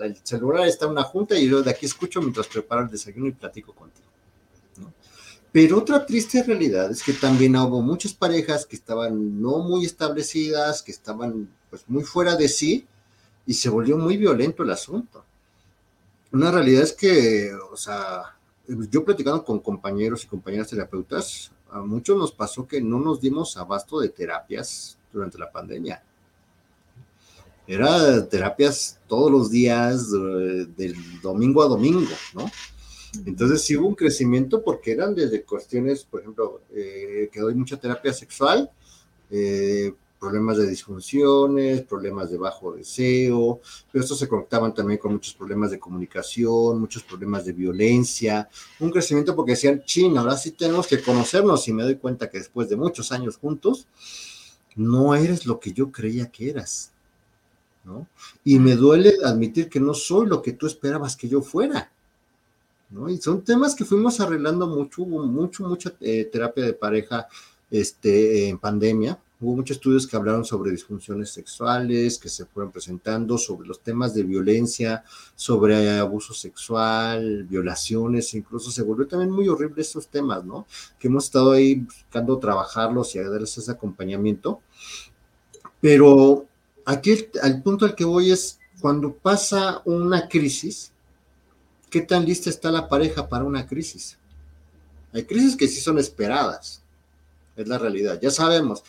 el 0.00 0.16
celular 0.22 0.66
está 0.66 0.86
en 0.86 0.92
una 0.92 1.02
junta 1.02 1.36
y 1.36 1.48
yo 1.48 1.62
de 1.62 1.70
aquí 1.70 1.86
escucho 1.86 2.20
mientras 2.20 2.46
preparo 2.46 2.82
el 2.82 2.90
desayuno 2.90 3.26
y 3.26 3.32
platico 3.32 3.74
contigo. 3.74 4.09
Pero 5.52 5.78
otra 5.78 6.06
triste 6.06 6.42
realidad 6.42 6.90
es 6.90 7.02
que 7.02 7.12
también 7.12 7.56
hubo 7.56 7.82
muchas 7.82 8.14
parejas 8.14 8.64
que 8.64 8.76
estaban 8.76 9.40
no 9.40 9.58
muy 9.58 9.84
establecidas, 9.84 10.82
que 10.82 10.92
estaban 10.92 11.50
pues 11.70 11.84
muy 11.88 12.04
fuera 12.04 12.36
de 12.36 12.48
sí 12.48 12.86
y 13.46 13.54
se 13.54 13.68
volvió 13.68 13.96
muy 13.96 14.16
violento 14.16 14.62
el 14.62 14.70
asunto. 14.70 15.24
Una 16.32 16.52
realidad 16.52 16.84
es 16.84 16.92
que, 16.92 17.52
o 17.72 17.76
sea, 17.76 18.36
yo 18.68 19.04
platicando 19.04 19.44
con 19.44 19.58
compañeros 19.58 20.22
y 20.22 20.28
compañeras 20.28 20.68
terapeutas, 20.68 21.50
a 21.70 21.80
muchos 21.80 22.16
nos 22.16 22.30
pasó 22.30 22.66
que 22.68 22.80
no 22.80 23.00
nos 23.00 23.20
dimos 23.20 23.56
abasto 23.56 24.00
de 24.00 24.10
terapias 24.10 24.96
durante 25.12 25.38
la 25.38 25.50
pandemia. 25.50 26.02
Era 27.66 28.28
terapias 28.28 28.98
todos 29.08 29.30
los 29.30 29.50
días, 29.50 30.08
eh, 30.12 30.66
del 30.76 31.20
domingo 31.20 31.62
a 31.62 31.68
domingo, 31.68 32.10
¿no? 32.34 32.50
Entonces 33.26 33.62
sí 33.62 33.76
hubo 33.76 33.88
un 33.88 33.94
crecimiento 33.94 34.62
porque 34.62 34.92
eran 34.92 35.14
desde 35.14 35.42
cuestiones, 35.42 36.04
por 36.04 36.20
ejemplo, 36.20 36.60
eh, 36.72 37.28
que 37.32 37.40
doy 37.40 37.54
mucha 37.54 37.78
terapia 37.78 38.12
sexual, 38.12 38.70
eh, 39.30 39.92
problemas 40.20 40.58
de 40.58 40.68
disfunciones, 40.68 41.82
problemas 41.82 42.30
de 42.30 42.36
bajo 42.36 42.72
deseo, 42.72 43.60
pero 43.90 44.04
estos 44.04 44.18
se 44.18 44.28
conectaban 44.28 44.74
también 44.74 44.98
con 44.98 45.14
muchos 45.14 45.34
problemas 45.34 45.70
de 45.70 45.78
comunicación, 45.78 46.78
muchos 46.78 47.02
problemas 47.02 47.46
de 47.46 47.52
violencia, 47.52 48.48
un 48.78 48.90
crecimiento 48.90 49.34
porque 49.34 49.52
decían, 49.52 49.82
chin, 49.84 50.16
ahora 50.18 50.36
sí 50.36 50.52
tenemos 50.52 50.86
que 50.86 51.02
conocernos 51.02 51.66
y 51.66 51.72
me 51.72 51.84
doy 51.84 51.96
cuenta 51.96 52.28
que 52.28 52.38
después 52.38 52.68
de 52.68 52.76
muchos 52.76 53.10
años 53.12 53.38
juntos, 53.38 53.86
no 54.76 55.14
eres 55.14 55.46
lo 55.46 55.58
que 55.58 55.72
yo 55.72 55.90
creía 55.90 56.30
que 56.30 56.50
eras, 56.50 56.92
¿no? 57.84 58.06
Y 58.44 58.58
me 58.58 58.76
duele 58.76 59.14
admitir 59.24 59.68
que 59.68 59.80
no 59.80 59.94
soy 59.94 60.26
lo 60.26 60.42
que 60.42 60.52
tú 60.52 60.66
esperabas 60.66 61.16
que 61.16 61.28
yo 61.28 61.40
fuera. 61.40 61.90
Y 63.08 63.18
son 63.18 63.42
temas 63.42 63.74
que 63.74 63.84
fuimos 63.84 64.18
arreglando 64.20 64.66
mucho, 64.66 65.02
hubo 65.02 65.24
mucho, 65.24 65.64
mucha 65.64 65.92
eh, 66.00 66.24
terapia 66.24 66.64
de 66.64 66.72
pareja 66.72 67.28
este, 67.70 68.48
en 68.48 68.58
pandemia. 68.58 69.18
Hubo 69.40 69.56
muchos 69.56 69.76
estudios 69.76 70.06
que 70.06 70.16
hablaron 70.16 70.44
sobre 70.44 70.72
disfunciones 70.72 71.30
sexuales, 71.30 72.18
que 72.18 72.28
se 72.28 72.44
fueron 72.44 72.72
presentando, 72.72 73.38
sobre 73.38 73.68
los 73.68 73.80
temas 73.80 74.12
de 74.12 74.24
violencia, 74.24 75.02
sobre 75.34 75.98
abuso 75.98 76.34
sexual, 76.34 77.44
violaciones, 77.44 78.34
incluso 78.34 78.70
se 78.70 78.82
volvió 78.82 79.06
también 79.06 79.30
muy 79.30 79.48
horrible 79.48 79.80
estos 79.80 80.08
temas, 80.08 80.44
¿no? 80.44 80.66
Que 80.98 81.08
hemos 81.08 81.24
estado 81.24 81.52
ahí 81.52 81.76
buscando 81.76 82.38
trabajarlos 82.38 83.14
y 83.14 83.18
darles 83.20 83.56
ese 83.56 83.70
acompañamiento. 83.70 84.60
Pero 85.80 86.46
aquí 86.84 87.26
al 87.42 87.62
punto 87.62 87.86
al 87.86 87.94
que 87.94 88.04
voy 88.04 88.32
es 88.32 88.58
cuando 88.80 89.14
pasa 89.14 89.80
una 89.86 90.28
crisis, 90.28 90.92
¿qué 91.90 92.00
tan 92.00 92.24
lista 92.24 92.48
está 92.48 92.70
la 92.70 92.88
pareja 92.88 93.28
para 93.28 93.44
una 93.44 93.66
crisis? 93.66 94.16
Hay 95.12 95.24
crisis 95.24 95.56
que 95.56 95.68
sí 95.68 95.80
son 95.80 95.98
esperadas, 95.98 96.82
es 97.56 97.68
la 97.68 97.78
realidad, 97.78 98.18
ya 98.20 98.30
sabemos. 98.30 98.82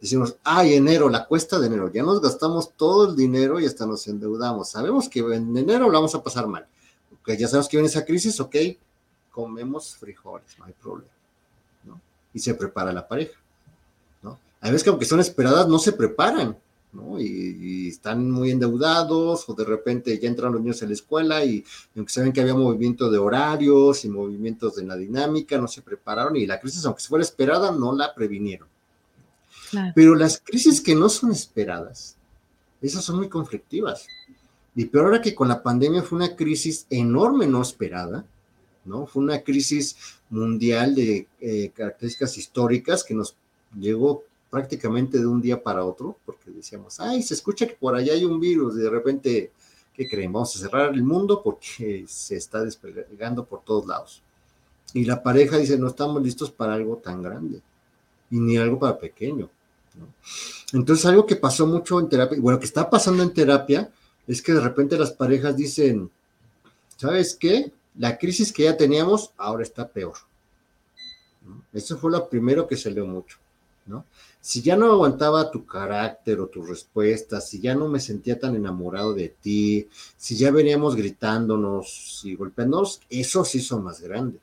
Decimos, 0.00 0.36
ay, 0.44 0.74
enero, 0.74 1.08
la 1.08 1.26
cuesta 1.26 1.58
de 1.58 1.66
enero, 1.66 1.90
ya 1.92 2.02
nos 2.02 2.20
gastamos 2.20 2.72
todo 2.76 3.10
el 3.10 3.16
dinero 3.16 3.58
y 3.58 3.66
hasta 3.66 3.86
nos 3.86 4.06
endeudamos. 4.06 4.70
Sabemos 4.70 5.08
que 5.08 5.20
en 5.20 5.56
enero 5.56 5.86
lo 5.86 5.92
vamos 5.92 6.14
a 6.14 6.22
pasar 6.22 6.46
mal. 6.46 6.66
Okay, 7.20 7.36
ya 7.36 7.48
sabemos 7.48 7.68
que 7.68 7.76
viene 7.76 7.88
esa 7.88 8.04
crisis, 8.04 8.38
ok, 8.38 8.56
comemos 9.30 9.96
frijoles, 9.96 10.56
no 10.58 10.64
hay 10.66 10.72
problema. 10.72 11.12
¿no? 11.84 12.00
Y 12.32 12.38
se 12.38 12.54
prepara 12.54 12.92
la 12.92 13.06
pareja. 13.06 13.38
¿no? 14.22 14.38
Hay 14.60 14.70
veces 14.70 14.84
que 14.84 14.90
aunque 14.90 15.04
son 15.04 15.20
esperadas, 15.20 15.66
no 15.68 15.78
se 15.78 15.92
preparan. 15.92 16.56
Y, 17.18 17.88
están 17.88 18.30
muy 18.30 18.50
endeudados 18.50 19.48
o 19.48 19.54
de 19.54 19.64
repente 19.64 20.18
ya 20.18 20.28
entran 20.28 20.52
los 20.52 20.60
niños 20.60 20.80
en 20.82 20.88
la 20.88 20.94
escuela 20.94 21.44
y 21.44 21.64
aunque 21.94 22.12
saben 22.12 22.32
que 22.32 22.40
había 22.40 22.54
movimiento 22.54 23.10
de 23.10 23.18
horarios 23.18 24.04
y 24.04 24.08
movimientos 24.08 24.76
de 24.76 24.84
la 24.84 24.96
dinámica, 24.96 25.58
no 25.58 25.68
se 25.68 25.82
prepararon 25.82 26.36
y 26.36 26.46
la 26.46 26.60
crisis, 26.60 26.84
aunque 26.84 27.02
fuera 27.02 27.24
esperada, 27.24 27.72
no 27.72 27.94
la 27.94 28.14
previnieron. 28.14 28.68
Pero 29.94 30.14
las 30.14 30.40
crisis 30.40 30.80
que 30.80 30.94
no 30.94 31.08
son 31.08 31.30
esperadas, 31.30 32.16
esas 32.80 33.04
son 33.04 33.16
muy 33.16 33.28
conflictivas. 33.28 34.06
Y 34.74 34.86
peor 34.86 35.06
ahora 35.06 35.20
que 35.20 35.34
con 35.34 35.48
la 35.48 35.62
pandemia 35.62 36.02
fue 36.02 36.16
una 36.16 36.36
crisis 36.36 36.86
enorme 36.88 37.46
no 37.46 37.60
esperada, 37.60 38.24
¿no? 38.84 39.06
Fue 39.06 39.22
una 39.22 39.42
crisis 39.42 39.96
mundial 40.30 40.94
de 40.94 41.26
eh, 41.40 41.70
características 41.74 42.38
históricas 42.38 43.04
que 43.04 43.14
nos 43.14 43.34
llegó 43.78 44.24
prácticamente 44.50 45.18
de 45.18 45.26
un 45.26 45.40
día 45.40 45.62
para 45.62 45.84
otro, 45.84 46.16
porque 46.24 46.50
decíamos, 46.50 46.98
ay, 47.00 47.22
se 47.22 47.34
escucha 47.34 47.66
que 47.66 47.74
por 47.74 47.94
allá 47.94 48.12
hay 48.12 48.24
un 48.24 48.40
virus, 48.40 48.76
y 48.76 48.80
de 48.80 48.90
repente, 48.90 49.52
¿qué 49.94 50.08
creen? 50.08 50.32
Vamos 50.32 50.54
a 50.56 50.58
cerrar 50.58 50.94
el 50.94 51.02
mundo 51.02 51.42
porque 51.42 52.04
se 52.08 52.36
está 52.36 52.64
despegando 52.64 53.44
por 53.44 53.62
todos 53.62 53.86
lados. 53.86 54.22
Y 54.94 55.04
la 55.04 55.22
pareja 55.22 55.58
dice, 55.58 55.78
no 55.78 55.88
estamos 55.88 56.22
listos 56.22 56.50
para 56.50 56.74
algo 56.74 56.96
tan 56.96 57.22
grande, 57.22 57.60
y 58.30 58.40
ni 58.40 58.56
algo 58.56 58.78
para 58.78 58.98
pequeño. 58.98 59.50
Entonces, 60.72 61.04
algo 61.06 61.26
que 61.26 61.36
pasó 61.36 61.66
mucho 61.66 61.98
en 61.98 62.08
terapia, 62.08 62.38
bueno, 62.40 62.58
que 62.58 62.66
está 62.66 62.88
pasando 62.88 63.22
en 63.22 63.32
terapia, 63.32 63.90
es 64.26 64.42
que 64.42 64.52
de 64.52 64.60
repente 64.60 64.98
las 64.98 65.10
parejas 65.10 65.56
dicen, 65.56 66.10
¿sabes 66.96 67.34
qué? 67.34 67.72
La 67.96 68.18
crisis 68.18 68.52
que 68.52 68.64
ya 68.64 68.76
teníamos 68.76 69.32
ahora 69.36 69.62
está 69.62 69.88
peor. 69.88 70.16
Eso 71.72 71.96
fue 71.98 72.10
lo 72.10 72.28
primero 72.28 72.66
que 72.66 72.76
se 72.76 72.90
mucho, 72.90 73.38
¿no? 73.86 74.04
Si 74.48 74.62
ya 74.62 74.78
no 74.78 74.90
aguantaba 74.90 75.50
tu 75.50 75.66
carácter 75.66 76.40
o 76.40 76.46
tus 76.46 76.66
respuestas, 76.66 77.46
si 77.46 77.60
ya 77.60 77.74
no 77.74 77.86
me 77.86 78.00
sentía 78.00 78.38
tan 78.38 78.56
enamorado 78.56 79.12
de 79.12 79.28
ti, 79.28 79.86
si 80.16 80.38
ya 80.38 80.50
veníamos 80.50 80.96
gritándonos 80.96 82.22
y 82.24 82.34
golpeándonos, 82.34 83.02
eso 83.10 83.44
sí 83.44 83.58
hizo 83.58 83.78
más 83.78 84.00
grande. 84.00 84.38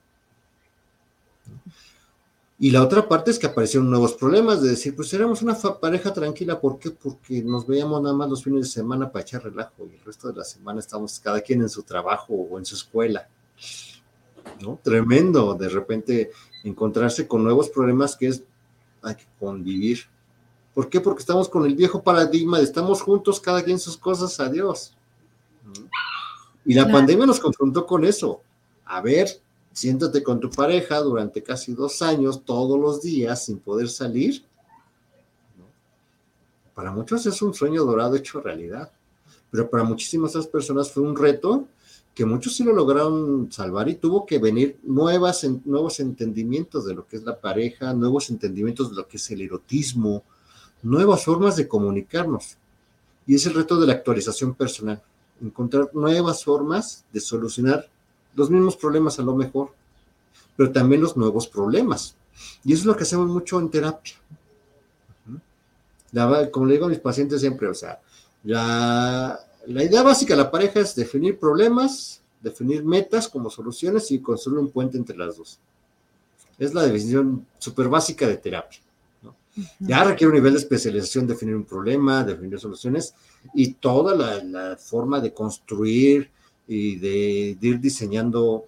Y 2.60 2.70
la 2.70 2.84
otra 2.84 3.10
parte 3.10 3.32
es 3.32 3.40
que 3.40 3.48
aparecieron 3.48 3.90
nuevos 3.90 4.14
problemas 4.14 4.62
de 4.62 4.70
decir, 4.70 4.96
pues 4.96 5.12
éramos 5.12 5.42
una 5.42 5.56
pareja 5.56 6.14
tranquila, 6.14 6.62
¿por 6.62 6.78
qué? 6.78 6.92
Porque 6.92 7.42
nos 7.42 7.66
veíamos 7.66 8.00
nada 8.04 8.14
más 8.14 8.30
los 8.30 8.44
fines 8.44 8.66
de 8.66 8.70
semana 8.70 9.12
para 9.12 9.24
echar 9.24 9.44
relajo 9.44 9.88
y 9.92 9.96
el 9.96 10.06
resto 10.06 10.28
de 10.28 10.36
la 10.36 10.44
semana 10.44 10.82
estamos 10.82 11.20
cada 11.20 11.42
quien 11.42 11.64
en 11.64 11.70
su 11.70 11.82
trabajo 11.82 12.32
o 12.32 12.60
en 12.60 12.66
su 12.66 12.76
escuela. 12.76 13.28
¿No? 14.62 14.80
Tremendo, 14.84 15.56
de 15.56 15.68
repente 15.68 16.30
encontrarse 16.64 17.28
con 17.28 17.44
nuevos 17.44 17.70
problemas 17.70 18.16
que 18.16 18.28
es, 18.28 18.44
hay 19.06 19.16
que 19.16 19.28
convivir. 19.40 20.00
¿Por 20.74 20.90
qué? 20.90 21.00
Porque 21.00 21.22
estamos 21.22 21.48
con 21.48 21.66
el 21.66 21.76
viejo 21.76 22.04
paradigma 22.04 22.58
de 22.58 22.66
estamos 22.66 23.02
juntos, 23.02 23.40
cada 23.40 23.64
quien 23.64 23.80
sus 23.80 23.98
cosas, 23.98 24.40
adiós. 24.40 24.94
Y 26.66 26.74
la 26.74 26.92
pandemia 26.92 27.26
nos 27.26 27.40
confrontó 27.40 27.86
con 27.86 28.04
eso. 28.04 28.42
A 28.86 29.02
ver, 29.02 29.30
siéntate 29.72 30.22
con 30.24 30.40
tu 30.40 30.50
pareja 30.50 31.00
durante 31.00 31.42
casi 31.44 31.74
dos 31.74 32.02
años, 32.02 32.44
todos 32.44 32.80
los 32.80 33.02
días, 33.02 33.46
sin 33.46 33.60
poder 33.60 33.88
salir. 33.88 34.44
Para 36.74 36.92
muchos 36.92 37.26
es 37.26 37.42
un 37.42 37.54
sueño 37.54 37.86
dorado 37.86 38.16
hecho 38.16 38.42
realidad, 38.42 38.92
pero 39.50 39.70
para 39.70 39.84
muchísimas 39.84 40.32
otras 40.32 40.48
personas 40.48 40.92
fue 40.92 41.04
un 41.04 41.16
reto 41.16 41.68
que 42.16 42.26
muchos 42.26 42.56
sí 42.56 42.64
lo 42.64 42.72
lograron 42.72 43.52
salvar 43.52 43.90
y 43.90 43.96
tuvo 43.96 44.26
que 44.26 44.40
venir 44.40 44.80
nuevas, 44.84 45.46
nuevos 45.66 46.00
entendimientos 46.00 46.86
de 46.86 46.96
lo 46.96 47.06
que 47.06 47.18
es 47.18 47.24
la 47.24 47.38
pareja, 47.38 47.94
nuevos 47.94 48.30
entendimientos 48.30 48.90
de 48.90 48.96
lo 48.96 49.06
que 49.06 49.18
es 49.18 49.32
el 49.32 49.42
erotismo, 49.42 50.24
nuevas 50.82 51.26
formas 51.26 51.58
de 51.58 51.68
comunicarnos. 51.68 52.58
Y 53.28 53.36
es 53.36 53.46
el 53.48 53.54
reto 53.54 53.78
de 53.78 53.88
la 53.88 53.94
actualización 53.94 54.54
personal, 54.54 55.04
encontrar 55.42 55.90
nuevas 55.94 56.46
formas 56.46 57.04
de 57.12 57.20
solucionar 57.20 57.90
los 58.34 58.50
mismos 58.50 58.78
problemas 58.78 59.20
a 59.20 59.24
lo 59.24 59.36
mejor, 59.36 59.74
pero 60.56 60.72
también 60.72 61.02
los 61.02 61.18
nuevos 61.18 61.48
problemas. 61.48 62.16
Y 62.64 62.72
eso 62.72 62.82
es 62.82 62.86
lo 62.86 62.96
que 62.96 63.04
hacemos 63.04 63.28
mucho 63.28 63.60
en 63.60 63.70
terapia. 63.70 64.16
como 66.50 66.66
le 66.66 66.74
digo 66.74 66.86
a 66.86 66.90
mis 66.90 67.00
pacientes 67.00 67.42
siempre, 67.42 67.68
o 67.68 67.74
sea, 67.74 68.00
la, 68.46 69.45
la 69.68 69.84
idea 69.84 70.04
básica 70.04 70.36
de 70.36 70.44
la 70.44 70.52
pareja 70.52 70.80
es 70.80 70.96
definir 70.96 71.40
problemas, 71.40 72.22
definir 72.42 72.84
metas 72.84 73.28
como 73.28 73.50
soluciones 73.50 74.12
y 74.12 74.20
construir 74.20 74.60
un 74.60 74.70
puente 74.70 74.98
entre 74.98 75.18
las 75.18 75.38
dos. 75.38 75.60
Es 76.58 76.74
la 76.74 76.84
definición 76.84 77.46
súper 77.58 77.90
básica 77.90 78.28
de 78.28 78.38
terapia. 78.38 78.80
Ya 79.80 80.04
requiere 80.04 80.32
un 80.32 80.36
nivel 80.36 80.54
de 80.54 80.60
especialización, 80.60 81.28
definir 81.28 81.56
un 81.56 81.64
problema, 81.64 82.24
definir 82.24 82.60
soluciones 82.60 83.14
y 83.54 83.74
toda 83.74 84.14
la, 84.14 84.44
la 84.44 84.78
forma 84.78 85.22
de 85.22 85.34
construir 85.34 86.30
y 86.68 86.96
de, 86.98 87.58
ir 87.60 87.80
diseñando 87.80 88.66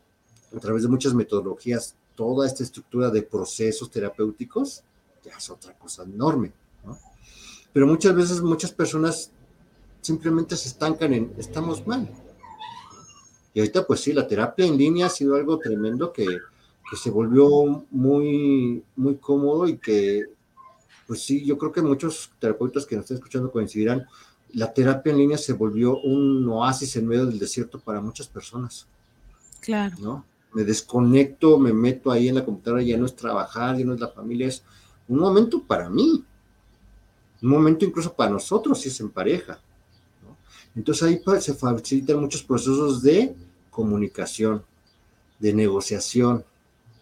a 0.56 0.60
través 0.60 0.84
de 0.84 0.90
muchas 0.90 1.14
metodologías 1.14 1.96
toda 2.16 2.48
esta 2.48 2.64
estructura 2.64 3.10
de 3.10 3.22
procesos 3.22 3.92
terapéuticos, 3.92 4.84
ya 5.24 5.38
es 5.38 5.50
otra 5.50 5.78
cosa 5.78 6.04
enorme. 6.04 6.52
Pero 7.74 7.86
muchas 7.86 8.16
veces 8.16 8.42
muchas 8.42 8.72
personas 8.72 9.32
simplemente 10.08 10.56
se 10.56 10.70
estancan 10.70 11.14
en 11.14 11.34
estamos 11.38 11.86
mal. 11.86 12.10
Y 13.54 13.60
ahorita 13.60 13.86
pues 13.86 14.00
sí, 14.00 14.14
la 14.14 14.28
terapia 14.28 14.66
en 14.66 14.78
línea 14.78 15.08
ha 15.08 15.10
sido 15.10 15.36
algo 15.36 15.60
tremendo 15.60 16.14
que, 16.14 16.26
que 16.26 16.96
se 16.96 17.10
volvió 17.10 17.86
muy, 17.92 18.84
muy 18.96 19.18
cómodo 19.18 19.68
y 19.68 19.78
que 19.78 20.26
pues 21.06 21.24
sí, 21.24 21.46
yo 21.46 21.58
creo 21.58 21.72
que 21.72 21.82
muchos 21.82 22.32
terapeutas 22.40 22.86
que 22.86 22.96
nos 22.96 23.04
están 23.04 23.18
escuchando 23.18 23.52
coincidirán 23.52 24.06
la 24.54 24.74
terapia 24.74 25.12
en 25.12 25.18
línea 25.18 25.38
se 25.38 25.54
volvió 25.54 26.00
un 26.00 26.48
oasis 26.50 26.96
en 26.96 27.08
medio 27.08 27.26
del 27.26 27.40
desierto 27.40 27.80
para 27.80 28.00
muchas 28.00 28.28
personas. 28.28 28.88
Claro. 29.60 29.96
¿no? 30.00 30.26
Me 30.54 30.64
desconecto, 30.64 31.60
me 31.60 31.74
meto 31.74 32.12
ahí 32.12 32.30
en 32.30 32.36
la 32.36 32.46
computadora, 32.46 32.82
ya 32.82 32.98
no 32.98 33.06
es 33.06 33.16
trabajar, 33.16 33.78
ya 33.78 33.86
no 33.86 33.94
es 33.94 34.00
la 34.00 34.08
familia, 34.08 34.48
es 34.48 34.64
un 35.08 35.20
momento 35.20 35.62
para 35.62 35.90
mí, 35.90 36.24
un 37.42 37.50
momento 37.50 37.86
incluso 37.86 38.14
para 38.14 38.32
nosotros 38.32 38.80
si 38.80 38.90
es 38.90 39.00
en 39.02 39.10
pareja. 39.10 39.60
Entonces 40.78 41.04
ahí 41.04 41.22
se 41.42 41.54
facilitan 41.54 42.22
muchos 42.22 42.44
procesos 42.44 43.02
de 43.02 43.36
comunicación, 43.70 44.64
de 45.40 45.54
negociación, 45.54 46.46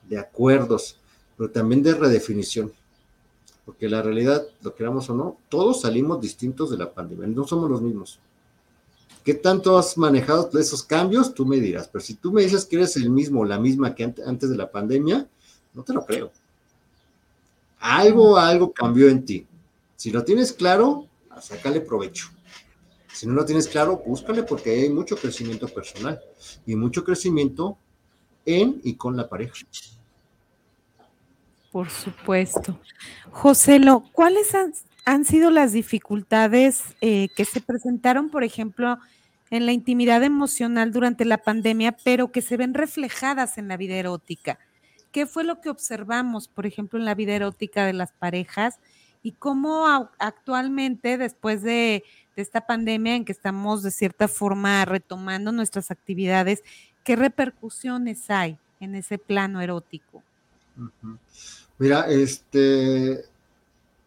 de 0.10 0.18
acuerdos, 0.18 0.98
pero 1.38 1.52
también 1.52 1.84
de 1.84 1.94
redefinición 1.94 2.74
porque 3.66 3.90
la 3.90 4.02
realidad, 4.02 4.46
lo 4.62 4.76
queramos 4.76 5.10
o 5.10 5.16
no, 5.16 5.38
todos 5.50 5.82
salimos 5.82 6.22
distintos 6.22 6.70
de 6.70 6.78
la 6.78 6.94
pandemia, 6.94 7.28
no 7.28 7.48
somos 7.48 7.70
los 7.70 7.82
mismos. 7.82 8.20
¿Qué 9.24 9.34
tanto 9.34 9.76
has 9.76 9.98
manejado 9.98 10.52
esos 10.60 10.84
cambios? 10.84 11.34
Tú 11.34 11.48
me 11.48 11.58
dirás, 11.58 11.88
pero 11.92 12.04
si 12.04 12.14
tú 12.14 12.32
me 12.32 12.44
dices 12.44 12.64
que 12.64 12.76
eres 12.76 12.96
el 12.96 13.10
mismo 13.10 13.42
o 13.42 13.46
la 13.46 13.58
misma 13.58 13.96
que 13.96 14.04
antes 14.04 14.52
de 14.52 14.56
la 14.56 14.70
pandemia, 14.70 15.28
no 15.74 15.84
te 15.84 15.94
lo 15.94 16.06
creo. 16.06 16.32
Algo, 17.80 18.38
algo 18.38 18.72
cambió 18.72 19.10
en 19.10 19.26
ti. 19.26 19.48
Si 19.96 20.12
lo 20.12 20.24
tienes 20.24 20.54
claro, 20.54 21.08
sácale 21.42 21.82
provecho. 21.82 22.28
Si 23.16 23.26
no 23.26 23.34
lo 23.34 23.46
tienes 23.46 23.70
claro, 23.70 24.04
búscale 24.06 24.44
porque 24.44 24.72
hay 24.72 24.90
mucho 24.90 25.16
crecimiento 25.16 25.70
personal 25.70 26.20
y 26.66 26.76
mucho 26.76 27.06
crecimiento 27.06 27.78
en 28.46 28.82
y 28.84 28.96
con 28.96 29.16
la 29.16 29.30
pareja. 29.30 29.54
Por 31.72 31.90
supuesto. 31.90 32.78
Joselo, 33.32 34.04
¿cuáles 34.12 34.54
han, 35.06 35.24
sido 35.24 35.50
las 35.50 35.72
dificultades 35.72 36.84
eh, 37.00 37.30
que 37.38 37.46
se 37.46 37.62
presentaron, 37.62 38.30
por 38.30 38.44
ejemplo, 38.44 38.98
en 39.50 39.66
la 39.66 39.72
intimidad 39.72 40.22
emocional 40.22 40.92
durante 40.92 41.24
la 41.24 41.38
pandemia, 41.38 41.96
pero 42.04 42.34
que 42.34 42.42
se 42.42 42.58
ven 42.58 42.74
reflejadas 42.74 43.58
en 43.58 43.70
la 43.70 43.78
vida 43.78 43.96
erótica? 43.96 44.60
¿Qué 45.14 45.26
fue 45.26 45.46
lo 45.46 45.62
que 45.62 45.70
observamos, 45.70 46.50
por 46.50 46.66
ejemplo, 46.66 47.00
en 47.00 47.06
la 47.06 47.16
vida 47.16 47.34
erótica 47.34 47.86
de 47.86 47.94
las 47.94 48.12
parejas? 48.12 48.80
Y 49.24 49.32
cómo 49.32 49.88
actualmente, 50.20 51.18
después 51.18 51.64
de, 51.64 52.04
esta 52.42 52.66
pandemia 52.66 53.16
en 53.16 53.26
que 53.26 53.32
estamos 53.32 53.84
de 53.84 53.92
cierta 53.92 54.28
forma 54.28 54.84
retomando 54.86 55.52
nuestras 55.52 55.92
actividades, 55.92 56.64
¿qué 57.04 57.16
repercusiones 57.16 58.30
hay 58.30 58.58
en 58.80 58.96
ese 58.96 59.18
plano 59.18 59.62
erótico? 59.62 60.24
Mira, 61.78 62.08
este, 62.10 63.26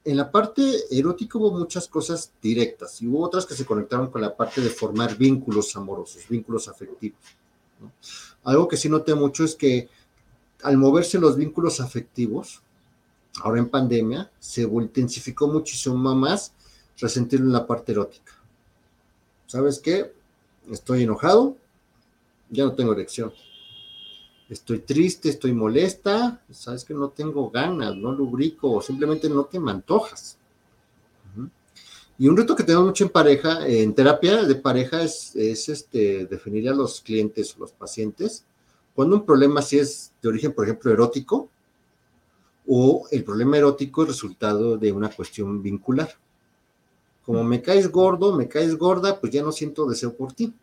en 0.04 0.16
la 0.16 0.30
parte 0.30 0.62
erótica 0.90 1.38
hubo 1.38 1.52
muchas 1.52 1.88
cosas 1.88 2.32
directas 2.42 3.00
y 3.02 3.06
hubo 3.06 3.24
otras 3.24 3.46
que 3.46 3.54
se 3.54 3.64
conectaron 3.64 4.10
con 4.10 4.20
la 4.20 4.34
parte 4.34 4.60
de 4.60 4.70
formar 4.70 5.16
vínculos 5.16 5.74
amorosos, 5.76 6.26
vínculos 6.28 6.68
afectivos. 6.68 7.18
Algo 8.44 8.68
que 8.68 8.76
sí 8.76 8.88
noté 8.88 9.14
mucho 9.14 9.44
es 9.44 9.54
que 9.54 9.88
al 10.62 10.76
moverse 10.76 11.18
los 11.18 11.36
vínculos 11.36 11.80
afectivos, 11.80 12.62
ahora 13.42 13.60
en 13.60 13.68
pandemia, 13.68 14.30
se 14.38 14.62
intensificó 14.62 15.46
muchísimo 15.46 16.14
más 16.14 16.52
resentirlo 16.98 17.46
en 17.46 17.52
la 17.52 17.66
parte 17.66 17.92
erótica. 17.92 18.32
¿Sabes 19.46 19.78
qué? 19.78 20.12
Estoy 20.70 21.04
enojado, 21.04 21.56
ya 22.50 22.64
no 22.64 22.72
tengo 22.72 22.92
erección 22.92 23.32
estoy 24.48 24.78
triste, 24.80 25.28
estoy 25.28 25.52
molesta, 25.52 26.42
sabes 26.50 26.84
que 26.84 26.94
no 26.94 27.10
tengo 27.10 27.50
ganas, 27.50 27.94
no 27.94 28.12
lubrico, 28.12 28.72
o 28.72 28.82
simplemente 28.82 29.28
no 29.28 29.44
te 29.44 29.60
me 29.60 29.70
antojas. 29.70 30.36
Y 32.20 32.26
un 32.26 32.36
reto 32.36 32.56
que 32.56 32.64
tenemos 32.64 32.86
mucho 32.86 33.04
en 33.04 33.10
pareja, 33.10 33.68
en 33.68 33.94
terapia 33.94 34.42
de 34.42 34.54
pareja, 34.56 35.02
es, 35.02 35.36
este, 35.36 36.26
definir 36.26 36.68
a 36.68 36.74
los 36.74 37.00
clientes 37.00 37.54
o 37.54 37.60
los 37.60 37.72
pacientes 37.72 38.44
cuando 38.92 39.14
un 39.14 39.24
problema 39.24 39.62
sí 39.62 39.78
es 39.78 40.10
de 40.20 40.28
origen, 40.28 40.52
por 40.52 40.64
ejemplo, 40.64 40.90
erótico, 40.90 41.48
o 42.66 43.06
el 43.12 43.22
problema 43.22 43.56
erótico 43.56 44.02
es 44.02 44.08
resultado 44.08 44.76
de 44.76 44.90
una 44.90 45.08
cuestión 45.08 45.62
vincular. 45.62 46.16
Como 47.28 47.44
me 47.44 47.60
caes 47.60 47.92
gordo, 47.92 48.34
me 48.34 48.48
caes 48.48 48.74
gorda, 48.78 49.20
pues 49.20 49.30
ya 49.30 49.42
no 49.42 49.52
siento 49.52 49.84
deseo 49.84 50.16
por 50.16 50.32
ti. 50.32 50.54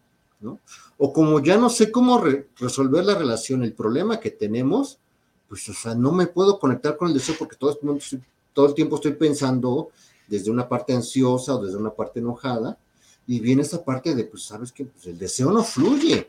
O 0.98 1.14
como 1.14 1.40
ya 1.40 1.58
no 1.58 1.70
sé 1.70 1.92
cómo 1.92 2.20
resolver 2.58 3.06
la 3.06 3.14
relación, 3.14 3.62
el 3.62 3.74
problema 3.74 4.20
que 4.20 4.32
tenemos, 4.32 4.98
pues, 5.48 5.70
o 5.70 5.74
sea, 5.76 5.94
no 5.94 6.12
me 6.12 6.26
puedo 6.26 6.58
conectar 6.58 6.98
con 6.98 7.10
el 7.10 7.14
deseo 7.14 7.36
porque 7.38 7.56
todo, 7.56 8.68
el 8.68 8.74
tiempo 8.74 8.96
estoy 8.96 9.14
pensando 9.14 9.90
desde 10.28 10.50
una 10.50 10.68
parte 10.68 10.96
ansiosa 10.96 11.54
o 11.54 11.64
desde 11.64 11.78
una 11.78 11.94
parte 11.94 12.20
enojada, 12.20 12.80
y 13.28 13.40
viene 13.40 13.62
esta 13.62 13.86
parte 13.86 14.16
de, 14.16 14.24
pues, 14.24 14.42
sabes 14.42 14.72
que 14.72 14.86
pues, 14.86 15.06
el 15.06 15.20
deseo 15.20 15.52
no 15.52 15.64
fluye, 15.64 16.28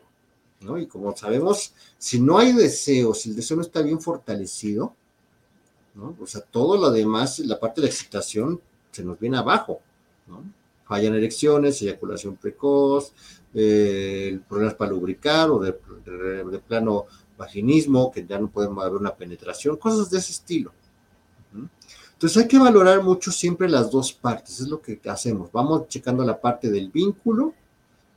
¿no? 0.61 0.77
Y 0.77 0.85
como 0.85 1.17
sabemos, 1.17 1.73
si 1.97 2.21
no 2.21 2.37
hay 2.37 2.51
deseo, 2.51 3.15
si 3.15 3.31
el 3.31 3.35
deseo 3.37 3.57
no 3.57 3.63
está 3.63 3.81
bien 3.81 3.99
fortalecido, 3.99 4.93
¿no? 5.95 6.15
O 6.21 6.27
sea, 6.27 6.41
todo 6.41 6.77
lo 6.77 6.91
demás, 6.91 7.39
la 7.39 7.59
parte 7.59 7.81
de 7.81 7.87
la 7.87 7.91
excitación, 7.91 8.61
se 8.91 9.03
nos 9.03 9.19
viene 9.19 9.37
abajo, 9.37 9.81
Fallan 10.85 11.15
erecciones, 11.15 11.81
eyaculación 11.81 12.37
precoz, 12.37 13.13
eh, 13.53 14.39
problemas 14.47 14.75
para 14.75 14.91
lubricar 14.91 15.49
o 15.49 15.59
de, 15.59 15.73
plano 16.65 17.05
vaginismo, 17.37 18.11
que 18.11 18.25
ya 18.25 18.39
no 18.39 18.49
podemos 18.49 18.83
haber 18.83 18.99
una 18.99 19.15
penetración, 19.15 19.77
cosas 19.77 20.09
de 20.09 20.17
ese 20.17 20.31
estilo. 20.31 20.71
Entonces 22.13 22.41
hay 22.41 22.47
que 22.47 22.57
valorar 22.57 23.03
mucho 23.03 23.31
siempre 23.31 23.69
las 23.69 23.91
dos 23.91 24.11
partes, 24.11 24.59
es 24.59 24.67
lo 24.67 24.81
que 24.81 24.99
hacemos. 25.07 25.51
Vamos 25.51 25.87
checando 25.87 26.23
la 26.25 26.39
parte 26.39 26.69
del 26.71 26.89
vínculo, 26.89 27.53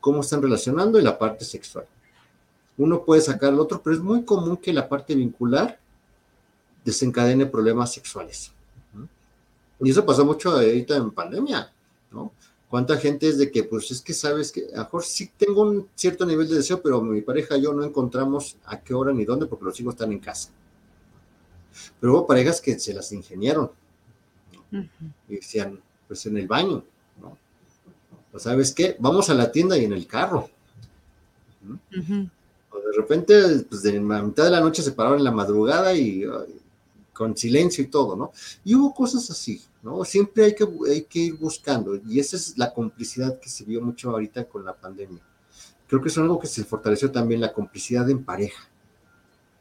cómo 0.01 0.23
están 0.23 0.41
relacionando 0.41 0.99
y 0.99 1.03
la 1.03 1.19
parte 1.19 1.45
sexual. 1.45 1.85
Uno 2.79 3.05
puede 3.05 3.21
sacar 3.21 3.53
el 3.53 3.61
otro, 3.61 3.83
pero 3.83 3.95
es 3.95 4.03
muy 4.03 4.25
común 4.25 4.57
que 4.57 4.73
la 4.73 4.89
parte 4.89 5.15
vincular 5.15 5.79
desencadene 6.85 7.45
problemas 7.47 7.93
sexuales. 7.93 8.53
Y 9.81 9.91
eso 9.91 10.05
pasó 10.05 10.25
mucho 10.25 10.51
ahorita 10.51 10.97
en 10.97 11.11
pandemia. 11.11 11.71
¿Cuánta 12.71 12.97
gente 12.99 13.29
es 13.29 13.37
de 13.37 13.51
que, 13.51 13.65
pues 13.65 13.91
es 13.91 14.01
que 14.01 14.15
sabes 14.15 14.53
que 14.53 14.67
a 14.73 14.77
lo 14.77 14.85
mejor 14.85 15.03
sí 15.03 15.33
tengo 15.37 15.63
un 15.63 15.89
cierto 15.97 16.25
nivel 16.25 16.49
de 16.49 16.55
deseo, 16.55 16.81
pero 16.81 17.03
mi 17.03 17.21
pareja 17.21 17.57
y 17.57 17.63
yo 17.63 17.73
no 17.73 17.83
encontramos 17.83 18.57
a 18.65 18.81
qué 18.81 18.95
hora 18.95 19.13
ni 19.13 19.25
dónde 19.25 19.47
porque 19.47 19.65
los 19.65 19.81
hijos 19.81 19.95
están 19.95 20.13
en 20.13 20.21
casa? 20.21 20.51
Pero 21.99 22.13
hubo 22.13 22.27
parejas 22.29 22.61
que 22.61 22.79
se 22.79 22.95
las 22.95 23.11
ingeniaron 23.11 23.73
y 25.29 25.35
decían, 25.35 25.81
pues 26.07 26.25
en 26.27 26.37
el 26.37 26.47
baño, 26.47 26.85
¿no? 27.21 27.37
O 28.33 28.39
sabes 28.39 28.73
qué, 28.73 28.95
vamos 29.01 29.29
a 29.31 29.35
la 29.35 29.51
tienda 29.51 29.77
y 29.77 29.85
en 29.85 29.93
el 29.93 30.07
carro. 30.07 30.49
O 32.71 32.79
de 32.79 32.93
repente, 32.97 33.65
pues 33.69 33.83
de 33.83 34.01
la 34.01 34.23
mitad 34.23 34.45
de 34.45 34.51
la 34.51 34.61
noche 34.61 34.83
se 34.83 34.93
pararon 34.93 35.19
en 35.19 35.25
la 35.25 35.33
madrugada 35.33 35.93
y 35.93 36.25
con 37.21 37.37
silencio 37.37 37.85
y 37.85 37.89
todo, 37.89 38.17
¿no? 38.17 38.33
Y 38.65 38.75
hubo 38.75 38.95
cosas 38.95 39.31
así, 39.31 39.61
¿no? 39.83 40.03
Siempre 40.07 40.47
hay 40.47 40.55
que, 40.55 40.67
hay 40.89 41.03
que 41.03 41.19
ir 41.19 41.35
buscando, 41.35 41.95
y 42.09 42.19
esa 42.19 42.35
es 42.37 42.57
la 42.57 42.73
complicidad 42.73 43.39
que 43.39 43.51
se 43.51 43.63
vio 43.63 43.83
mucho 43.83 44.09
ahorita 44.09 44.49
con 44.49 44.65
la 44.65 44.75
pandemia. 44.75 45.21
Creo 45.87 46.01
que 46.01 46.09
es 46.09 46.17
algo 46.17 46.41
que 46.41 46.47
se 46.47 46.65
fortaleció 46.65 47.11
también, 47.11 47.43
la 47.43 47.53
complicidad 47.53 48.09
en 48.09 48.25
pareja. 48.25 48.71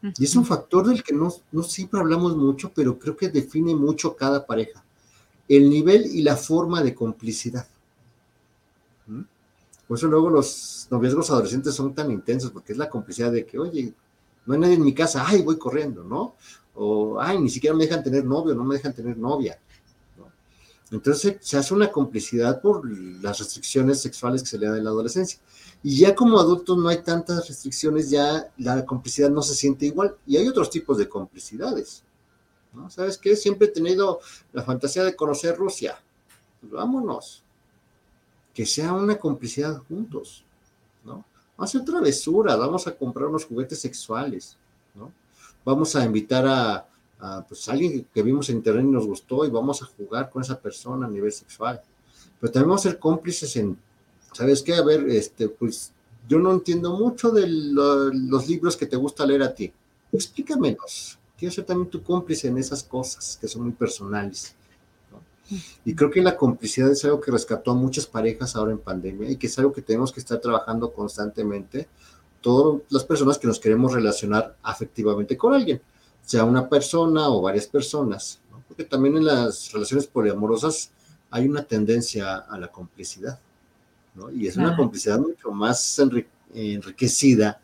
Y 0.01 0.23
es 0.23 0.33
un 0.37 0.45
factor 0.45 0.87
del 0.87 1.03
que 1.03 1.13
no, 1.13 1.33
no 1.51 1.63
siempre 1.63 1.99
hablamos 1.99 2.37
mucho, 2.37 2.71
pero 2.73 2.97
creo 2.97 3.17
que 3.17 3.27
define 3.27 3.75
mucho 3.75 4.15
cada 4.15 4.45
pareja. 4.45 4.81
El 5.49 5.69
nivel 5.69 6.05
y 6.05 6.21
la 6.21 6.37
forma 6.37 6.81
de 6.81 6.95
complicidad. 6.95 7.67
¿Mm? 9.05 9.23
Por 9.85 9.97
eso 9.97 10.07
luego 10.07 10.29
los 10.29 10.87
noviazgos 10.89 11.29
adolescentes 11.29 11.75
son 11.75 11.93
tan 11.93 12.09
intensos, 12.09 12.51
porque 12.51 12.71
es 12.71 12.77
la 12.77 12.89
complicidad 12.89 13.33
de 13.33 13.45
que, 13.45 13.59
oye, 13.59 13.93
no 14.45 14.53
hay 14.53 14.59
nadie 14.61 14.75
en 14.75 14.85
mi 14.85 14.93
casa, 14.93 15.25
ay, 15.27 15.41
voy 15.41 15.57
corriendo, 15.57 16.05
¿no? 16.05 16.35
O, 16.81 17.19
ay, 17.19 17.37
ni 17.39 17.49
siquiera 17.49 17.75
me 17.75 17.83
dejan 17.83 18.01
tener 18.01 18.23
novio, 18.23 18.55
no 18.55 18.63
me 18.63 18.75
dejan 18.75 18.93
tener 18.93 19.17
novia. 19.17 19.59
Entonces 20.91 21.35
se 21.41 21.57
hace 21.57 21.73
una 21.73 21.91
complicidad 21.91 22.61
por 22.61 22.89
las 23.21 23.37
restricciones 23.37 24.01
sexuales 24.01 24.41
que 24.41 24.49
se 24.49 24.57
le 24.57 24.67
da 24.67 24.77
en 24.77 24.85
la 24.85 24.89
adolescencia. 24.89 25.39
Y 25.83 25.97
ya 25.97 26.15
como 26.15 26.39
adultos 26.39 26.77
no 26.77 26.87
hay 26.87 27.03
tantas 27.03 27.47
restricciones, 27.47 28.09
ya 28.09 28.49
la 28.57 28.85
complicidad 28.85 29.29
no 29.29 29.41
se 29.41 29.55
siente 29.55 29.85
igual. 29.85 30.15
Y 30.25 30.37
hay 30.37 30.47
otros 30.47 30.69
tipos 30.69 30.97
de 30.97 31.09
complicidades. 31.09 32.03
¿no? 32.73 32.89
¿Sabes 32.89 33.17
qué? 33.17 33.35
Siempre 33.35 33.67
he 33.67 33.71
tenido 33.71 34.21
la 34.53 34.63
fantasía 34.63 35.03
de 35.03 35.15
conocer 35.15 35.57
Rusia. 35.57 36.01
Pues 36.61 36.71
vámonos. 36.71 37.43
Que 38.53 38.65
sea 38.65 38.93
una 38.93 39.17
complicidad 39.17 39.83
juntos. 39.89 40.45
¿no? 41.03 41.25
Vamos 41.57 41.75
a 41.75 41.77
hacer 41.77 41.83
travesuras, 41.83 42.57
vamos 42.57 42.87
a 42.87 42.95
comprar 42.95 43.27
unos 43.27 43.45
juguetes 43.45 43.79
sexuales. 43.79 44.57
¿No? 45.69 45.75
vamos 45.75 45.95
a 45.95 46.03
invitar 46.03 46.45
a, 46.47 46.85
pues, 47.47 47.67
alguien 47.69 48.07
que 48.13 48.23
vimos 48.23 48.49
en 48.49 48.57
internet 48.57 48.85
y 48.85 48.91
nos 48.91 49.05
gustó 49.05 49.45
y 49.45 49.49
vamos 49.49 49.81
a 49.81 49.85
jugar 49.85 50.29
con 50.29 50.41
esa 50.41 50.59
persona 50.59 51.05
a 51.05 51.09
nivel 51.09 51.31
sexual. 51.31 51.81
Pero 52.39 52.51
también 52.51 52.69
vamos 52.69 52.85
a 52.85 52.89
ser 52.89 52.99
cómplices 52.99 53.55
en, 53.57 53.77
¿sabes 54.33 54.61
qué? 54.61 54.75
A 54.75 54.83
ver, 54.83 55.07
este, 55.09 55.49
pues 55.49 55.91
yo 56.27 56.39
no 56.39 56.51
entiendo 56.51 56.97
mucho 56.97 57.31
de 57.31 57.45
los 57.47 58.47
libros 58.47 58.77
que 58.77 58.85
te 58.85 58.95
gusta 58.95 59.25
leer 59.25 59.43
a 59.43 59.53
ti. 59.53 59.71
Explícamelos. 60.11 61.19
Quiero 61.37 61.53
ser 61.53 61.65
también 61.65 61.89
tu 61.89 62.03
cómplice 62.03 62.47
en 62.47 62.57
esas 62.57 62.83
cosas 62.83 63.37
que 63.39 63.47
son 63.47 63.63
muy 63.63 63.71
personales. 63.71 64.55
Y 65.83 65.95
creo 65.95 66.11
que 66.11 66.21
la 66.21 66.37
complicidad 66.37 66.91
es 66.91 67.03
algo 67.05 67.19
que 67.19 67.31
rescató 67.31 67.71
a 67.71 67.75
muchas 67.75 68.05
parejas 68.05 68.55
ahora 68.55 68.71
en 68.71 68.77
pandemia 68.77 69.31
y 69.31 69.37
que 69.37 69.47
es 69.47 69.57
algo 69.57 69.73
que 69.73 69.81
tenemos 69.81 70.11
que 70.11 70.19
estar 70.19 70.39
trabajando 70.39 70.93
constantemente 70.93 71.87
todas 72.41 72.81
las 72.89 73.03
personas 73.03 73.37
que 73.37 73.47
nos 73.47 73.59
queremos 73.59 73.93
relacionar 73.93 74.55
afectivamente 74.61 75.37
con 75.37 75.53
alguien, 75.53 75.81
sea 76.21 76.43
una 76.43 76.69
persona 76.69 77.29
o 77.29 77.41
varias 77.41 77.67
personas, 77.67 78.39
porque 78.67 78.83
también 78.83 79.17
en 79.17 79.25
las 79.25 79.71
relaciones 79.71 80.07
poliamorosas 80.07 80.91
hay 81.31 81.47
una 81.47 81.63
tendencia 81.63 82.37
a 82.37 82.57
la 82.57 82.67
complicidad, 82.67 83.39
¿no? 84.15 84.31
y 84.31 84.47
es 84.47 84.57
una 84.57 84.75
complicidad 84.75 85.19
mucho 85.19 85.51
más 85.51 85.99
enriquecida, 86.53 87.59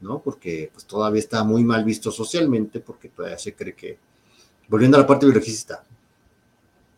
¿no? 0.00 0.20
porque 0.20 0.70
pues, 0.72 0.84
todavía 0.84 1.20
está 1.20 1.44
muy 1.44 1.64
mal 1.64 1.84
visto 1.84 2.10
socialmente, 2.10 2.80
porque 2.80 3.08
todavía 3.08 3.38
se 3.38 3.54
cree 3.54 3.74
que, 3.74 3.98
volviendo 4.68 4.96
a 4.96 5.00
la 5.00 5.06
parte 5.06 5.26
biologista, 5.26 5.84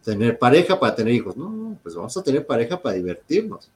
tener 0.04 0.38
pareja 0.38 0.78
para 0.78 0.94
tener 0.94 1.14
hijos, 1.14 1.36
no, 1.36 1.78
pues 1.82 1.94
vamos 1.94 2.16
a 2.16 2.22
tener 2.22 2.46
pareja 2.46 2.80
para 2.80 2.96
divertirnos, 2.96 3.70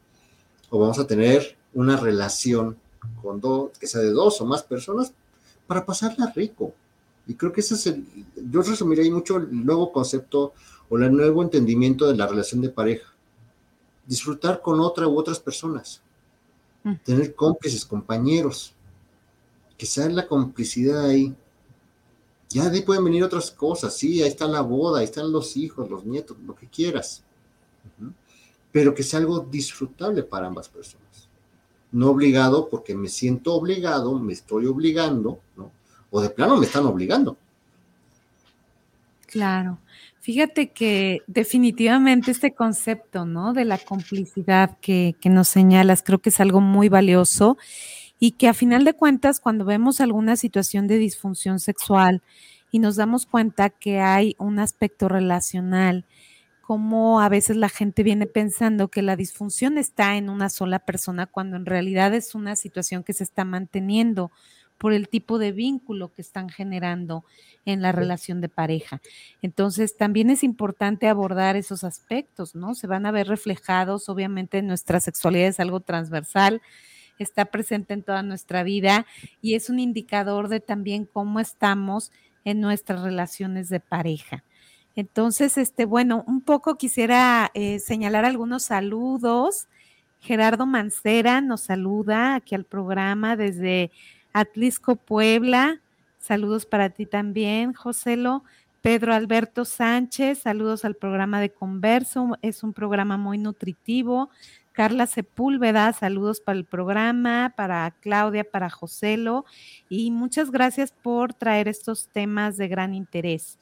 o 0.70 0.78
vamos 0.78 0.98
a 0.98 1.06
tener 1.06 1.56
una 1.74 1.96
relación 1.96 2.76
con 3.22 3.40
dos, 3.40 3.70
que 3.78 3.86
sea 3.86 4.00
de 4.00 4.10
dos 4.10 4.40
o 4.40 4.46
más 4.46 4.62
personas, 4.62 5.12
para 5.66 5.84
pasarla 5.84 6.32
rico. 6.34 6.74
Y 7.26 7.34
creo 7.34 7.52
que 7.52 7.60
ese 7.60 7.74
es 7.74 7.86
el, 7.86 8.06
yo 8.36 8.62
resumiría 8.62 9.04
ahí 9.04 9.10
mucho 9.10 9.36
el 9.36 9.64
nuevo 9.64 9.92
concepto 9.92 10.52
o 10.88 10.96
el 10.96 11.12
nuevo 11.12 11.42
entendimiento 11.42 12.06
de 12.06 12.16
la 12.16 12.26
relación 12.26 12.60
de 12.60 12.68
pareja. 12.68 13.12
Disfrutar 14.06 14.62
con 14.62 14.78
otra 14.80 15.08
u 15.08 15.18
otras 15.18 15.40
personas. 15.40 16.00
Mm. 16.84 16.94
Tener 17.04 17.34
cómplices, 17.34 17.84
compañeros. 17.84 18.72
Que 19.76 19.86
sea 19.86 20.08
la 20.08 20.26
complicidad 20.26 21.06
ahí. 21.06 21.34
Ya 22.48 22.70
de 22.70 22.76
ahí 22.76 22.82
pueden 22.84 23.04
venir 23.04 23.24
otras 23.24 23.50
cosas, 23.50 23.96
sí, 23.96 24.22
ahí 24.22 24.28
está 24.28 24.46
la 24.46 24.60
boda, 24.60 25.00
ahí 25.00 25.04
están 25.04 25.32
los 25.32 25.56
hijos, 25.56 25.90
los 25.90 26.04
nietos, 26.04 26.36
lo 26.46 26.54
que 26.54 26.68
quieras. 26.68 27.24
Pero 28.70 28.94
que 28.94 29.02
sea 29.02 29.18
algo 29.18 29.40
disfrutable 29.40 30.22
para 30.22 30.46
ambas 30.46 30.68
personas 30.68 31.05
no 31.92 32.10
obligado 32.10 32.68
porque 32.68 32.94
me 32.94 33.08
siento 33.08 33.54
obligado, 33.54 34.18
me 34.18 34.32
estoy 34.32 34.66
obligando, 34.66 35.40
¿no? 35.56 35.70
O 36.10 36.20
de 36.20 36.30
plano 36.30 36.56
me 36.56 36.66
están 36.66 36.86
obligando. 36.86 37.36
Claro. 39.26 39.78
Fíjate 40.20 40.70
que 40.70 41.22
definitivamente 41.26 42.30
este 42.30 42.52
concepto, 42.54 43.26
¿no? 43.26 43.52
De 43.52 43.64
la 43.64 43.78
complicidad 43.78 44.76
que, 44.80 45.14
que 45.20 45.28
nos 45.28 45.48
señalas, 45.48 46.02
creo 46.02 46.18
que 46.18 46.30
es 46.30 46.40
algo 46.40 46.60
muy 46.60 46.88
valioso 46.88 47.56
y 48.18 48.32
que 48.32 48.48
a 48.48 48.54
final 48.54 48.84
de 48.84 48.94
cuentas, 48.94 49.40
cuando 49.40 49.64
vemos 49.64 50.00
alguna 50.00 50.36
situación 50.36 50.86
de 50.88 50.98
disfunción 50.98 51.60
sexual 51.60 52.22
y 52.72 52.78
nos 52.78 52.96
damos 52.96 53.26
cuenta 53.26 53.70
que 53.70 54.00
hay 54.00 54.34
un 54.38 54.58
aspecto 54.58 55.08
relacional, 55.08 56.04
cómo 56.66 57.20
a 57.20 57.28
veces 57.28 57.56
la 57.56 57.68
gente 57.68 58.02
viene 58.02 58.26
pensando 58.26 58.88
que 58.88 59.00
la 59.00 59.14
disfunción 59.14 59.78
está 59.78 60.16
en 60.16 60.28
una 60.28 60.50
sola 60.50 60.80
persona 60.80 61.26
cuando 61.26 61.56
en 61.56 61.64
realidad 61.64 62.12
es 62.12 62.34
una 62.34 62.56
situación 62.56 63.04
que 63.04 63.12
se 63.12 63.22
está 63.22 63.44
manteniendo 63.44 64.32
por 64.76 64.92
el 64.92 65.08
tipo 65.08 65.38
de 65.38 65.52
vínculo 65.52 66.12
que 66.12 66.22
están 66.22 66.48
generando 66.48 67.24
en 67.66 67.82
la 67.82 67.92
relación 67.92 68.40
de 68.40 68.48
pareja. 68.48 69.00
Entonces, 69.42 69.96
también 69.96 70.28
es 70.28 70.42
importante 70.42 71.06
abordar 71.06 71.54
esos 71.54 71.84
aspectos, 71.84 72.56
¿no? 72.56 72.74
Se 72.74 72.88
van 72.88 73.06
a 73.06 73.12
ver 73.12 73.28
reflejados, 73.28 74.08
obviamente, 74.08 74.60
nuestra 74.60 74.98
sexualidad 74.98 75.46
es 75.46 75.60
algo 75.60 75.78
transversal, 75.78 76.62
está 77.20 77.44
presente 77.44 77.94
en 77.94 78.02
toda 78.02 78.24
nuestra 78.24 78.64
vida 78.64 79.06
y 79.40 79.54
es 79.54 79.70
un 79.70 79.78
indicador 79.78 80.48
de 80.48 80.58
también 80.58 81.04
cómo 81.04 81.38
estamos 81.38 82.10
en 82.44 82.60
nuestras 82.60 83.02
relaciones 83.02 83.68
de 83.68 83.78
pareja. 83.78 84.42
Entonces, 84.96 85.58
este, 85.58 85.84
bueno, 85.84 86.24
un 86.26 86.40
poco 86.40 86.76
quisiera 86.76 87.50
eh, 87.54 87.78
señalar 87.78 88.24
algunos 88.24 88.64
saludos. 88.64 89.68
Gerardo 90.20 90.66
Mancera 90.66 91.40
nos 91.42 91.60
saluda 91.60 92.34
aquí 92.34 92.54
al 92.54 92.64
programa 92.64 93.36
desde 93.36 93.92
Atlisco, 94.32 94.96
Puebla. 94.96 95.80
Saludos 96.18 96.66
para 96.66 96.90
ti 96.90 97.06
también, 97.06 97.74
Joselo. 97.74 98.42
Pedro 98.80 99.12
Alberto 99.12 99.64
Sánchez, 99.64 100.38
saludos 100.38 100.84
al 100.84 100.94
programa 100.94 101.40
de 101.40 101.50
Converso, 101.50 102.38
es 102.40 102.62
un 102.62 102.72
programa 102.72 103.16
muy 103.16 103.36
nutritivo. 103.36 104.30
Carla 104.70 105.06
Sepúlveda, 105.06 105.92
saludos 105.92 106.40
para 106.40 106.58
el 106.58 106.64
programa, 106.64 107.52
para 107.56 107.90
Claudia, 108.00 108.44
para 108.44 108.70
Joselo, 108.70 109.44
y 109.88 110.10
muchas 110.10 110.50
gracias 110.50 110.92
por 110.92 111.34
traer 111.34 111.66
estos 111.66 112.08
temas 112.08 112.56
de 112.56 112.68
gran 112.68 112.94
interés. 112.94 113.58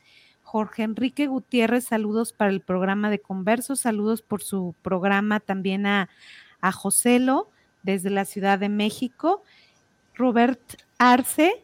Jorge 0.55 0.85
Enrique 0.85 1.27
Gutiérrez, 1.27 1.87
saludos 1.87 2.33
para 2.33 2.53
el 2.53 2.61
programa 2.61 3.11
de 3.11 3.19
Converso, 3.19 3.75
saludos 3.75 4.23
por 4.23 4.41
su 4.41 4.73
programa 4.83 5.41
también 5.41 5.85
a, 5.85 6.09
a 6.61 6.71
Joselo 6.71 7.51
desde 7.83 8.09
la 8.09 8.25
Ciudad 8.25 8.57
de 8.61 8.69
México. 8.69 9.43
Robert 10.15 10.61
Arce, 10.97 11.61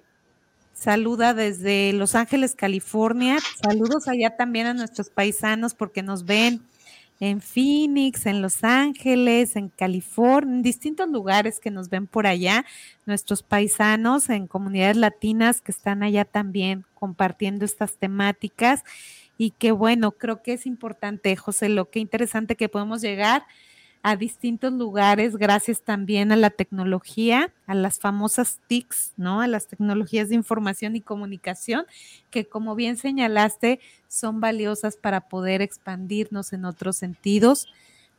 saluda 0.72 1.34
desde 1.34 1.92
Los 1.92 2.16
Ángeles, 2.16 2.56
California. 2.56 3.38
Saludos 3.62 4.08
allá 4.08 4.34
también 4.36 4.66
a 4.66 4.74
nuestros 4.74 5.08
paisanos 5.08 5.72
porque 5.72 6.02
nos 6.02 6.24
ven 6.24 6.60
en 7.20 7.42
Phoenix, 7.42 8.24
en 8.24 8.40
Los 8.40 8.64
Ángeles, 8.64 9.54
en 9.54 9.68
California, 9.68 10.54
en 10.54 10.62
distintos 10.62 11.08
lugares 11.08 11.60
que 11.60 11.70
nos 11.70 11.90
ven 11.90 12.06
por 12.06 12.26
allá, 12.26 12.64
nuestros 13.04 13.42
paisanos 13.42 14.30
en 14.30 14.46
comunidades 14.46 14.96
latinas 14.96 15.60
que 15.60 15.70
están 15.70 16.02
allá 16.02 16.24
también 16.24 16.84
compartiendo 16.94 17.66
estas 17.66 17.96
temáticas. 17.96 18.82
Y 19.36 19.52
que 19.52 19.72
bueno, 19.72 20.12
creo 20.12 20.42
que 20.42 20.54
es 20.54 20.66
importante, 20.66 21.34
José, 21.36 21.68
lo 21.68 21.90
que 21.90 21.98
interesante 21.98 22.56
que 22.56 22.68
podemos 22.68 23.00
llegar 23.00 23.44
a 24.02 24.16
distintos 24.16 24.72
lugares 24.72 25.36
gracias 25.36 25.82
también 25.82 26.32
a 26.32 26.36
la 26.36 26.50
tecnología, 26.50 27.52
a 27.66 27.74
las 27.74 27.98
famosas 27.98 28.58
TICs, 28.66 29.12
¿no? 29.16 29.42
A 29.42 29.46
las 29.46 29.66
tecnologías 29.66 30.30
de 30.30 30.36
información 30.36 30.96
y 30.96 31.02
comunicación, 31.02 31.84
que 32.30 32.46
como 32.46 32.74
bien 32.74 32.96
señalaste, 32.96 33.80
son 34.08 34.40
valiosas 34.40 34.96
para 34.96 35.28
poder 35.28 35.60
expandirnos 35.60 36.52
en 36.52 36.64
otros 36.64 36.96
sentidos. 36.96 37.68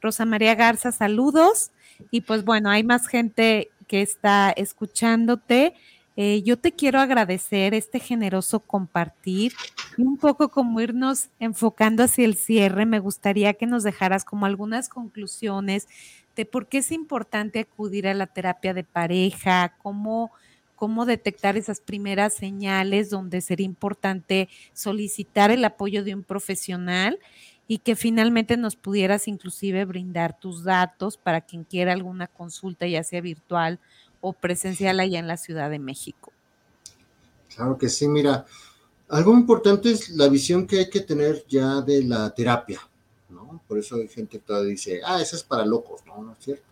Rosa 0.02 0.26
María 0.26 0.56
Garza, 0.56 0.92
saludos. 0.92 1.72
Y 2.12 2.22
pues 2.22 2.46
bueno, 2.46 2.70
hay 2.70 2.84
más 2.84 3.08
gente 3.08 3.70
que 3.88 4.02
está 4.02 4.52
escuchándote. 4.52 5.74
Eh, 6.18 6.42
yo 6.44 6.58
te 6.58 6.74
quiero 6.74 7.00
agradecer 7.00 7.74
este 7.74 8.00
generoso 8.00 8.60
compartir 8.60 9.54
y 9.98 10.02
un 10.02 10.18
poco 10.18 10.50
como 10.50 10.82
irnos 10.82 11.30
enfocando 11.40 12.04
hacia 12.04 12.26
el 12.26 12.36
cierre. 12.36 12.86
Me 12.86 13.00
gustaría 13.00 13.54
que 13.54 13.66
nos 13.66 13.84
dejaras 13.84 14.26
como 14.26 14.46
algunas 14.46 14.90
conclusiones 14.90 15.88
de 16.36 16.46
por 16.46 16.68
qué 16.68 16.80
es 16.80 16.92
importante 16.92 17.60
acudir 17.60 18.08
a 18.08 18.14
la 18.14 18.28
terapia 18.28 18.74
de 18.74 18.84
pareja, 18.84 19.76
cómo, 19.82 20.32
cómo 20.76 21.06
detectar 21.06 21.56
esas 21.56 21.80
primeras 21.80 22.34
señales 22.34 23.10
donde 23.10 23.42
sería 23.42 23.66
importante 23.66 24.50
solicitar 24.74 25.52
el 25.52 25.64
apoyo 25.64 26.04
de 26.04 26.16
un 26.16 26.24
profesional 26.24 27.20
y 27.68 27.78
que 27.78 27.96
finalmente 27.96 28.58
nos 28.58 28.76
pudieras 28.76 29.30
inclusive 29.30 29.86
brindar 29.86 30.38
tus 30.38 30.66
datos 30.66 31.16
para 31.16 31.40
quien 31.40 31.64
quiera 31.64 31.94
alguna 31.94 32.28
consulta, 32.28 32.86
ya 32.86 33.02
sea 33.02 33.22
virtual 33.22 33.80
o 34.22 34.34
presencial 34.34 35.00
allá 35.00 35.20
en 35.20 35.28
la 35.28 35.38
Ciudad 35.38 35.70
de 35.70 35.80
México. 35.80 36.32
Claro 37.56 37.78
que 37.78 37.90
sí, 37.90 38.08
mira, 38.08 38.46
algo 39.10 39.34
importante 39.34 39.92
es 39.92 40.10
la 40.12 40.30
visión 40.30 40.66
que 40.66 40.80
hay 40.80 40.90
que 40.90 41.02
tener 41.02 41.46
ya 41.50 41.82
de 41.82 42.04
la 42.04 42.34
terapia, 42.34 42.80
¿no? 43.30 43.62
Por 43.68 43.78
eso 43.78 43.96
hay 43.96 44.08
gente 44.08 44.38
que 44.38 44.40
todavía 44.40 44.72
dice, 44.72 45.02
ah, 45.06 45.22
eso 45.22 45.36
es 45.36 45.44
para 45.44 45.66
locos, 45.66 46.02
no, 46.06 46.24
no 46.24 46.32
es 46.32 46.38
cierto. 46.40 46.64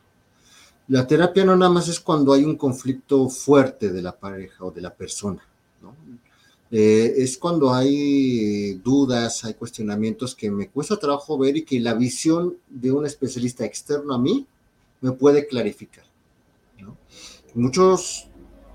La 0.87 1.05
terapia 1.05 1.43
no 1.43 1.55
nada 1.55 1.71
más 1.71 1.87
es 1.87 1.99
cuando 1.99 2.33
hay 2.33 2.43
un 2.43 2.55
conflicto 2.55 3.29
fuerte 3.29 3.91
de 3.91 4.01
la 4.01 4.17
pareja 4.17 4.63
o 4.63 4.71
de 4.71 4.81
la 4.81 4.93
persona, 4.93 5.45
¿no? 5.81 5.93
Eh, 6.71 7.15
es 7.17 7.37
cuando 7.37 7.73
hay 7.73 8.75
dudas, 8.75 9.43
hay 9.43 9.55
cuestionamientos 9.55 10.35
que 10.35 10.51
me 10.51 10.69
cuesta 10.69 10.97
trabajo 10.97 11.37
ver 11.37 11.57
y 11.57 11.63
que 11.63 11.79
la 11.79 11.95
visión 11.95 12.57
de 12.69 12.91
un 12.91 13.05
especialista 13.05 13.65
externo 13.65 14.13
a 14.13 14.19
mí 14.19 14.47
me 15.01 15.11
puede 15.11 15.47
clarificar. 15.47 16.05
Muchos, 17.55 18.29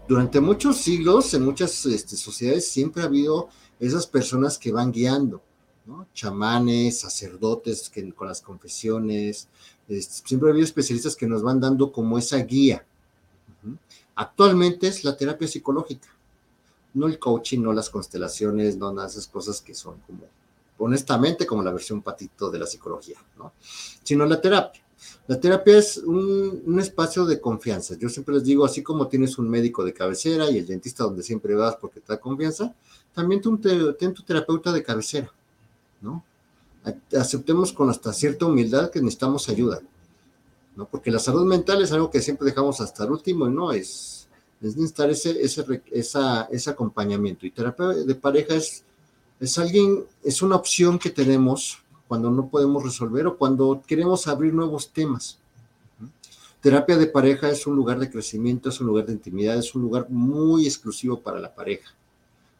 durante 0.08 0.40
muchos 0.40 0.78
siglos, 0.78 1.32
en 1.34 1.44
muchas 1.44 1.84
este, 1.86 2.16
sociedades, 2.16 2.68
siempre 2.68 3.02
ha 3.02 3.06
habido 3.06 3.48
esas 3.80 4.06
personas 4.06 4.58
que 4.58 4.72
van 4.72 4.92
guiando, 4.92 5.42
¿no? 5.86 6.06
Chamanes, 6.14 7.00
sacerdotes 7.00 7.90
que, 7.90 8.12
con 8.12 8.28
las 8.28 8.40
confesiones, 8.40 9.48
este, 9.88 10.26
siempre 10.26 10.48
ha 10.48 10.52
habido 10.52 10.64
especialistas 10.64 11.16
que 11.16 11.26
nos 11.26 11.42
van 11.42 11.60
dando 11.60 11.92
como 11.92 12.18
esa 12.18 12.38
guía. 12.38 12.84
Actualmente 14.16 14.86
es 14.86 15.02
la 15.04 15.16
terapia 15.16 15.48
psicológica, 15.48 16.08
no 16.92 17.06
el 17.06 17.18
coaching, 17.18 17.60
no 17.60 17.72
las 17.72 17.90
constelaciones, 17.90 18.76
no 18.76 19.04
esas 19.04 19.26
cosas 19.26 19.60
que 19.60 19.74
son 19.74 19.98
como, 20.06 20.22
honestamente, 20.78 21.46
como 21.46 21.62
la 21.62 21.72
versión 21.72 22.02
patito 22.02 22.50
de 22.50 22.58
la 22.60 22.66
psicología, 22.66 23.16
¿no? 23.36 23.52
Sino 24.04 24.24
la 24.26 24.40
terapia. 24.40 24.83
La 25.26 25.40
terapia 25.40 25.78
es 25.78 25.96
un, 25.98 26.78
espacio 26.78 27.24
de 27.24 27.40
confianza. 27.40 27.96
Yo 27.98 28.08
siempre 28.08 28.34
les 28.34 28.44
digo, 28.44 28.64
así 28.64 28.82
como 28.82 29.08
tienes 29.08 29.38
un 29.38 29.48
médico 29.48 29.84
de 29.84 29.94
cabecera 29.94 30.50
y 30.50 30.58
el 30.58 30.66
dentista 30.66 31.04
donde 31.04 31.22
siempre 31.22 31.54
vas 31.54 31.76
porque 31.76 32.00
te 32.00 32.12
da 32.12 32.20
confianza, 32.20 32.74
también 33.14 33.40
ten, 33.40 33.96
ten 33.98 34.12
tu 34.12 34.22
terapeuta 34.22 34.72
de 34.72 34.82
cabecera, 34.82 35.32
¿no? 36.02 36.22
Aceptemos 37.16 37.72
con 37.72 37.88
hasta 37.88 38.12
cierta 38.12 38.44
humildad 38.44 38.90
que 38.90 39.00
necesitamos 39.00 39.48
ayuda, 39.48 39.80
¿no? 40.76 40.84
Porque 40.86 41.10
la 41.10 41.18
salud 41.18 41.46
mental 41.46 41.82
es 41.82 41.92
algo 41.92 42.10
que 42.10 42.20
siempre 42.20 42.46
dejamos 42.46 42.80
hasta 42.82 43.04
el 43.04 43.12
último 43.12 43.46
y 43.46 43.50
no 43.50 43.72
es, 43.72 44.28
es 44.60 44.76
necesitar 44.76 45.08
ese, 45.08 45.40
ese 45.42 46.70
acompañamiento. 46.70 47.46
Y 47.46 47.50
terapia 47.50 47.86
de 47.88 48.14
pareja 48.14 48.54
es, 48.54 48.84
es 49.40 49.58
alguien, 49.58 50.04
es 50.22 50.42
una 50.42 50.56
opción 50.56 50.98
que 50.98 51.08
tenemos 51.08 51.83
cuando 52.08 52.30
no 52.30 52.48
podemos 52.48 52.82
resolver 52.82 53.26
o 53.26 53.36
cuando 53.36 53.82
queremos 53.86 54.26
abrir 54.26 54.52
nuevos 54.52 54.90
temas. 54.90 55.38
Terapia 56.60 56.96
de 56.96 57.06
pareja 57.06 57.50
es 57.50 57.66
un 57.66 57.76
lugar 57.76 57.98
de 57.98 58.10
crecimiento, 58.10 58.70
es 58.70 58.80
un 58.80 58.86
lugar 58.86 59.06
de 59.06 59.12
intimidad, 59.12 59.58
es 59.58 59.74
un 59.74 59.82
lugar 59.82 60.08
muy 60.08 60.66
exclusivo 60.66 61.20
para 61.20 61.38
la 61.38 61.54
pareja. 61.54 61.94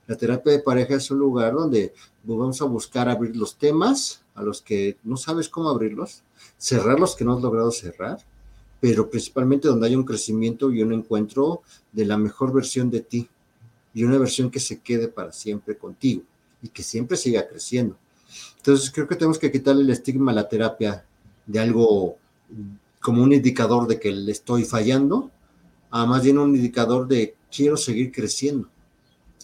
La 0.07 0.16
terapia 0.16 0.53
de 0.53 0.59
pareja 0.59 0.97
es 0.97 1.11
un 1.11 1.18
lugar 1.18 1.55
donde 1.55 1.95
vamos 2.22 2.61
a 2.61 2.66
buscar 2.66 3.09
abrir 3.09 3.34
los 3.34 3.57
temas 3.57 4.22
a 4.34 4.42
los 4.42 4.61
que 4.61 4.99
no 5.05 5.16
sabes 5.16 5.49
cómo 5.49 5.70
abrirlos, 5.70 6.22
cerrar 6.59 7.01
los 7.01 7.16
que 7.16 7.24
no 7.24 7.34
has 7.34 7.42
logrado 7.42 7.70
cerrar, 7.70 8.18
pero 8.80 9.09
principalmente 9.09 9.68
donde 9.68 9.86
hay 9.86 9.97
un 9.97 10.05
crecimiento 10.05 10.70
y 10.70 10.82
un 10.82 10.92
encuentro 10.92 11.62
de 11.90 12.05
la 12.05 12.18
mejor 12.18 12.53
versión 12.53 12.90
de 12.90 13.01
ti 13.01 13.28
y 13.95 14.05
una 14.05 14.18
versión 14.18 14.51
que 14.51 14.61
se 14.61 14.80
quede 14.80 15.09
para 15.09 15.32
siempre 15.32 15.78
contigo 15.78 16.22
y 16.61 16.68
que 16.68 16.82
siempre 16.82 17.16
siga 17.16 17.49
creciendo. 17.49 17.97
Entonces 18.64 18.90
creo 18.90 19.06
que 19.06 19.14
tenemos 19.14 19.38
que 19.38 19.52
quitarle 19.52 19.82
el 19.82 19.90
estigma 19.90 20.32
a 20.32 20.34
la 20.34 20.48
terapia 20.48 21.04
de 21.44 21.60
algo 21.60 22.16
como 22.98 23.22
un 23.22 23.34
indicador 23.34 23.86
de 23.86 24.00
que 24.00 24.10
le 24.10 24.32
estoy 24.32 24.64
fallando, 24.64 25.30
a 25.90 26.06
más 26.06 26.22
bien 26.22 26.38
un 26.38 26.56
indicador 26.56 27.06
de 27.06 27.36
quiero 27.54 27.76
seguir 27.76 28.10
creciendo 28.10 28.66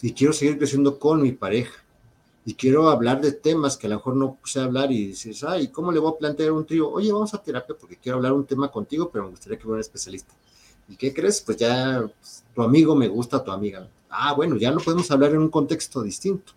y 0.01 0.13
quiero 0.13 0.33
seguir 0.33 0.57
creciendo 0.57 0.97
con 0.97 1.21
mi 1.21 1.33
pareja 1.33 1.83
y 2.47 2.55
quiero 2.55 2.89
hablar 2.89 3.21
de 3.21 3.31
temas 3.31 3.77
que 3.77 3.85
a 3.85 3.91
lo 3.91 3.97
mejor 3.97 4.15
no 4.15 4.39
sé 4.43 4.59
hablar 4.59 4.91
y 4.91 5.09
dices, 5.09 5.43
ay, 5.43 5.67
¿cómo 5.67 5.91
le 5.91 5.99
voy 5.99 6.13
a 6.15 6.17
plantear 6.17 6.51
un 6.51 6.65
trío? 6.65 6.89
Oye, 6.89 7.11
vamos 7.11 7.31
a 7.35 7.43
terapia 7.43 7.75
porque 7.79 7.97
quiero 7.97 8.17
hablar 8.17 8.33
un 8.33 8.47
tema 8.47 8.71
contigo, 8.71 9.11
pero 9.13 9.25
me 9.25 9.29
gustaría 9.29 9.59
que 9.59 9.63
fuera 9.65 9.75
un 9.75 9.81
especialista. 9.81 10.33
¿Y 10.89 10.95
qué 10.95 11.13
crees? 11.13 11.41
Pues 11.41 11.57
ya 11.57 12.09
pues, 12.19 12.43
tu 12.55 12.63
amigo 12.63 12.95
me 12.95 13.07
gusta, 13.07 13.43
tu 13.43 13.51
amiga. 13.51 13.87
Ah, 14.09 14.33
bueno, 14.33 14.57
ya 14.57 14.71
lo 14.71 14.79
podemos 14.79 15.11
hablar 15.11 15.29
en 15.29 15.41
un 15.41 15.49
contexto 15.49 16.01
distinto. 16.01 16.53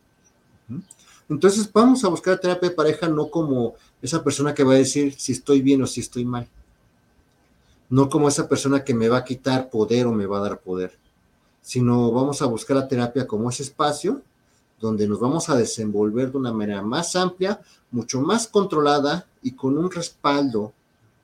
Entonces 1.28 1.70
vamos 1.72 2.04
a 2.04 2.08
buscar 2.08 2.38
terapia 2.38 2.68
de 2.68 2.74
pareja 2.74 3.08
no 3.08 3.30
como 3.30 3.74
esa 4.02 4.22
persona 4.22 4.54
que 4.54 4.64
va 4.64 4.74
a 4.74 4.76
decir 4.76 5.14
si 5.18 5.32
estoy 5.32 5.62
bien 5.62 5.82
o 5.82 5.86
si 5.86 6.00
estoy 6.00 6.24
mal. 6.24 6.46
No 7.88 8.08
como 8.08 8.28
esa 8.28 8.48
persona 8.48 8.84
que 8.84 8.94
me 8.94 9.08
va 9.08 9.18
a 9.18 9.24
quitar 9.24 9.70
poder 9.70 10.06
o 10.06 10.12
me 10.12 10.26
va 10.26 10.38
a 10.38 10.42
dar 10.42 10.60
poder, 10.60 10.98
sino 11.62 12.10
vamos 12.12 12.42
a 12.42 12.46
buscar 12.46 12.76
la 12.76 12.88
terapia 12.88 13.26
como 13.26 13.48
ese 13.48 13.62
espacio 13.62 14.22
donde 14.80 15.08
nos 15.08 15.18
vamos 15.18 15.48
a 15.48 15.56
desenvolver 15.56 16.30
de 16.30 16.38
una 16.38 16.52
manera 16.52 16.82
más 16.82 17.16
amplia, 17.16 17.60
mucho 17.90 18.20
más 18.20 18.46
controlada 18.46 19.26
y 19.42 19.52
con 19.52 19.78
un 19.78 19.90
respaldo 19.90 20.72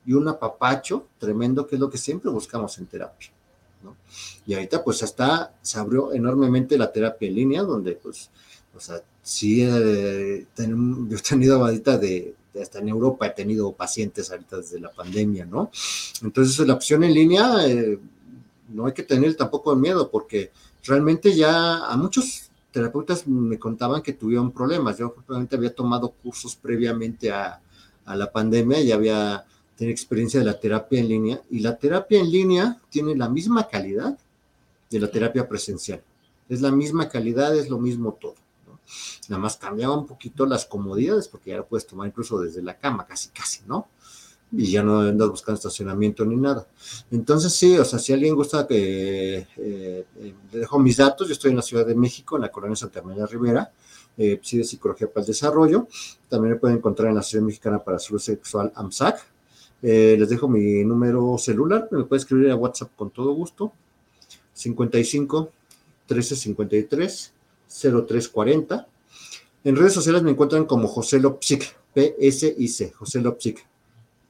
y 0.07 0.15
un 0.15 0.29
apapacho 0.29 1.07
tremendo, 1.19 1.67
que 1.67 1.77
es 1.77 1.81
lo 1.81 1.91
que 1.91 1.99
siempre 1.99 2.31
buscamos 2.31 2.79
en 2.79 2.87
terapia. 2.87 3.31
Y 4.47 4.55
ahorita 4.55 4.83
pues 4.83 5.03
hasta 5.03 5.53
se 5.61 5.79
abrió 5.79 6.13
enormemente 6.13 6.79
la 6.79 6.91
terapia 6.91 7.29
en 7.29 7.35
línea, 7.35 7.63
donde 7.63 7.93
pues, 7.93 8.31
o 8.75 8.81
sea, 8.81 9.03
sí, 9.23 9.61
yo 9.61 9.77
he 9.77 11.23
tenido 11.23 11.65
ahorita 11.65 11.99
de, 11.99 12.35
hasta 12.61 12.79
en 12.79 12.89
Europa 12.89 13.27
he 13.27 13.31
tenido 13.31 13.73
pacientes 13.73 14.31
ahorita 14.31 14.59
desde 14.59 14.81
la 14.81 14.91
pandemia, 14.91 15.45
¿no? 15.45 15.71
Entonces 16.23 16.67
la 16.67 16.75
opción 16.75 17.05
en 17.05 17.15
línea 17.15 17.67
eh, 17.67 17.99
no 18.69 18.87
hay 18.87 18.93
que 18.93 19.03
tener 19.03 19.35
tampoco 19.35 19.75
miedo 19.77 20.11
porque 20.11 20.51
realmente 20.85 21.35
ya 21.35 21.87
a 21.87 21.97
muchos 21.97 22.51
terapeutas 22.73 23.27
me 23.27 23.59
contaban 23.59 24.03
que 24.03 24.13
tuvieron 24.13 24.53
problemas. 24.53 24.99
Yo 24.99 25.13
probablemente 25.13 25.57
había 25.57 25.75
tomado 25.75 26.11
cursos 26.11 26.57
previamente 26.57 27.31
a, 27.31 27.61
la 28.07 28.33
pandemia 28.33 28.81
y 28.81 28.91
había 28.91 29.45
tenido 29.77 29.93
experiencia 29.93 30.41
de 30.41 30.47
la 30.47 30.59
terapia 30.59 30.99
en 30.99 31.07
línea 31.07 31.41
y 31.49 31.61
la 31.61 31.79
terapia 31.79 32.19
en 32.19 32.29
línea 32.29 32.77
tiene 32.89 33.15
la 33.15 33.29
misma 33.29 33.69
calidad 33.69 34.19
de 34.91 34.99
la 34.99 35.09
terapia 35.09 35.49
presencial. 35.49 36.03
Es 36.49 36.61
la 36.61 36.73
misma 36.73 37.09
calidad, 37.09 37.57
es 37.57 37.71
lo 37.71 37.79
mismo 37.79 38.19
todo. 38.21 38.35
Nada 39.29 39.41
más 39.41 39.57
cambiaba 39.57 39.97
un 39.97 40.07
poquito 40.07 40.47
las 40.47 40.67
comodidades, 40.67 41.29
porque 41.29 41.51
ya 41.51 41.59
lo 41.59 41.67
puedes 41.67 41.87
tomar 41.87 42.09
incluso 42.09 42.41
desde 42.41 42.63
la 42.63 42.79
cama, 42.79 43.07
casi, 43.07 43.31
casi, 43.31 43.63
¿no? 43.67 43.89
Y 44.53 44.71
ya 44.73 44.83
no 44.83 45.01
andas 45.01 45.29
buscando 45.29 45.57
estacionamiento 45.57 46.25
ni 46.25 46.37
nada. 46.37 46.67
Entonces, 47.11 47.53
sí, 47.53 47.79
o 47.79 47.85
sea, 47.85 47.99
si 47.99 48.13
alguien 48.13 48.35
gusta 48.35 48.67
que 48.67 49.39
eh, 49.39 49.47
eh, 49.57 50.35
le 50.53 50.59
dejo 50.59 50.79
mis 50.79 50.97
datos, 50.97 51.29
yo 51.29 51.33
estoy 51.33 51.51
en 51.51 51.57
la 51.57 51.63
Ciudad 51.63 51.87
de 51.87 51.95
México, 51.95 52.37
en 52.37 52.43
la 52.43 52.51
colonia 52.51 52.75
Santa 52.75 53.01
María 53.03 53.27
Rivera, 53.27 53.71
eh, 54.17 54.41
de 54.53 54.65
Psicología 54.65 55.09
para 55.09 55.23
el 55.23 55.27
Desarrollo. 55.29 55.89
También 56.29 56.55
me 56.55 56.61
pueden 56.61 56.79
encontrar 56.79 57.09
en 57.09 57.15
la 57.15 57.23
Ciudad 57.23 57.45
Mexicana 57.45 57.79
para 57.79 57.99
Salud 57.99 58.21
Sexual 58.21 58.73
AMSAC. 58.75 59.25
Eh, 59.83 60.17
les 60.19 60.29
dejo 60.29 60.47
mi 60.47 60.85
número 60.85 61.39
celular, 61.39 61.89
me 61.91 62.05
puede 62.05 62.21
escribir 62.21 62.51
a 62.51 62.57
WhatsApp 62.57 62.91
con 62.97 63.11
todo 63.11 63.33
gusto. 63.33 63.73
55 64.53 65.51
13 66.07 66.37
53 66.37 67.33
0340. 67.71 68.87
En 69.65 69.77
redes 69.77 69.93
sociales 69.93 70.23
me 70.23 70.33
encuentran 70.33 70.65
como 70.65 70.89
José 70.89 71.21
Lopsic, 71.21 71.77
P-S-I-C, 71.95 72.93
José 72.93 73.21
Lopsic. 73.21 73.67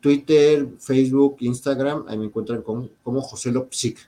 Twitter, 0.01 0.67
Facebook, 0.79 1.37
Instagram, 1.41 2.05
ahí 2.09 2.19
me 2.19 2.25
encuentran 2.27 2.63
como, 2.63 2.89
como 3.03 3.21
José 3.21 3.53
Lopsic. 3.53 3.99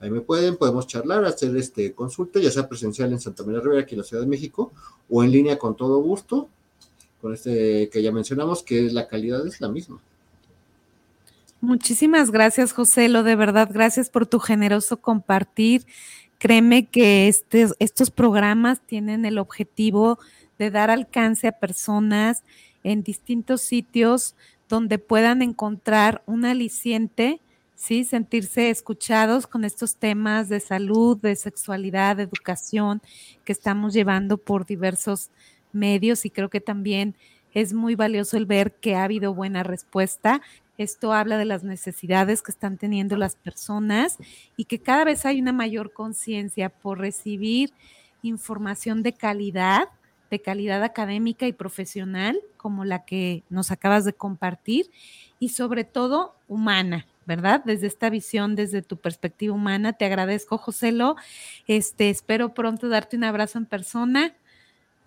Ahí 0.00 0.10
me 0.10 0.20
pueden, 0.20 0.56
podemos 0.56 0.86
charlar, 0.86 1.24
hacer 1.24 1.56
este 1.56 1.94
consulta, 1.94 2.38
ya 2.40 2.50
sea 2.50 2.68
presencial 2.68 3.12
en 3.12 3.20
Santa 3.20 3.44
María 3.44 3.60
Rivera, 3.60 3.82
aquí 3.82 3.94
en 3.94 4.00
la 4.00 4.04
Ciudad 4.04 4.22
de 4.22 4.28
México, 4.28 4.72
o 5.08 5.22
en 5.24 5.30
línea 5.30 5.58
con 5.58 5.76
todo 5.76 5.98
gusto, 6.02 6.48
con 7.22 7.32
este 7.32 7.88
que 7.88 8.02
ya 8.02 8.12
mencionamos, 8.12 8.62
que 8.62 8.90
la 8.90 9.08
calidad 9.08 9.46
es 9.46 9.60
la 9.60 9.68
misma. 9.68 10.00
Muchísimas 11.60 12.30
gracias, 12.30 12.72
José. 12.72 13.08
Lo 13.08 13.22
de 13.22 13.36
verdad, 13.36 13.70
gracias 13.72 14.10
por 14.10 14.26
tu 14.26 14.38
generoso 14.38 14.98
compartir. 14.98 15.86
Créeme 16.38 16.86
que 16.86 17.28
este, 17.28 17.68
estos 17.78 18.10
programas 18.10 18.80
tienen 18.80 19.24
el 19.24 19.38
objetivo 19.38 20.18
de 20.58 20.70
dar 20.70 20.90
alcance 20.90 21.48
a 21.48 21.52
personas 21.52 22.44
en 22.82 23.02
distintos 23.02 23.62
sitios 23.62 24.34
donde 24.68 24.98
puedan 24.98 25.42
encontrar 25.42 26.22
un 26.26 26.44
aliciente, 26.44 27.40
¿sí? 27.74 28.04
sentirse 28.04 28.70
escuchados 28.70 29.46
con 29.46 29.64
estos 29.64 29.96
temas 29.96 30.48
de 30.48 30.60
salud, 30.60 31.18
de 31.18 31.36
sexualidad, 31.36 32.16
de 32.16 32.24
educación 32.24 33.00
que 33.44 33.52
estamos 33.52 33.92
llevando 33.92 34.38
por 34.38 34.66
diversos 34.66 35.30
medios 35.72 36.24
y 36.24 36.30
creo 36.30 36.48
que 36.50 36.60
también 36.60 37.14
es 37.52 37.72
muy 37.72 37.94
valioso 37.94 38.36
el 38.36 38.46
ver 38.46 38.74
que 38.74 38.96
ha 38.96 39.04
habido 39.04 39.34
buena 39.34 39.62
respuesta. 39.62 40.42
Esto 40.78 41.12
habla 41.12 41.38
de 41.38 41.44
las 41.44 41.64
necesidades 41.64 42.42
que 42.42 42.52
están 42.52 42.76
teniendo 42.76 43.16
las 43.16 43.36
personas 43.36 44.18
y 44.56 44.64
que 44.64 44.80
cada 44.80 45.04
vez 45.04 45.24
hay 45.24 45.40
una 45.40 45.52
mayor 45.52 45.92
conciencia 45.92 46.68
por 46.68 46.98
recibir 46.98 47.72
información 48.22 49.02
de 49.02 49.12
calidad 49.12 49.88
de 50.30 50.40
calidad 50.40 50.82
académica 50.82 51.46
y 51.46 51.52
profesional 51.52 52.40
como 52.56 52.84
la 52.84 53.04
que 53.04 53.42
nos 53.48 53.70
acabas 53.70 54.04
de 54.04 54.12
compartir 54.12 54.90
y 55.38 55.50
sobre 55.50 55.84
todo 55.84 56.34
humana, 56.48 57.06
¿verdad? 57.26 57.62
Desde 57.64 57.86
esta 57.86 58.10
visión, 58.10 58.56
desde 58.56 58.82
tu 58.82 58.96
perspectiva 58.96 59.54
humana, 59.54 59.92
te 59.92 60.04
agradezco, 60.04 60.58
Joselo. 60.58 61.16
Este, 61.66 62.10
espero 62.10 62.54
pronto 62.54 62.88
darte 62.88 63.16
un 63.16 63.24
abrazo 63.24 63.58
en 63.58 63.66
persona. 63.66 64.34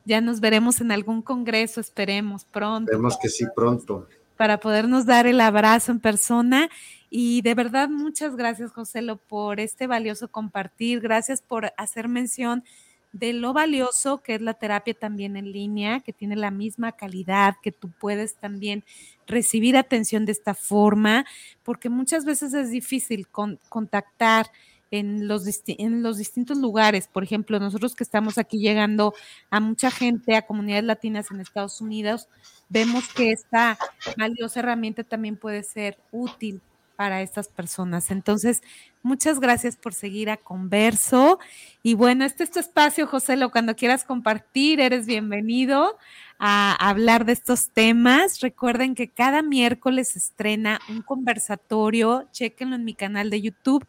Ya 0.05 0.21
nos 0.21 0.39
veremos 0.39 0.79
en 0.81 0.91
algún 0.91 1.21
congreso, 1.21 1.81
esperemos 1.81 2.45
pronto. 2.45 2.89
Esperemos 2.89 3.17
que 3.21 3.29
sí, 3.29 3.45
pronto. 3.53 4.07
Para 4.39 4.61
podernos 4.61 5.05
dar 5.05 5.27
el 5.27 5.41
abrazo 5.41 5.91
en 5.91 5.99
persona. 5.99 6.69
Y 7.09 7.41
de 7.41 7.55
verdad, 7.55 7.89
muchas 7.89 8.37
gracias, 8.37 8.71
Joselo, 8.71 9.17
por 9.17 9.59
este 9.59 9.85
valioso 9.85 10.29
compartir. 10.29 11.01
Gracias 11.01 11.41
por 11.41 11.73
hacer 11.75 12.07
mención 12.07 12.63
de 13.11 13.33
lo 13.33 13.51
valioso 13.51 14.19
que 14.19 14.35
es 14.35 14.41
la 14.41 14.53
terapia 14.53 14.93
también 14.93 15.35
en 15.35 15.51
línea, 15.51 15.99
que 15.99 16.13
tiene 16.13 16.37
la 16.37 16.51
misma 16.51 16.93
calidad, 16.93 17.55
que 17.61 17.73
tú 17.73 17.91
puedes 17.99 18.35
también 18.35 18.85
recibir 19.27 19.75
atención 19.75 20.25
de 20.25 20.31
esta 20.31 20.53
forma, 20.53 21.25
porque 21.63 21.89
muchas 21.89 22.23
veces 22.23 22.53
es 22.53 22.71
difícil 22.71 23.27
contactar 23.27 24.51
en 24.89 25.27
los, 25.27 25.43
en 25.67 26.01
los 26.01 26.17
distintos 26.17 26.57
lugares. 26.57 27.09
Por 27.09 27.25
ejemplo, 27.25 27.59
nosotros 27.59 27.93
que 27.93 28.05
estamos 28.05 28.37
aquí 28.37 28.57
llegando 28.57 29.13
a 29.49 29.59
mucha 29.59 29.91
gente, 29.91 30.37
a 30.37 30.45
comunidades 30.45 30.85
latinas 30.85 31.29
en 31.29 31.41
Estados 31.41 31.81
Unidos, 31.81 32.29
vemos 32.69 33.07
que 33.13 33.31
esta 33.31 33.77
valiosa 34.17 34.61
herramienta 34.61 35.03
también 35.03 35.35
puede 35.35 35.63
ser 35.63 35.97
útil 36.11 36.61
para 36.95 37.21
estas 37.21 37.47
personas. 37.47 38.11
Entonces, 38.11 38.61
muchas 39.03 39.39
gracias 39.39 39.77
por 39.77 39.93
seguir 39.93 40.29
a 40.29 40.35
Converso. 40.35 41.39
Y 41.81 41.93
bueno, 41.93 42.25
este 42.25 42.43
es 42.43 42.51
tu 42.51 42.59
espacio, 42.59 43.07
José, 43.07 43.37
lo 43.37 43.51
cuando 43.51 43.75
quieras 43.75 44.03
compartir, 44.03 44.81
eres 44.81 45.05
bienvenido 45.05 45.97
a 46.39 46.73
hablar 46.73 47.23
de 47.23 47.31
estos 47.31 47.69
temas. 47.69 48.41
Recuerden 48.41 48.95
que 48.95 49.07
cada 49.07 49.41
miércoles 49.41 50.17
estrena 50.17 50.81
un 50.89 51.01
conversatorio, 51.01 52.27
chequenlo 52.33 52.75
en 52.75 52.83
mi 52.83 52.93
canal 52.93 53.29
de 53.29 53.41
YouTube. 53.41 53.87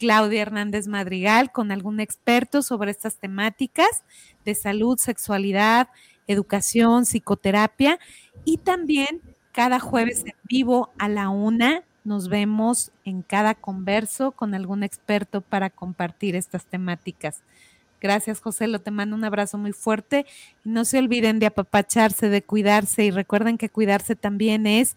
Claudia 0.00 0.42
Hernández 0.42 0.86
Madrigal 0.88 1.52
con 1.52 1.70
algún 1.72 2.00
experto 2.00 2.62
sobre 2.62 2.90
estas 2.90 3.18
temáticas 3.18 4.04
de 4.44 4.54
salud, 4.54 4.98
sexualidad, 4.98 5.88
educación, 6.28 7.04
psicoterapia 7.04 7.98
y 8.44 8.58
también 8.58 9.20
cada 9.52 9.80
jueves 9.80 10.24
en 10.24 10.34
vivo 10.44 10.90
a 10.98 11.08
la 11.08 11.30
una 11.30 11.82
nos 12.04 12.28
vemos 12.28 12.90
en 13.04 13.22
cada 13.22 13.54
converso 13.54 14.30
con 14.32 14.54
algún 14.54 14.82
experto 14.82 15.42
para 15.42 15.68
compartir 15.68 16.36
estas 16.36 16.64
temáticas. 16.64 17.42
Gracias, 18.00 18.40
José. 18.40 18.66
Lo 18.66 18.80
te 18.80 18.90
mando 18.90 19.16
un 19.16 19.24
abrazo 19.24 19.58
muy 19.58 19.72
fuerte. 19.72 20.24
Y 20.64 20.70
no 20.70 20.84
se 20.84 20.98
olviden 20.98 21.38
de 21.38 21.46
apapacharse, 21.46 22.28
de 22.28 22.42
cuidarse. 22.42 23.04
Y 23.04 23.10
recuerden 23.10 23.58
que 23.58 23.68
cuidarse 23.68 24.16
también 24.16 24.66
es 24.66 24.96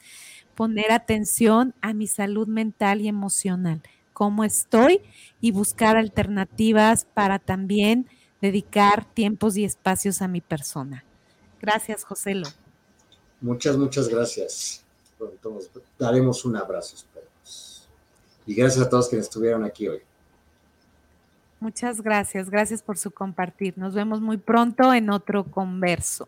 poner 0.56 0.92
atención 0.92 1.74
a 1.82 1.94
mi 1.94 2.08
salud 2.08 2.48
mental 2.48 3.02
y 3.02 3.08
emocional. 3.08 3.82
Cómo 4.14 4.44
estoy 4.44 5.02
y 5.42 5.52
buscar 5.52 5.98
alternativas 5.98 7.06
para 7.14 7.40
también 7.40 8.08
dedicar 8.42 9.06
tiempos 9.06 9.58
y 9.58 9.66
espacios 9.66 10.22
a 10.22 10.28
mi 10.28 10.42
persona. 10.42 11.04
Gracias, 11.62 12.04
José. 12.04 12.42
Muchas, 13.40 13.78
muchas 13.78 14.08
gracias 14.08 14.82
daremos 15.98 16.46
un 16.46 16.56
abrazo, 16.56 16.96
esperemos. 16.96 17.88
Y 18.46 18.56
gracias 18.56 18.86
a 18.86 18.90
todos 18.90 19.08
quienes 19.10 19.28
estuvieron 19.28 19.64
aquí 19.64 19.88
hoy. 19.88 20.02
Muchas 21.60 22.02
gracias, 22.02 22.50
gracias 22.50 22.82
por 22.82 22.98
su 22.98 23.12
compartir. 23.12 23.78
Nos 23.78 23.94
vemos 23.94 24.20
muy 24.20 24.38
pronto 24.38 24.94
en 24.94 25.12
otro 25.12 25.44
converso. 25.44 26.28